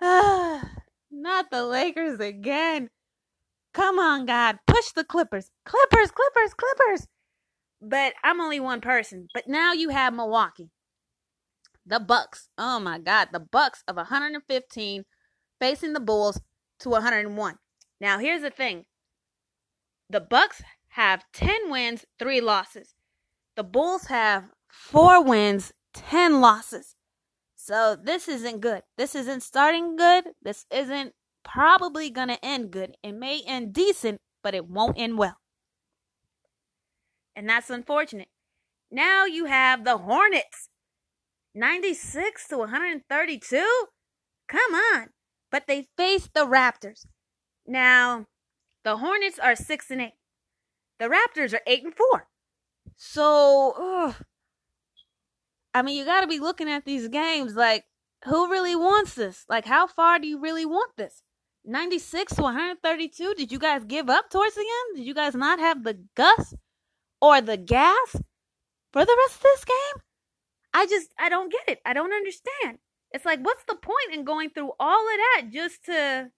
uh, 0.00 0.60
not 1.10 1.50
the 1.50 1.64
Lakers 1.64 2.20
again. 2.20 2.90
Come 3.74 3.98
on, 3.98 4.24
God, 4.24 4.58
push 4.66 4.92
the 4.92 5.04
Clippers. 5.04 5.50
Clippers, 5.66 6.10
Clippers, 6.10 6.54
Clippers. 6.54 7.08
But 7.82 8.14
I'm 8.22 8.40
only 8.40 8.60
one 8.60 8.80
person. 8.80 9.28
But 9.34 9.48
now 9.48 9.72
you 9.72 9.88
have 9.90 10.14
Milwaukee. 10.14 10.70
The 11.86 12.00
Bucks. 12.00 12.48
Oh 12.56 12.80
my 12.80 12.98
God, 12.98 13.28
the 13.32 13.40
Bucks 13.40 13.82
of 13.86 13.96
115 13.96 15.04
facing 15.60 15.92
the 15.92 16.00
Bulls 16.00 16.40
to 16.80 16.88
101. 16.88 17.56
Now, 18.00 18.18
here's 18.18 18.42
the 18.42 18.50
thing. 18.50 18.84
The 20.10 20.20
Bucks 20.20 20.62
have 20.88 21.24
10 21.32 21.70
wins, 21.70 22.04
3 22.18 22.40
losses. 22.40 22.94
The 23.56 23.64
Bulls 23.64 24.06
have 24.06 24.44
4 24.68 25.22
wins, 25.22 25.72
10 25.92 26.40
losses. 26.40 26.96
So 27.54 27.96
this 28.00 28.28
isn't 28.28 28.60
good. 28.60 28.82
This 28.98 29.14
isn't 29.14 29.42
starting 29.42 29.96
good. 29.96 30.24
This 30.42 30.66
isn't 30.70 31.14
probably 31.44 32.10
going 32.10 32.28
to 32.28 32.44
end 32.44 32.70
good. 32.70 32.96
It 33.02 33.12
may 33.12 33.42
end 33.46 33.72
decent, 33.72 34.20
but 34.42 34.54
it 34.54 34.68
won't 34.68 34.98
end 34.98 35.16
well. 35.18 35.36
And 37.36 37.48
that's 37.48 37.70
unfortunate. 37.70 38.28
Now 38.90 39.24
you 39.24 39.46
have 39.46 39.84
the 39.84 39.98
Hornets. 39.98 40.68
96 41.54 42.48
to 42.48 42.58
132? 42.58 43.86
Come 44.48 44.74
on. 44.74 45.10
But 45.50 45.66
they 45.66 45.88
face 45.96 46.28
the 46.32 46.46
Raptors. 46.46 47.06
Now, 47.66 48.26
the 48.82 48.98
Hornets 48.98 49.38
are 49.38 49.56
6 49.56 49.90
and 49.90 50.00
8. 50.00 50.12
The 50.98 51.06
Raptors 51.06 51.54
are 51.54 51.62
8 51.66 51.84
and 51.84 51.94
4. 51.94 52.26
So, 52.96 53.74
ugh. 53.78 54.14
I 55.72 55.82
mean, 55.82 55.96
you 55.96 56.04
got 56.04 56.20
to 56.20 56.26
be 56.26 56.38
looking 56.38 56.68
at 56.68 56.84
these 56.84 57.08
games 57.08 57.56
like 57.56 57.84
who 58.24 58.50
really 58.50 58.74
wants 58.74 59.14
this? 59.14 59.44
Like 59.48 59.66
how 59.66 59.86
far 59.86 60.18
do 60.18 60.26
you 60.26 60.40
really 60.40 60.64
want 60.64 60.92
this? 60.96 61.22
96 61.64 62.34
to 62.36 62.42
132. 62.42 63.34
Did 63.34 63.52
you 63.52 63.58
guys 63.58 63.84
give 63.84 64.08
up 64.08 64.30
towards 64.30 64.54
the 64.54 64.60
end? 64.60 64.96
Did 64.96 65.06
you 65.06 65.14
guys 65.14 65.34
not 65.34 65.58
have 65.58 65.84
the 65.84 65.98
gus 66.14 66.54
or 67.20 67.40
the 67.40 67.56
gas 67.56 68.16
for 68.92 69.04
the 69.04 69.16
rest 69.24 69.36
of 69.36 69.42
this 69.42 69.64
game? 69.64 70.02
I 70.74 70.86
just, 70.86 71.08
I 71.18 71.28
don't 71.28 71.52
get 71.52 71.68
it. 71.68 71.80
I 71.86 71.92
don't 71.92 72.12
understand. 72.12 72.78
It's 73.12 73.24
like, 73.24 73.38
what's 73.40 73.62
the 73.64 73.76
point 73.76 74.12
in 74.12 74.24
going 74.24 74.50
through 74.50 74.72
all 74.80 75.06
of 75.08 75.16
that 75.16 75.50
just 75.52 75.84
to 75.84 76.30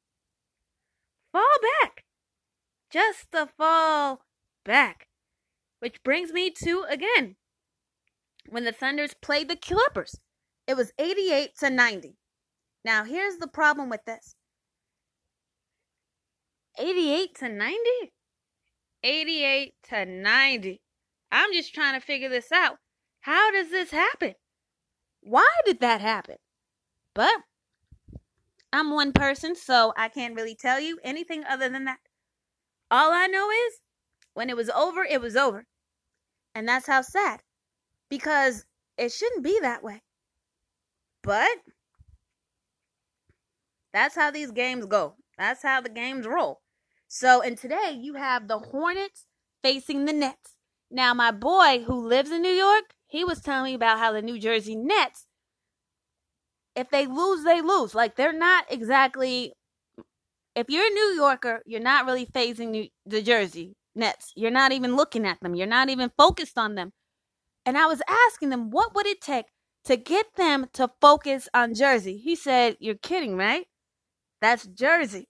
fall 1.33 1.43
back? 1.81 2.05
Just 2.93 3.33
to 3.33 3.49
fall 3.57 4.21
back. 4.65 5.09
Which 5.81 6.03
brings 6.05 6.33
me 6.33 6.51
to, 6.63 6.85
again, 6.89 7.37
when 8.49 8.65
the 8.65 8.73
Thunders 8.73 9.15
played 9.23 9.49
the 9.49 9.57
Clippers, 9.57 10.21
it 10.67 10.77
was 10.77 10.93
88 10.99 11.51
to 11.61 11.71
90. 11.71 12.17
Now, 12.85 13.05
here's 13.05 13.39
the 13.39 13.49
problem 13.49 13.89
with 13.89 14.05
this 14.05 14.37
88 16.79 17.35
to 17.37 17.49
90? 17.49 17.79
88 19.03 19.75
to 19.89 20.05
90. 20.05 20.83
I'm 21.33 21.53
just 21.53 21.75
trying 21.75 21.99
to 21.99 22.05
figure 22.05 22.29
this 22.29 22.53
out. 22.53 22.77
How 23.27 23.51
does 23.51 23.73
this 23.73 23.91
happen? 23.91 24.37
Why 25.21 25.51
did 25.65 25.81
that 25.81 26.01
happen? 26.01 26.37
But 27.13 27.35
I'm 28.73 28.93
one 28.93 29.11
person, 29.11 29.57
so 29.57 29.93
I 29.97 30.09
can't 30.09 30.37
really 30.37 30.55
tell 30.55 30.79
you 30.79 31.01
anything 31.03 31.43
other 31.43 31.69
than 31.69 31.87
that. 31.87 31.99
All 32.89 33.11
I 33.11 33.27
know 33.27 33.51
is 33.51 33.81
when 34.35 34.49
it 34.49 34.57
was 34.57 34.71
over, 34.71 35.03
it 35.03 35.21
was 35.21 35.35
over. 35.35 35.67
And 36.55 36.69
that's 36.69 36.87
how 36.87 37.03
sad. 37.03 37.41
Because 38.09 38.65
it 38.97 39.11
shouldn't 39.11 39.43
be 39.43 39.59
that 39.61 39.83
way. 39.83 40.03
But 41.25 41.51
that's 43.93 44.15
how 44.15 44.31
these 44.31 44.53
games 44.53 44.87
go. 44.87 45.17
That's 45.37 45.65
how 45.65 45.81
the 45.81 45.89
games 45.89 46.29
roll. 46.29 46.61
So, 47.09 47.43
and 47.43 47.59
today 47.59 47.99
you 48.01 48.15
have 48.15 48.47
the 48.47 48.61
Hornets 48.61 49.27
facing 49.65 50.05
the 50.05 50.13
Nets. 50.13 50.53
Now, 50.93 51.13
my 51.13 51.33
boy 51.33 51.83
who 51.85 52.07
lives 52.07 52.31
in 52.31 52.43
New 52.43 52.55
York, 52.55 52.95
he 53.07 53.25
was 53.25 53.41
telling 53.41 53.65
me 53.65 53.75
about 53.75 53.99
how 53.99 54.13
the 54.13 54.23
New 54.23 54.39
Jersey 54.39 54.75
Nets, 54.77 55.27
if 56.75 56.91
they 56.91 57.07
lose, 57.07 57.45
they 57.45 57.61
lose. 57.61 57.95
Like, 57.95 58.17
they're 58.17 58.33
not 58.33 58.67
exactly, 58.71 59.53
if 60.55 60.67
you're 60.69 60.87
a 60.87 60.91
New 60.91 61.15
Yorker, 61.15 61.63
you're 61.67 61.81
not 61.81 62.07
really 62.07 62.27
phasing 62.27 62.69
New, 62.69 62.89
the 63.05 63.23
Jersey 63.23 63.77
Nets. 63.95 64.33
You're 64.37 64.51
not 64.51 64.73
even 64.73 64.97
looking 64.97 65.27
at 65.27 65.41
them, 65.41 65.55
you're 65.55 65.67
not 65.67 65.89
even 65.89 66.11
focused 66.17 66.59
on 66.59 66.75
them. 66.75 66.93
And 67.65 67.77
I 67.77 67.87
was 67.87 68.01
asking 68.09 68.51
them, 68.51 68.71
what 68.71 68.95
would 68.95 69.07
it 69.07 69.21
take 69.21 69.47
to 69.85 69.97
get 69.97 70.27
them 70.37 70.67
to 70.75 70.91
focus 71.01 71.49
on 71.53 71.75
Jersey? 71.75 72.17
He 72.17 72.37
said, 72.37 72.77
You're 72.79 72.95
kidding, 72.95 73.37
right? 73.37 73.67
That's 74.41 74.67
Jersey. 74.67 75.29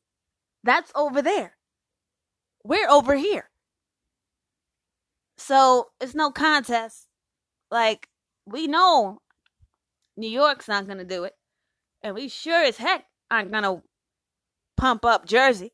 That's 0.62 0.92
over 0.94 1.22
there. 1.22 1.56
We're 2.64 2.88
over 2.88 3.14
here. 3.14 3.48
So 5.38 5.88
it's 6.00 6.14
no 6.14 6.30
contest. 6.30 7.06
Like, 7.70 8.08
we 8.46 8.66
know 8.66 9.20
New 10.16 10.30
York's 10.30 10.68
not 10.68 10.86
going 10.86 10.98
to 10.98 11.04
do 11.04 11.24
it. 11.24 11.34
And 12.02 12.14
we 12.14 12.28
sure 12.28 12.62
as 12.64 12.76
heck 12.76 13.04
aren't 13.30 13.50
going 13.50 13.64
to 13.64 13.82
pump 14.76 15.04
up 15.04 15.26
Jersey. 15.26 15.72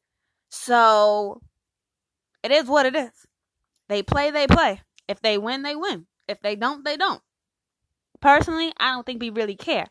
So 0.49 1.41
it 2.43 2.51
is 2.51 2.67
what 2.67 2.87
it 2.87 2.97
is. 2.97 3.11
They 3.89 4.03
play, 4.03 4.31
they 4.31 4.47
play. 4.47 4.81
If 5.09 5.21
they 5.21 5.39
win, 5.39 5.63
they 5.63 5.77
win. 5.77 6.07
If 6.29 6.41
they 6.41 6.57
don't, 6.57 6.85
they 6.85 6.97
don't. 6.97 7.21
Personally, 8.21 8.73
I 8.79 8.93
don't 8.93 9.05
think 9.05 9.21
we 9.21 9.31
really 9.31 9.57
care. 9.57 9.87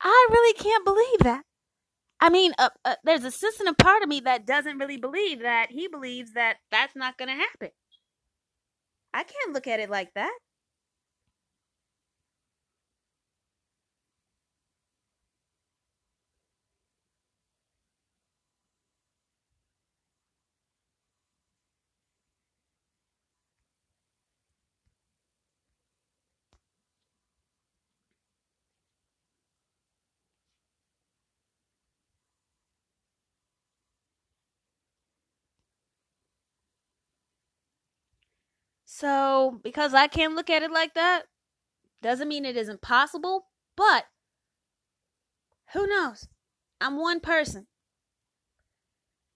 I 0.00 0.28
really 0.30 0.54
can't 0.54 0.84
believe 0.84 1.18
that. 1.20 1.44
I 2.20 2.28
mean, 2.28 2.52
uh, 2.58 2.70
uh, 2.84 2.96
there's 3.04 3.24
a 3.24 3.30
sensitive 3.30 3.76
part 3.78 4.02
of 4.02 4.08
me 4.08 4.20
that 4.20 4.46
doesn't 4.46 4.78
really 4.78 4.96
believe 4.96 5.40
that 5.40 5.70
he 5.70 5.88
believes 5.88 6.32
that 6.32 6.56
that's 6.70 6.94
not 6.94 7.16
going 7.16 7.28
to 7.28 7.34
happen. 7.34 7.70
I 9.14 9.24
can't 9.24 9.52
look 9.52 9.66
at 9.66 9.80
it 9.80 9.90
like 9.90 10.12
that. 10.14 10.36
So, 39.02 39.58
because 39.64 39.94
I 39.94 40.06
can't 40.06 40.36
look 40.36 40.48
at 40.48 40.62
it 40.62 40.70
like 40.70 40.94
that, 40.94 41.24
doesn't 42.02 42.28
mean 42.28 42.44
it 42.44 42.56
isn't 42.56 42.82
possible, 42.82 43.46
but 43.76 44.04
who 45.72 45.88
knows? 45.88 46.28
I'm 46.80 46.96
one 46.96 47.18
person. 47.18 47.66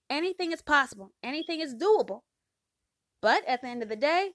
Anything 0.08 0.52
is 0.52 0.62
possible, 0.62 1.14
anything 1.20 1.60
is 1.60 1.74
doable. 1.74 2.20
But 3.20 3.42
at 3.48 3.60
the 3.60 3.66
end 3.66 3.82
of 3.82 3.88
the 3.88 3.96
day, 3.96 4.34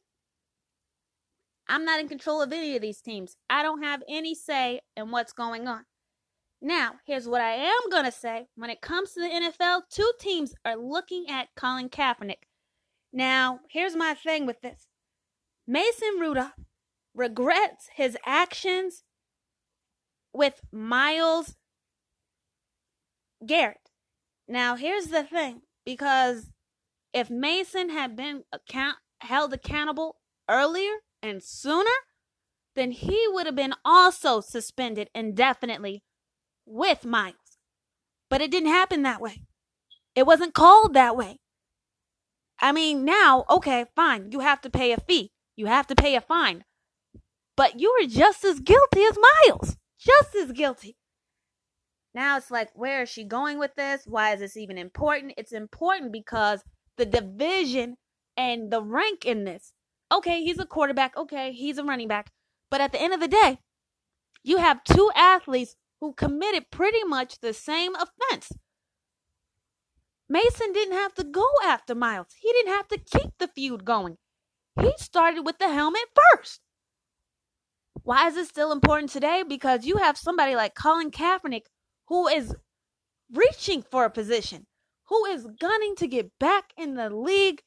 I'm 1.65 1.85
not 1.85 2.01
in 2.01 2.09
control 2.09 2.41
of 2.41 2.51
any 2.51 2.75
of 2.75 2.81
these 2.81 2.99
teams. 2.99 3.37
I 3.49 3.63
don't 3.63 3.83
have 3.83 4.03
any 4.09 4.35
say 4.35 4.81
in 4.97 5.11
what's 5.11 5.31
going 5.31 5.65
on. 5.65 5.85
Now, 6.61 6.95
here's 7.05 7.25
what 7.29 7.39
I 7.39 7.53
am 7.53 7.89
going 7.89 8.03
to 8.03 8.11
say. 8.11 8.47
When 8.55 8.69
it 8.69 8.81
comes 8.81 9.13
to 9.13 9.21
the 9.21 9.29
NFL, 9.29 9.83
two 9.89 10.11
teams 10.19 10.53
are 10.65 10.75
looking 10.75 11.29
at 11.29 11.47
Colin 11.55 11.87
Kaepernick. 11.87 12.43
Now, 13.13 13.61
here's 13.69 13.95
my 13.95 14.13
thing 14.13 14.45
with 14.45 14.59
this 14.59 14.90
Mason 15.67 16.19
Rudolph 16.19 16.53
regrets 17.13 17.89
his 17.95 18.17
actions 18.25 19.03
with 20.33 20.61
Myles 20.71 21.55
Garrett. 23.45 23.89
Now, 24.47 24.75
here's 24.75 25.07
the 25.07 25.23
thing 25.23 25.61
because 25.85 26.51
if 27.13 27.29
Mason 27.29 27.89
had 27.89 28.15
been 28.15 28.43
account- 28.51 28.97
held 29.21 29.53
accountable 29.53 30.17
earlier 30.49 30.99
and 31.21 31.43
sooner, 31.43 31.89
then 32.75 32.91
he 32.91 33.27
would 33.27 33.45
have 33.45 33.55
been 33.55 33.75
also 33.83 34.39
suspended 34.41 35.09
indefinitely 35.13 36.03
with 36.65 37.05
Myles. 37.05 37.35
But 38.29 38.41
it 38.41 38.51
didn't 38.51 38.69
happen 38.69 39.01
that 39.01 39.21
way. 39.21 39.43
It 40.15 40.25
wasn't 40.25 40.53
called 40.53 40.93
that 40.93 41.15
way. 41.15 41.39
I 42.59 42.71
mean, 42.71 43.03
now, 43.03 43.45
okay, 43.49 43.85
fine, 43.95 44.31
you 44.31 44.39
have 44.39 44.61
to 44.61 44.69
pay 44.69 44.91
a 44.91 44.97
fee. 44.97 45.31
You 45.55 45.67
have 45.67 45.87
to 45.87 45.95
pay 45.95 46.15
a 46.15 46.21
fine. 46.21 46.63
But 47.55 47.79
you 47.79 47.95
were 47.99 48.07
just 48.07 48.43
as 48.43 48.59
guilty 48.59 49.03
as 49.03 49.17
Myles. 49.17 49.77
Just 49.99 50.35
as 50.35 50.51
guilty. 50.51 50.97
Now 52.13 52.37
it's 52.37 52.51
like, 52.51 52.69
where 52.73 53.03
is 53.03 53.09
she 53.09 53.23
going 53.23 53.57
with 53.57 53.75
this? 53.75 54.03
Why 54.05 54.33
is 54.33 54.39
this 54.39 54.57
even 54.57 54.77
important? 54.77 55.33
It's 55.37 55.51
important 55.51 56.11
because 56.11 56.63
the 56.97 57.05
division 57.05 57.97
and 58.35 58.71
the 58.71 58.81
rank 58.81 59.25
in 59.25 59.43
this. 59.43 59.73
Okay, 60.11 60.43
he's 60.43 60.59
a 60.59 60.65
quarterback. 60.65 61.15
Okay, 61.15 61.53
he's 61.53 61.77
a 61.77 61.83
running 61.83 62.07
back. 62.07 62.31
But 62.69 62.81
at 62.81 62.91
the 62.91 63.01
end 63.01 63.13
of 63.13 63.19
the 63.19 63.27
day, 63.27 63.59
you 64.43 64.57
have 64.57 64.83
two 64.83 65.11
athletes 65.15 65.75
who 65.99 66.13
committed 66.13 66.71
pretty 66.71 67.03
much 67.03 67.39
the 67.39 67.53
same 67.53 67.93
offense. 67.95 68.51
Mason 70.27 70.73
didn't 70.73 70.95
have 70.95 71.13
to 71.15 71.23
go 71.23 71.45
after 71.63 71.93
Myles. 71.93 72.35
He 72.39 72.51
didn't 72.51 72.73
have 72.73 72.87
to 72.89 72.97
keep 72.97 73.31
the 73.37 73.49
feud 73.49 73.85
going. 73.85 74.17
He 74.81 74.91
started 74.97 75.45
with 75.45 75.59
the 75.59 75.71
helmet 75.71 76.01
first. 76.33 76.59
Why 78.03 78.27
is 78.27 78.35
this 78.35 78.49
still 78.49 78.71
important 78.71 79.11
today? 79.11 79.43
Because 79.47 79.85
you 79.85 79.97
have 79.97 80.17
somebody 80.17 80.55
like 80.55 80.73
Colin 80.73 81.11
Kaepernick 81.11 81.65
who 82.07 82.27
is 82.27 82.55
reaching 83.31 83.83
for 83.83 84.05
a 84.05 84.09
position, 84.09 84.65
who 85.05 85.25
is 85.25 85.47
gunning 85.59 85.95
to 85.97 86.07
get 86.07 86.31
back 86.39 86.73
in 86.77 86.95
the 86.95 87.09
league, 87.09 87.61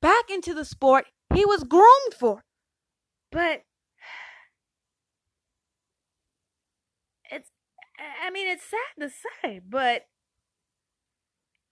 back 0.00 0.30
into 0.30 0.54
the 0.54 0.64
sport 0.64 1.06
he 1.34 1.44
was 1.44 1.64
groomed 1.64 2.14
for. 2.18 2.42
But 3.30 3.62
it's, 7.30 7.50
I 8.24 8.30
mean, 8.30 8.48
it's 8.48 8.64
sad 8.64 9.00
to 9.00 9.10
say, 9.10 9.60
but 9.68 10.06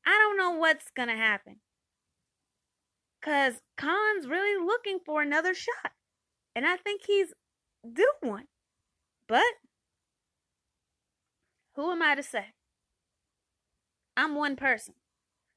I 0.07 0.11
don't 0.11 0.37
know 0.37 0.59
what's 0.59 0.91
going 0.95 1.09
to 1.09 1.17
happen. 1.17 1.61
Because 3.25 3.63
Khan's 3.79 4.27
really 4.27 4.63
looking 4.63 4.99
for 5.05 5.23
another 5.23 5.55
shot. 5.55 5.93
And 6.55 6.67
I 6.67 6.77
think 6.77 7.03
he's 7.07 7.29
due 7.91 8.13
one. 8.21 8.45
But 9.27 9.45
who 11.75 11.91
am 11.91 12.03
I 12.03 12.15
to 12.17 12.23
say? 12.23 12.49
I'm 14.15 14.35
one 14.35 14.57
person. 14.57 14.95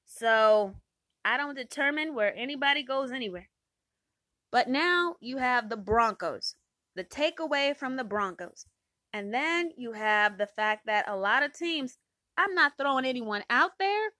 So 0.06 0.76
I 1.26 1.36
don't 1.36 1.56
determine 1.56 2.16
where 2.16 2.34
anybody 2.38 2.84
goes 2.84 3.12
anywhere. 3.12 3.50
But 4.50 4.70
now 4.70 5.18
you 5.20 5.38
have 5.38 5.68
the 5.68 5.76
Broncos, 5.76 6.56
the 6.96 7.04
takeaway 7.04 7.76
from 7.76 7.98
the 7.98 8.06
Broncos. 8.06 8.66
And 9.12 9.34
then 9.34 9.72
you 9.76 9.92
have 9.92 10.38
the 10.38 10.48
fact 10.48 10.86
that 10.86 11.10
a 11.10 11.18
lot 11.18 11.44
of 11.44 11.52
teams, 11.52 11.98
I'm 12.38 12.56
not 12.56 12.74
throwing 12.80 13.04
anyone 13.04 13.44
out 13.50 13.72
there, 13.78 14.12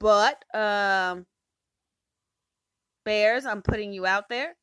but 0.00 0.42
um 0.54 1.26
Bears, 3.04 3.46
I'm 3.46 3.62
putting 3.62 3.92
you 3.92 4.06
out 4.06 4.28
there. 4.28 4.56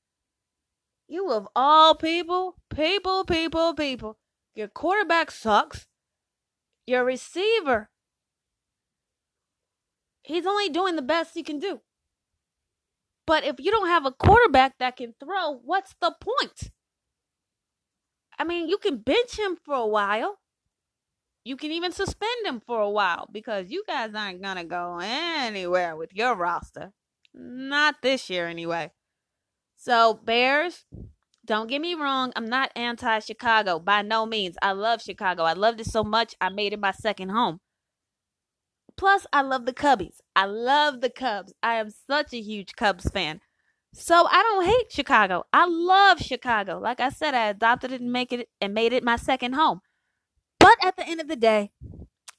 You 1.08 1.32
of 1.32 1.48
all 1.56 1.96
people, 1.96 2.56
people, 2.74 3.26
people, 3.26 3.74
people. 3.74 4.18
Your 4.56 4.68
quarterback 4.68 5.32
sucks. 5.32 5.88
Your 6.88 7.06
receiver, 7.06 7.90
he's 10.24 10.46
only 10.46 10.70
doing 10.70 10.96
the 10.96 11.02
best 11.02 11.32
he 11.34 11.44
can 11.44 11.60
do. 11.60 11.82
But 13.28 13.44
if 13.44 13.56
you 13.60 13.72
don't 13.72 13.88
have 13.88 14.06
a 14.06 14.12
quarterback 14.12 14.78
that 14.80 14.98
can 14.98 15.14
throw, 15.20 15.60
what's 15.64 15.96
the 16.02 16.14
point? 16.20 16.72
I 18.38 18.44
mean, 18.44 18.68
you 18.68 18.78
can 18.78 18.98
bench 18.98 19.38
him 19.38 19.58
for 19.64 19.76
a 19.76 19.88
while. 19.88 20.40
You 21.44 21.56
can 21.56 21.72
even 21.72 21.92
suspend 21.92 22.46
him 22.46 22.60
for 22.60 22.82
a 22.82 22.90
while 22.90 23.28
because 23.32 23.70
you 23.70 23.84
guys 23.88 24.14
aren't 24.16 24.42
going 24.42 24.58
to 24.58 24.64
go 24.64 25.00
anywhere 25.02 25.96
with 25.96 26.14
your 26.14 26.36
roster. 26.36 26.92
Not 27.34 27.96
this 28.02 28.30
year, 28.30 28.48
anyway. 28.48 28.92
So, 29.78 30.14
Bears, 30.14 30.86
don't 31.46 31.68
get 31.68 31.82
me 31.82 31.96
wrong. 31.96 32.32
I'm 32.36 32.46
not 32.46 32.72
anti 32.76 33.20
Chicago 33.20 33.80
by 33.80 34.02
no 34.02 34.26
means. 34.26 34.58
I 34.62 34.74
love 34.74 35.02
Chicago. 35.02 35.44
I 35.44 35.54
loved 35.54 35.82
it 35.82 35.88
so 35.88 36.04
much, 36.04 36.36
I 36.40 36.50
made 36.50 36.74
it 36.74 36.80
my 36.80 36.92
second 36.92 37.30
home. 37.30 37.60
Plus, 38.98 39.26
I 39.34 39.42
love 39.42 39.66
the 39.66 39.74
Cubbies. 39.74 40.18
I 40.36 40.46
love 40.46 41.02
the 41.02 41.10
Cubs. 41.10 41.54
I 41.64 41.76
am 41.76 41.90
such 41.90 42.34
a 42.34 42.42
huge 42.42 42.76
Cubs 42.76 43.10
fan. 43.10 43.42
So 43.94 44.28
I 44.30 44.44
don't 44.44 44.66
hate 44.66 44.92
Chicago. 44.92 45.46
I 45.52 45.66
love 45.66 46.20
Chicago. 46.20 46.80
Like 46.80 47.00
I 47.00 47.10
said, 47.10 47.34
I 47.34 47.48
adopted 47.48 47.92
it 47.92 48.02
and 48.02 48.12
make 48.12 48.32
it 48.32 48.48
and 48.62 48.74
made 48.74 48.94
it 48.94 49.04
my 49.04 49.16
second 49.16 49.54
home. 49.54 49.82
But 50.60 50.78
at 50.84 50.96
the 50.96 51.08
end 51.08 51.20
of 51.20 51.28
the 51.28 51.36
day, 51.36 51.72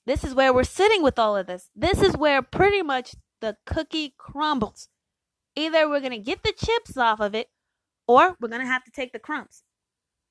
this 0.07 0.24
is 0.24 0.34
where 0.34 0.53
we're 0.53 0.64
sitting 0.64 1.03
with 1.03 1.18
all 1.18 1.36
of 1.36 1.47
this. 1.47 1.68
This 1.74 2.01
is 2.01 2.16
where 2.16 2.40
pretty 2.43 2.82
much 2.82 3.14
the 3.43 3.57
cookie 3.66 4.14
crumbles. 4.16 4.88
Either 5.55 5.86
we're 5.86 6.01
going 6.01 6.12
to 6.12 6.18
get 6.18 6.43
the 6.43 6.55
chips 6.57 6.97
off 6.97 7.20
of 7.20 7.34
it 7.34 7.49
or 8.07 8.36
we're 8.40 8.49
going 8.49 8.62
to 8.62 8.66
have 8.66 8.84
to 8.84 8.90
take 8.90 9.12
the 9.12 9.18
crumbs. 9.18 9.62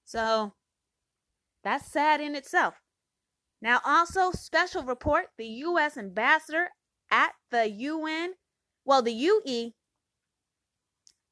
So 0.06 0.54
that's 1.64 1.92
sad 1.92 2.20
in 2.20 2.36
itself. 2.36 2.82
Now, 3.62 3.80
also, 3.86 4.32
special 4.32 4.82
report 4.84 5.28
the 5.38 5.46
U.S. 5.46 5.96
ambassador 5.96 6.70
at 7.12 7.34
the 7.52 7.70
UN, 7.70 8.34
well, 8.86 9.04
the 9.04 9.14
UE 9.14 9.72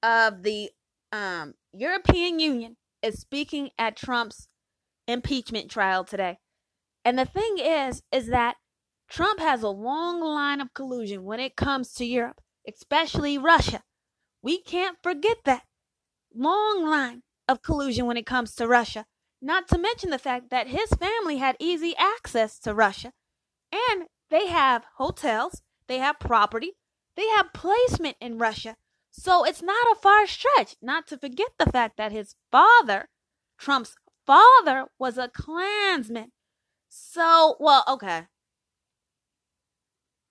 of 0.04 0.44
the 0.44 0.70
um, 1.12 1.56
European 1.74 2.40
Union 2.40 2.78
is 3.02 3.20
speaking 3.20 3.72
at 3.80 3.96
Trump's 3.96 4.48
impeachment 5.08 5.72
trial 5.72 6.04
today. 6.04 6.38
And 7.04 7.18
the 7.18 7.26
thing 7.26 7.58
is, 7.58 8.04
is 8.12 8.28
that 8.28 8.58
Trump 9.10 9.40
has 9.40 9.64
a 9.64 9.70
long 9.70 10.22
line 10.22 10.62
of 10.62 10.74
collusion 10.74 11.24
when 11.24 11.40
it 11.40 11.56
comes 11.56 11.94
to 11.94 12.06
Europe, 12.06 12.42
especially 12.68 13.38
Russia. 13.38 13.84
We 14.42 14.62
can't 14.62 14.98
forget 15.02 15.38
that 15.46 15.64
long 16.34 16.88
line 16.88 17.24
of 17.48 17.64
collusion 17.64 18.06
when 18.06 18.18
it 18.18 18.28
comes 18.28 18.54
to 18.56 18.68
Russia. 18.68 19.06
Not 19.42 19.68
to 19.70 19.78
mention 19.78 20.12
the 20.12 20.20
fact 20.20 20.52
that 20.52 20.68
his 20.68 20.90
family 20.90 21.38
had 21.38 21.58
easy 21.60 21.96
access 21.98 22.60
to 22.60 22.74
Russia. 22.74 23.14
And 23.72 24.06
they 24.30 24.48
have 24.48 24.86
hotels, 24.98 25.64
they 25.88 25.98
have 25.98 26.20
property, 26.20 26.74
they 27.16 27.28
have 27.30 27.54
placement 27.54 28.18
in 28.22 28.38
Russia. 28.38 28.76
So 29.12 29.44
it's 29.44 29.62
not 29.62 29.92
a 29.92 30.00
far 30.00 30.28
stretch 30.28 30.76
not 30.82 31.08
to 31.08 31.18
forget 31.18 31.50
the 31.58 31.72
fact 31.72 31.98
that 31.98 32.12
his 32.12 32.36
father, 32.52 33.10
Trump's 33.58 33.96
father, 34.26 34.86
was 35.00 35.18
a 35.18 35.30
Klansman. 35.30 36.32
So, 36.90 37.56
well, 37.60 37.84
okay. 37.88 38.28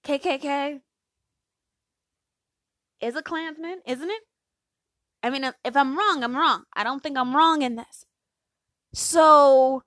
KKK 0.09 0.80
is 3.02 3.14
a 3.14 3.22
Klansman, 3.22 3.80
isn't 3.86 4.09
it? 4.09 4.22
I 5.22 5.28
mean, 5.28 5.44
if 5.62 5.76
I'm 5.76 5.98
wrong, 5.98 6.24
I'm 6.24 6.34
wrong. 6.34 6.64
I 6.74 6.82
don't 6.82 7.02
think 7.02 7.18
I'm 7.18 7.36
wrong 7.36 7.61
in 7.61 7.76
this. 7.76 8.06
So, 8.94 9.82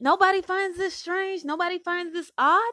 nobody 0.00 0.40
finds 0.40 0.78
this 0.78 0.94
strange. 0.94 1.44
Nobody 1.44 1.78
finds 1.78 2.14
this 2.14 2.32
odd. 2.38 2.72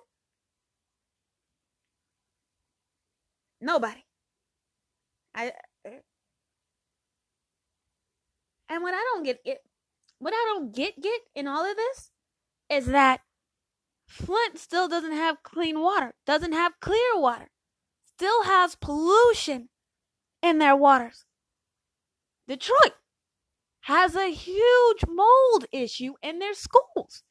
Nobody. 3.60 4.06
I 5.34 5.52
and 8.70 8.82
what 8.82 8.94
I 8.94 9.04
don't 9.14 9.24
get 9.24 9.40
it 9.44 9.58
what 10.20 10.34
I 10.34 10.54
don't 10.54 10.74
get 10.74 11.02
get 11.02 11.22
in 11.36 11.48
all 11.48 11.70
of 11.70 11.76
this 11.76 12.12
is 12.70 12.86
that 12.88 13.20
Flint 14.08 14.58
still 14.60 14.88
doesn't 14.88 15.14
have 15.14 15.44
clean 15.44 15.80
water, 15.80 16.14
doesn't 16.26 16.54
have 16.54 16.80
clear 16.80 17.16
water, 17.16 17.50
still 18.06 18.44
has 18.44 18.76
pollution 18.76 19.70
in 20.42 20.60
their 20.60 20.76
waters. 20.76 21.26
Detroit 22.48 22.94
has 23.82 24.16
a 24.16 24.32
huge 24.32 25.06
mold 25.08 25.66
issue 25.72 26.14
in 26.22 26.40
their 26.40 26.54
schools. 26.54 27.24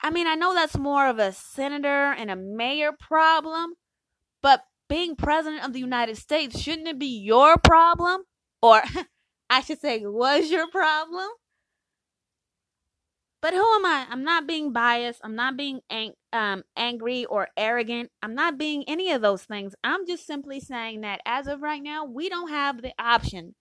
I 0.00 0.10
mean, 0.10 0.26
I 0.26 0.36
know 0.36 0.54
that's 0.54 0.78
more 0.78 1.06
of 1.08 1.18
a 1.18 1.32
senator 1.32 2.12
and 2.12 2.30
a 2.30 2.36
mayor 2.36 2.92
problem, 2.92 3.74
but 4.42 4.62
being 4.88 5.16
president 5.16 5.64
of 5.64 5.72
the 5.72 5.80
United 5.80 6.16
States, 6.16 6.58
shouldn't 6.58 6.88
it 6.88 6.98
be 6.98 7.06
your 7.06 7.56
problem? 7.58 8.22
Or 8.62 8.82
I 9.50 9.60
should 9.60 9.80
say, 9.80 10.00
was 10.04 10.50
your 10.50 10.68
problem? 10.70 11.28
But 13.40 13.54
who 13.54 13.74
am 13.74 13.86
I? 13.86 14.06
I'm 14.10 14.24
not 14.24 14.48
being 14.48 14.72
biased. 14.72 15.20
I'm 15.22 15.36
not 15.36 15.56
being 15.56 15.80
ang- 15.90 16.14
um, 16.32 16.64
angry 16.76 17.24
or 17.24 17.48
arrogant. 17.56 18.10
I'm 18.22 18.34
not 18.34 18.58
being 18.58 18.84
any 18.88 19.12
of 19.12 19.22
those 19.22 19.44
things. 19.44 19.74
I'm 19.84 20.06
just 20.06 20.26
simply 20.26 20.58
saying 20.58 21.02
that 21.02 21.20
as 21.24 21.46
of 21.46 21.62
right 21.62 21.82
now, 21.82 22.04
we 22.04 22.28
don't 22.28 22.50
have 22.50 22.82
the 22.82 22.92
option 22.98 23.54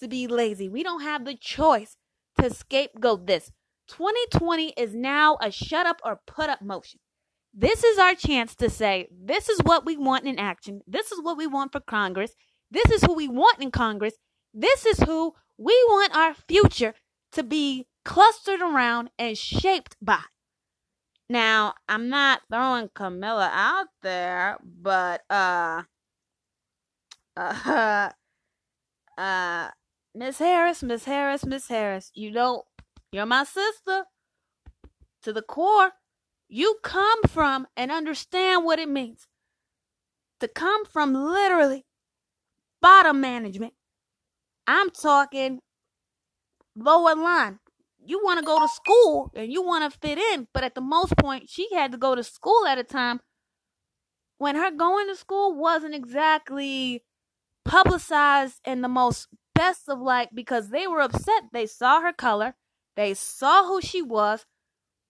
to 0.00 0.08
be 0.08 0.26
lazy. 0.26 0.68
We 0.68 0.82
don't 0.82 1.02
have 1.02 1.24
the 1.24 1.36
choice 1.36 1.96
to 2.40 2.52
scapegoat 2.52 3.26
this. 3.26 3.52
2020 3.88 4.70
is 4.76 4.94
now 4.94 5.38
a 5.40 5.50
shut 5.52 5.86
up 5.86 6.00
or 6.04 6.20
put 6.26 6.50
up 6.50 6.60
motion. 6.62 6.98
This 7.54 7.84
is 7.84 7.98
our 7.98 8.14
chance 8.14 8.54
to 8.56 8.70
say, 8.70 9.08
this 9.12 9.48
is 9.48 9.60
what 9.62 9.84
we 9.84 9.96
want 9.96 10.26
in 10.26 10.38
action. 10.38 10.80
This 10.86 11.12
is 11.12 11.22
what 11.22 11.36
we 11.36 11.46
want 11.46 11.72
for 11.72 11.80
Congress. 11.80 12.32
This 12.70 12.90
is 12.90 13.02
who 13.02 13.14
we 13.14 13.28
want 13.28 13.60
in 13.60 13.70
Congress. 13.70 14.14
This 14.54 14.86
is 14.86 15.00
who 15.00 15.34
we 15.58 15.74
want 15.88 16.16
our 16.16 16.34
future 16.34 16.94
to 17.32 17.42
be 17.42 17.86
clustered 18.04 18.60
around 18.60 19.10
and 19.18 19.36
shaped 19.36 19.96
by. 20.00 20.22
Now, 21.28 21.74
I'm 21.88 22.08
not 22.08 22.42
throwing 22.50 22.90
Camilla 22.94 23.50
out 23.52 23.88
there, 24.02 24.58
but 24.62 25.22
uh 25.30 25.82
uh 27.36 28.10
uh 29.18 29.68
Miss 30.14 30.38
Harris, 30.38 30.82
Miss 30.82 31.04
Harris, 31.04 31.46
Miss 31.46 31.68
Harris, 31.68 32.10
you 32.14 32.30
know 32.30 32.64
you're 33.12 33.26
my 33.26 33.44
sister 33.44 34.04
to 35.22 35.32
the 35.32 35.42
core. 35.42 35.92
You 36.48 36.76
come 36.82 37.22
from 37.28 37.66
and 37.76 37.90
understand 37.90 38.64
what 38.64 38.78
it 38.78 38.88
means 38.88 39.26
to 40.40 40.48
come 40.48 40.84
from 40.84 41.14
literally 41.14 41.86
bottom 42.82 43.20
management. 43.20 43.72
I'm 44.66 44.90
talking 44.90 45.60
lower 46.76 47.14
line. 47.14 47.58
You 48.04 48.20
want 48.22 48.40
to 48.40 48.44
go 48.44 48.58
to 48.58 48.68
school 48.68 49.30
and 49.34 49.52
you 49.52 49.62
want 49.62 49.90
to 49.90 49.98
fit 49.98 50.18
in, 50.18 50.48
but 50.52 50.64
at 50.64 50.74
the 50.74 50.80
most 50.80 51.16
point, 51.16 51.48
she 51.48 51.68
had 51.74 51.92
to 51.92 51.98
go 51.98 52.14
to 52.14 52.24
school 52.24 52.66
at 52.66 52.78
a 52.78 52.84
time 52.84 53.20
when 54.38 54.56
her 54.56 54.70
going 54.70 55.06
to 55.08 55.16
school 55.16 55.54
wasn't 55.54 55.94
exactly 55.94 57.04
publicized 57.64 58.60
in 58.64 58.82
the 58.82 58.88
most 58.88 59.28
best 59.54 59.88
of 59.88 60.00
light 60.00 60.34
because 60.34 60.70
they 60.70 60.86
were 60.86 61.00
upset. 61.00 61.44
They 61.52 61.66
saw 61.66 62.00
her 62.00 62.12
color, 62.12 62.54
they 62.96 63.14
saw 63.14 63.66
who 63.66 63.80
she 63.80 64.02
was, 64.02 64.46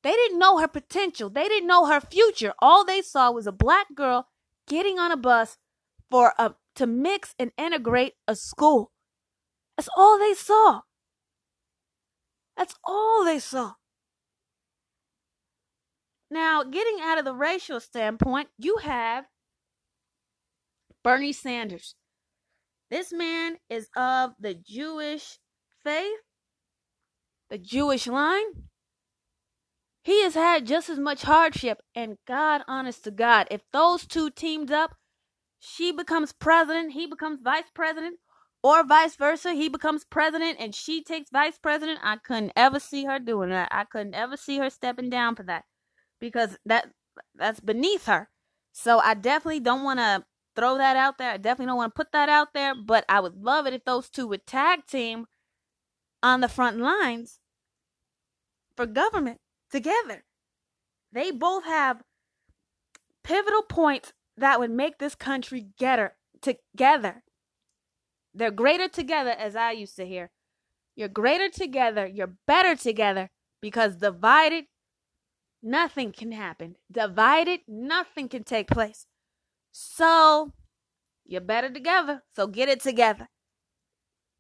they 0.03 0.13
didn't 0.13 0.39
know 0.39 0.59
her 0.59 0.69
potential. 0.69 1.31
They 1.31 1.49
didn't 1.49 1.69
know 1.69 1.87
her 1.87 2.01
future. 2.01 2.53
All 2.59 2.85
they 2.85 3.03
saw 3.03 3.31
was 3.31 3.47
a 3.47 3.53
black 3.53 3.95
girl 3.95 4.29
getting 4.67 4.99
on 4.99 5.13
a 5.13 5.17
bus 5.17 5.59
for 6.11 6.35
a 6.39 6.55
to 6.75 6.87
mix 6.87 7.35
and 7.39 7.53
integrate 7.57 8.15
a 8.27 8.35
school. 8.35 8.91
That's 9.77 9.89
all 9.97 10.19
they 10.19 10.35
saw. 10.35 10.81
That's 12.63 12.79
all 12.85 13.25
they 13.25 13.41
saw. 13.41 13.73
Now, 16.31 16.63
getting 16.63 16.99
out 17.01 17.19
of 17.19 17.25
the 17.25 17.35
racial 17.35 17.81
standpoint, 17.81 18.51
you 18.57 18.77
have 18.77 19.25
Bernie 21.03 21.33
Sanders. 21.33 21.97
This 22.89 23.13
man 23.13 23.57
is 23.69 23.89
of 23.97 24.35
the 24.39 24.55
Jewish 24.55 25.41
faith, 25.83 26.21
the 27.51 27.59
Jewish 27.59 28.07
line. 28.07 28.69
He 30.05 30.23
has 30.23 30.35
had 30.35 30.65
just 30.65 30.89
as 30.89 31.01
much 31.01 31.23
hardship. 31.23 31.83
And 31.97 32.19
God, 32.29 32.63
honest 32.69 33.03
to 33.03 33.11
God, 33.11 33.49
if 33.51 33.63
those 33.73 34.07
two 34.07 34.31
teamed 34.31 34.71
up, 34.71 34.95
she 35.59 35.91
becomes 35.91 36.33
president, 36.33 36.93
he 36.93 37.09
becomes 37.09 37.41
vice 37.43 37.73
president, 37.75 38.21
or 38.63 38.85
vice 38.85 39.17
versa, 39.17 39.53
he 39.53 39.69
becomes 39.69 40.05
president 40.05 40.59
and 40.61 40.75
she 40.75 41.03
takes 41.03 41.31
vice 41.31 41.59
president. 41.59 42.01
I 42.03 42.17
couldn't 42.17 42.53
ever 42.55 42.79
see 42.79 43.05
her 43.05 43.19
doing 43.19 43.51
that. 43.51 43.69
I 43.73 43.85
couldn't 43.85 44.15
ever 44.15 44.37
see 44.37 44.59
her 44.59 44.71
stepping 44.71 45.11
down 45.11 45.35
for 45.35 45.43
that 45.45 45.65
because 46.21 46.57
that 46.65 46.91
that's 47.35 47.61
beneath 47.61 48.07
her. 48.07 48.29
So 48.73 49.01
I 49.01 49.15
definitely 49.15 49.61
don't 49.61 49.85
want 49.85 49.99
to 49.99 50.25
throw 50.55 50.79
that 50.79 50.97
out 50.97 51.19
there. 51.19 51.33
I 51.33 51.37
definitely 51.37 51.67
don't 51.67 51.77
want 51.77 51.95
to 51.95 51.99
put 51.99 52.13
that 52.13 52.29
out 52.29 52.55
there, 52.55 52.75
but 52.75 53.05
I 53.09 53.21
would 53.21 53.43
love 53.43 53.67
it 53.67 53.75
if 53.75 53.85
those 53.85 54.09
two 54.09 54.27
would 54.29 54.47
tag 54.47 54.87
team 54.87 55.27
on 56.23 56.41
the 56.41 56.49
front 56.49 56.79
lines 56.79 57.41
for 58.77 58.87
government 58.87 59.39
together. 59.71 60.25
They 61.13 61.31
both 61.31 61.65
have 61.65 62.03
pivotal 63.23 63.63
points 63.63 64.13
that 64.37 64.61
would 64.61 64.71
make 64.71 64.99
this 64.99 65.15
country 65.15 65.67
getter 65.79 66.17
together. 66.41 67.23
They're 68.35 68.51
greater 68.51 68.89
together, 68.89 69.31
as 69.31 69.57
I 69.57 69.73
used 69.73 69.97
to 69.97 70.07
hear. 70.07 70.31
You're 70.97 71.09
greater 71.09 71.49
together, 71.49 72.07
you're 72.07 72.35
better 72.47 72.77
together, 72.77 73.31
because 73.61 73.97
divided, 73.97 74.65
nothing 75.63 76.13
can 76.13 76.33
happen. 76.33 76.77
Divided, 76.91 77.61
nothing 77.67 78.29
can 78.29 78.45
take 78.45 78.69
place. 78.69 79.07
So, 79.71 80.53
you're 81.25 81.41
better 81.41 81.71
together. 81.71 82.23
So, 82.35 82.47
get 82.47 82.69
it 82.69 82.81
together. 82.81 83.29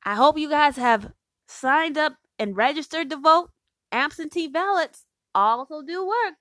I 0.04 0.14
hope 0.14 0.36
you 0.38 0.48
guys 0.48 0.76
have 0.76 1.12
signed 1.46 1.96
up 1.96 2.16
and 2.38 2.56
registered 2.56 3.10
to 3.10 3.16
vote. 3.16 3.50
Absentee 3.92 4.48
ballots 4.48 5.04
also 5.34 5.82
do 5.82 6.06
work. 6.06 6.34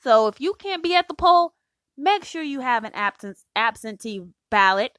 So 0.00 0.26
if 0.26 0.40
you 0.40 0.54
can't 0.54 0.82
be 0.82 0.94
at 0.94 1.08
the 1.08 1.14
poll, 1.14 1.54
make 1.96 2.24
sure 2.24 2.42
you 2.42 2.60
have 2.60 2.84
an 2.84 2.92
absence 2.94 3.44
absentee 3.54 4.22
ballot. 4.50 4.98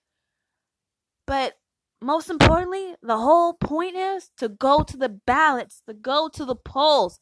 But 1.28 1.56
most 2.02 2.30
importantly, 2.30 2.96
the 3.02 3.18
whole 3.18 3.54
point 3.54 3.96
is 3.96 4.30
to 4.38 4.50
go 4.50 4.84
to 4.84 4.98
the 4.98 5.10
ballots, 5.10 5.82
to 5.88 5.94
go 5.94 6.30
to 6.30 6.46
the 6.46 6.56
polls. 6.56 7.20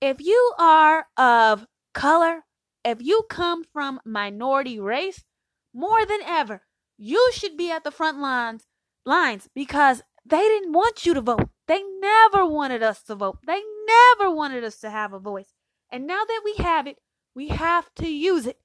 If 0.00 0.20
you 0.20 0.54
are 0.58 1.06
of 1.16 1.66
color, 1.94 2.44
if 2.84 2.98
you 3.00 3.24
come 3.28 3.64
from 3.64 4.00
minority 4.04 4.78
race, 4.78 5.24
more 5.74 6.06
than 6.06 6.20
ever, 6.24 6.62
you 6.96 7.30
should 7.32 7.56
be 7.56 7.70
at 7.70 7.84
the 7.84 7.90
front 7.90 8.18
lines 8.18 8.66
lines 9.04 9.48
because 9.54 10.02
they 10.24 10.42
didn't 10.42 10.72
want 10.72 11.06
you 11.06 11.14
to 11.14 11.20
vote. 11.20 11.48
They 11.66 11.82
never 12.00 12.44
wanted 12.44 12.82
us 12.82 13.02
to 13.04 13.14
vote. 13.14 13.38
They 13.46 13.60
never 13.86 14.30
wanted 14.30 14.64
us 14.64 14.78
to 14.80 14.90
have 14.90 15.12
a 15.12 15.18
voice. 15.18 15.52
And 15.90 16.06
now 16.06 16.22
that 16.26 16.42
we 16.44 16.62
have 16.62 16.86
it, 16.86 16.98
we 17.34 17.48
have 17.48 17.92
to 17.96 18.08
use 18.08 18.46
it. 18.46 18.58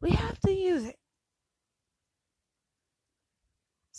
We 0.00 0.10
have 0.10 0.38
to 0.40 0.52
use 0.52 0.84
it. 0.84 0.96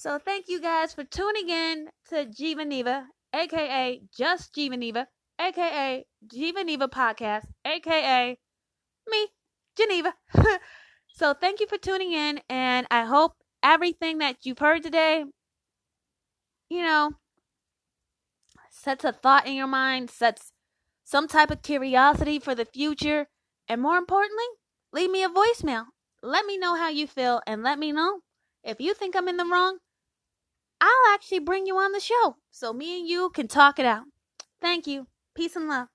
So 0.06 0.20
thank 0.20 0.46
you 0.50 0.62
guys 0.62 0.94
for 0.94 1.04
tuning 1.04 1.50
in 1.50 1.90
to 2.10 2.28
Jiva 2.28 3.06
aka 3.34 4.02
Just 4.16 4.54
Jiva 4.54 5.08
aka 5.40 6.06
Jiva 6.32 6.90
Podcast, 6.90 7.46
aka 7.66 8.38
me, 9.10 9.28
Geneva. 9.76 10.14
so 11.08 11.34
thank 11.34 11.60
you 11.60 11.66
for 11.66 11.80
tuning 11.80 12.14
in, 12.14 12.40
and 12.48 12.86
I 12.92 13.06
hope 13.06 13.34
everything 13.64 14.20
that 14.20 14.36
you've 14.44 14.60
heard 14.60 14.84
today, 14.84 15.26
you 16.70 16.84
know, 16.84 17.14
sets 18.70 19.06
a 19.06 19.12
thought 19.12 19.48
in 19.48 19.56
your 19.56 19.66
mind, 19.66 20.12
sets 20.12 20.52
some 21.04 21.28
type 21.28 21.50
of 21.50 21.64
curiosity 21.64 22.38
for 22.38 22.54
the 22.54 22.66
future, 22.66 23.26
and 23.68 23.82
more 23.82 23.98
importantly, 23.98 24.46
leave 24.94 25.10
me 25.10 25.24
a 25.24 25.30
voicemail. 25.30 25.86
Let 26.22 26.46
me 26.46 26.60
know 26.60 26.76
how 26.76 26.90
you 26.90 27.08
feel 27.08 27.42
and 27.48 27.64
let 27.64 27.80
me 27.80 27.92
know 27.92 28.20
if 28.64 28.80
you 28.80 28.94
think 28.94 29.16
I'm 29.16 29.28
in 29.28 29.38
the 29.38 29.46
wrong. 29.46 29.80
I'll 30.82 31.14
actually 31.14 31.40
bring 31.40 31.66
you 31.66 31.78
on 31.78 31.92
the 31.92 32.00
show 32.00 32.38
so 32.52 32.74
me 32.74 33.00
and 33.00 33.08
you 33.08 33.30
can 33.30 33.48
talk 33.48 33.80
it 33.80 33.86
out. 33.86 34.06
Thank 34.62 34.88
you. 34.88 35.08
Peace 35.34 35.56
and 35.56 35.68
love. 35.68 35.88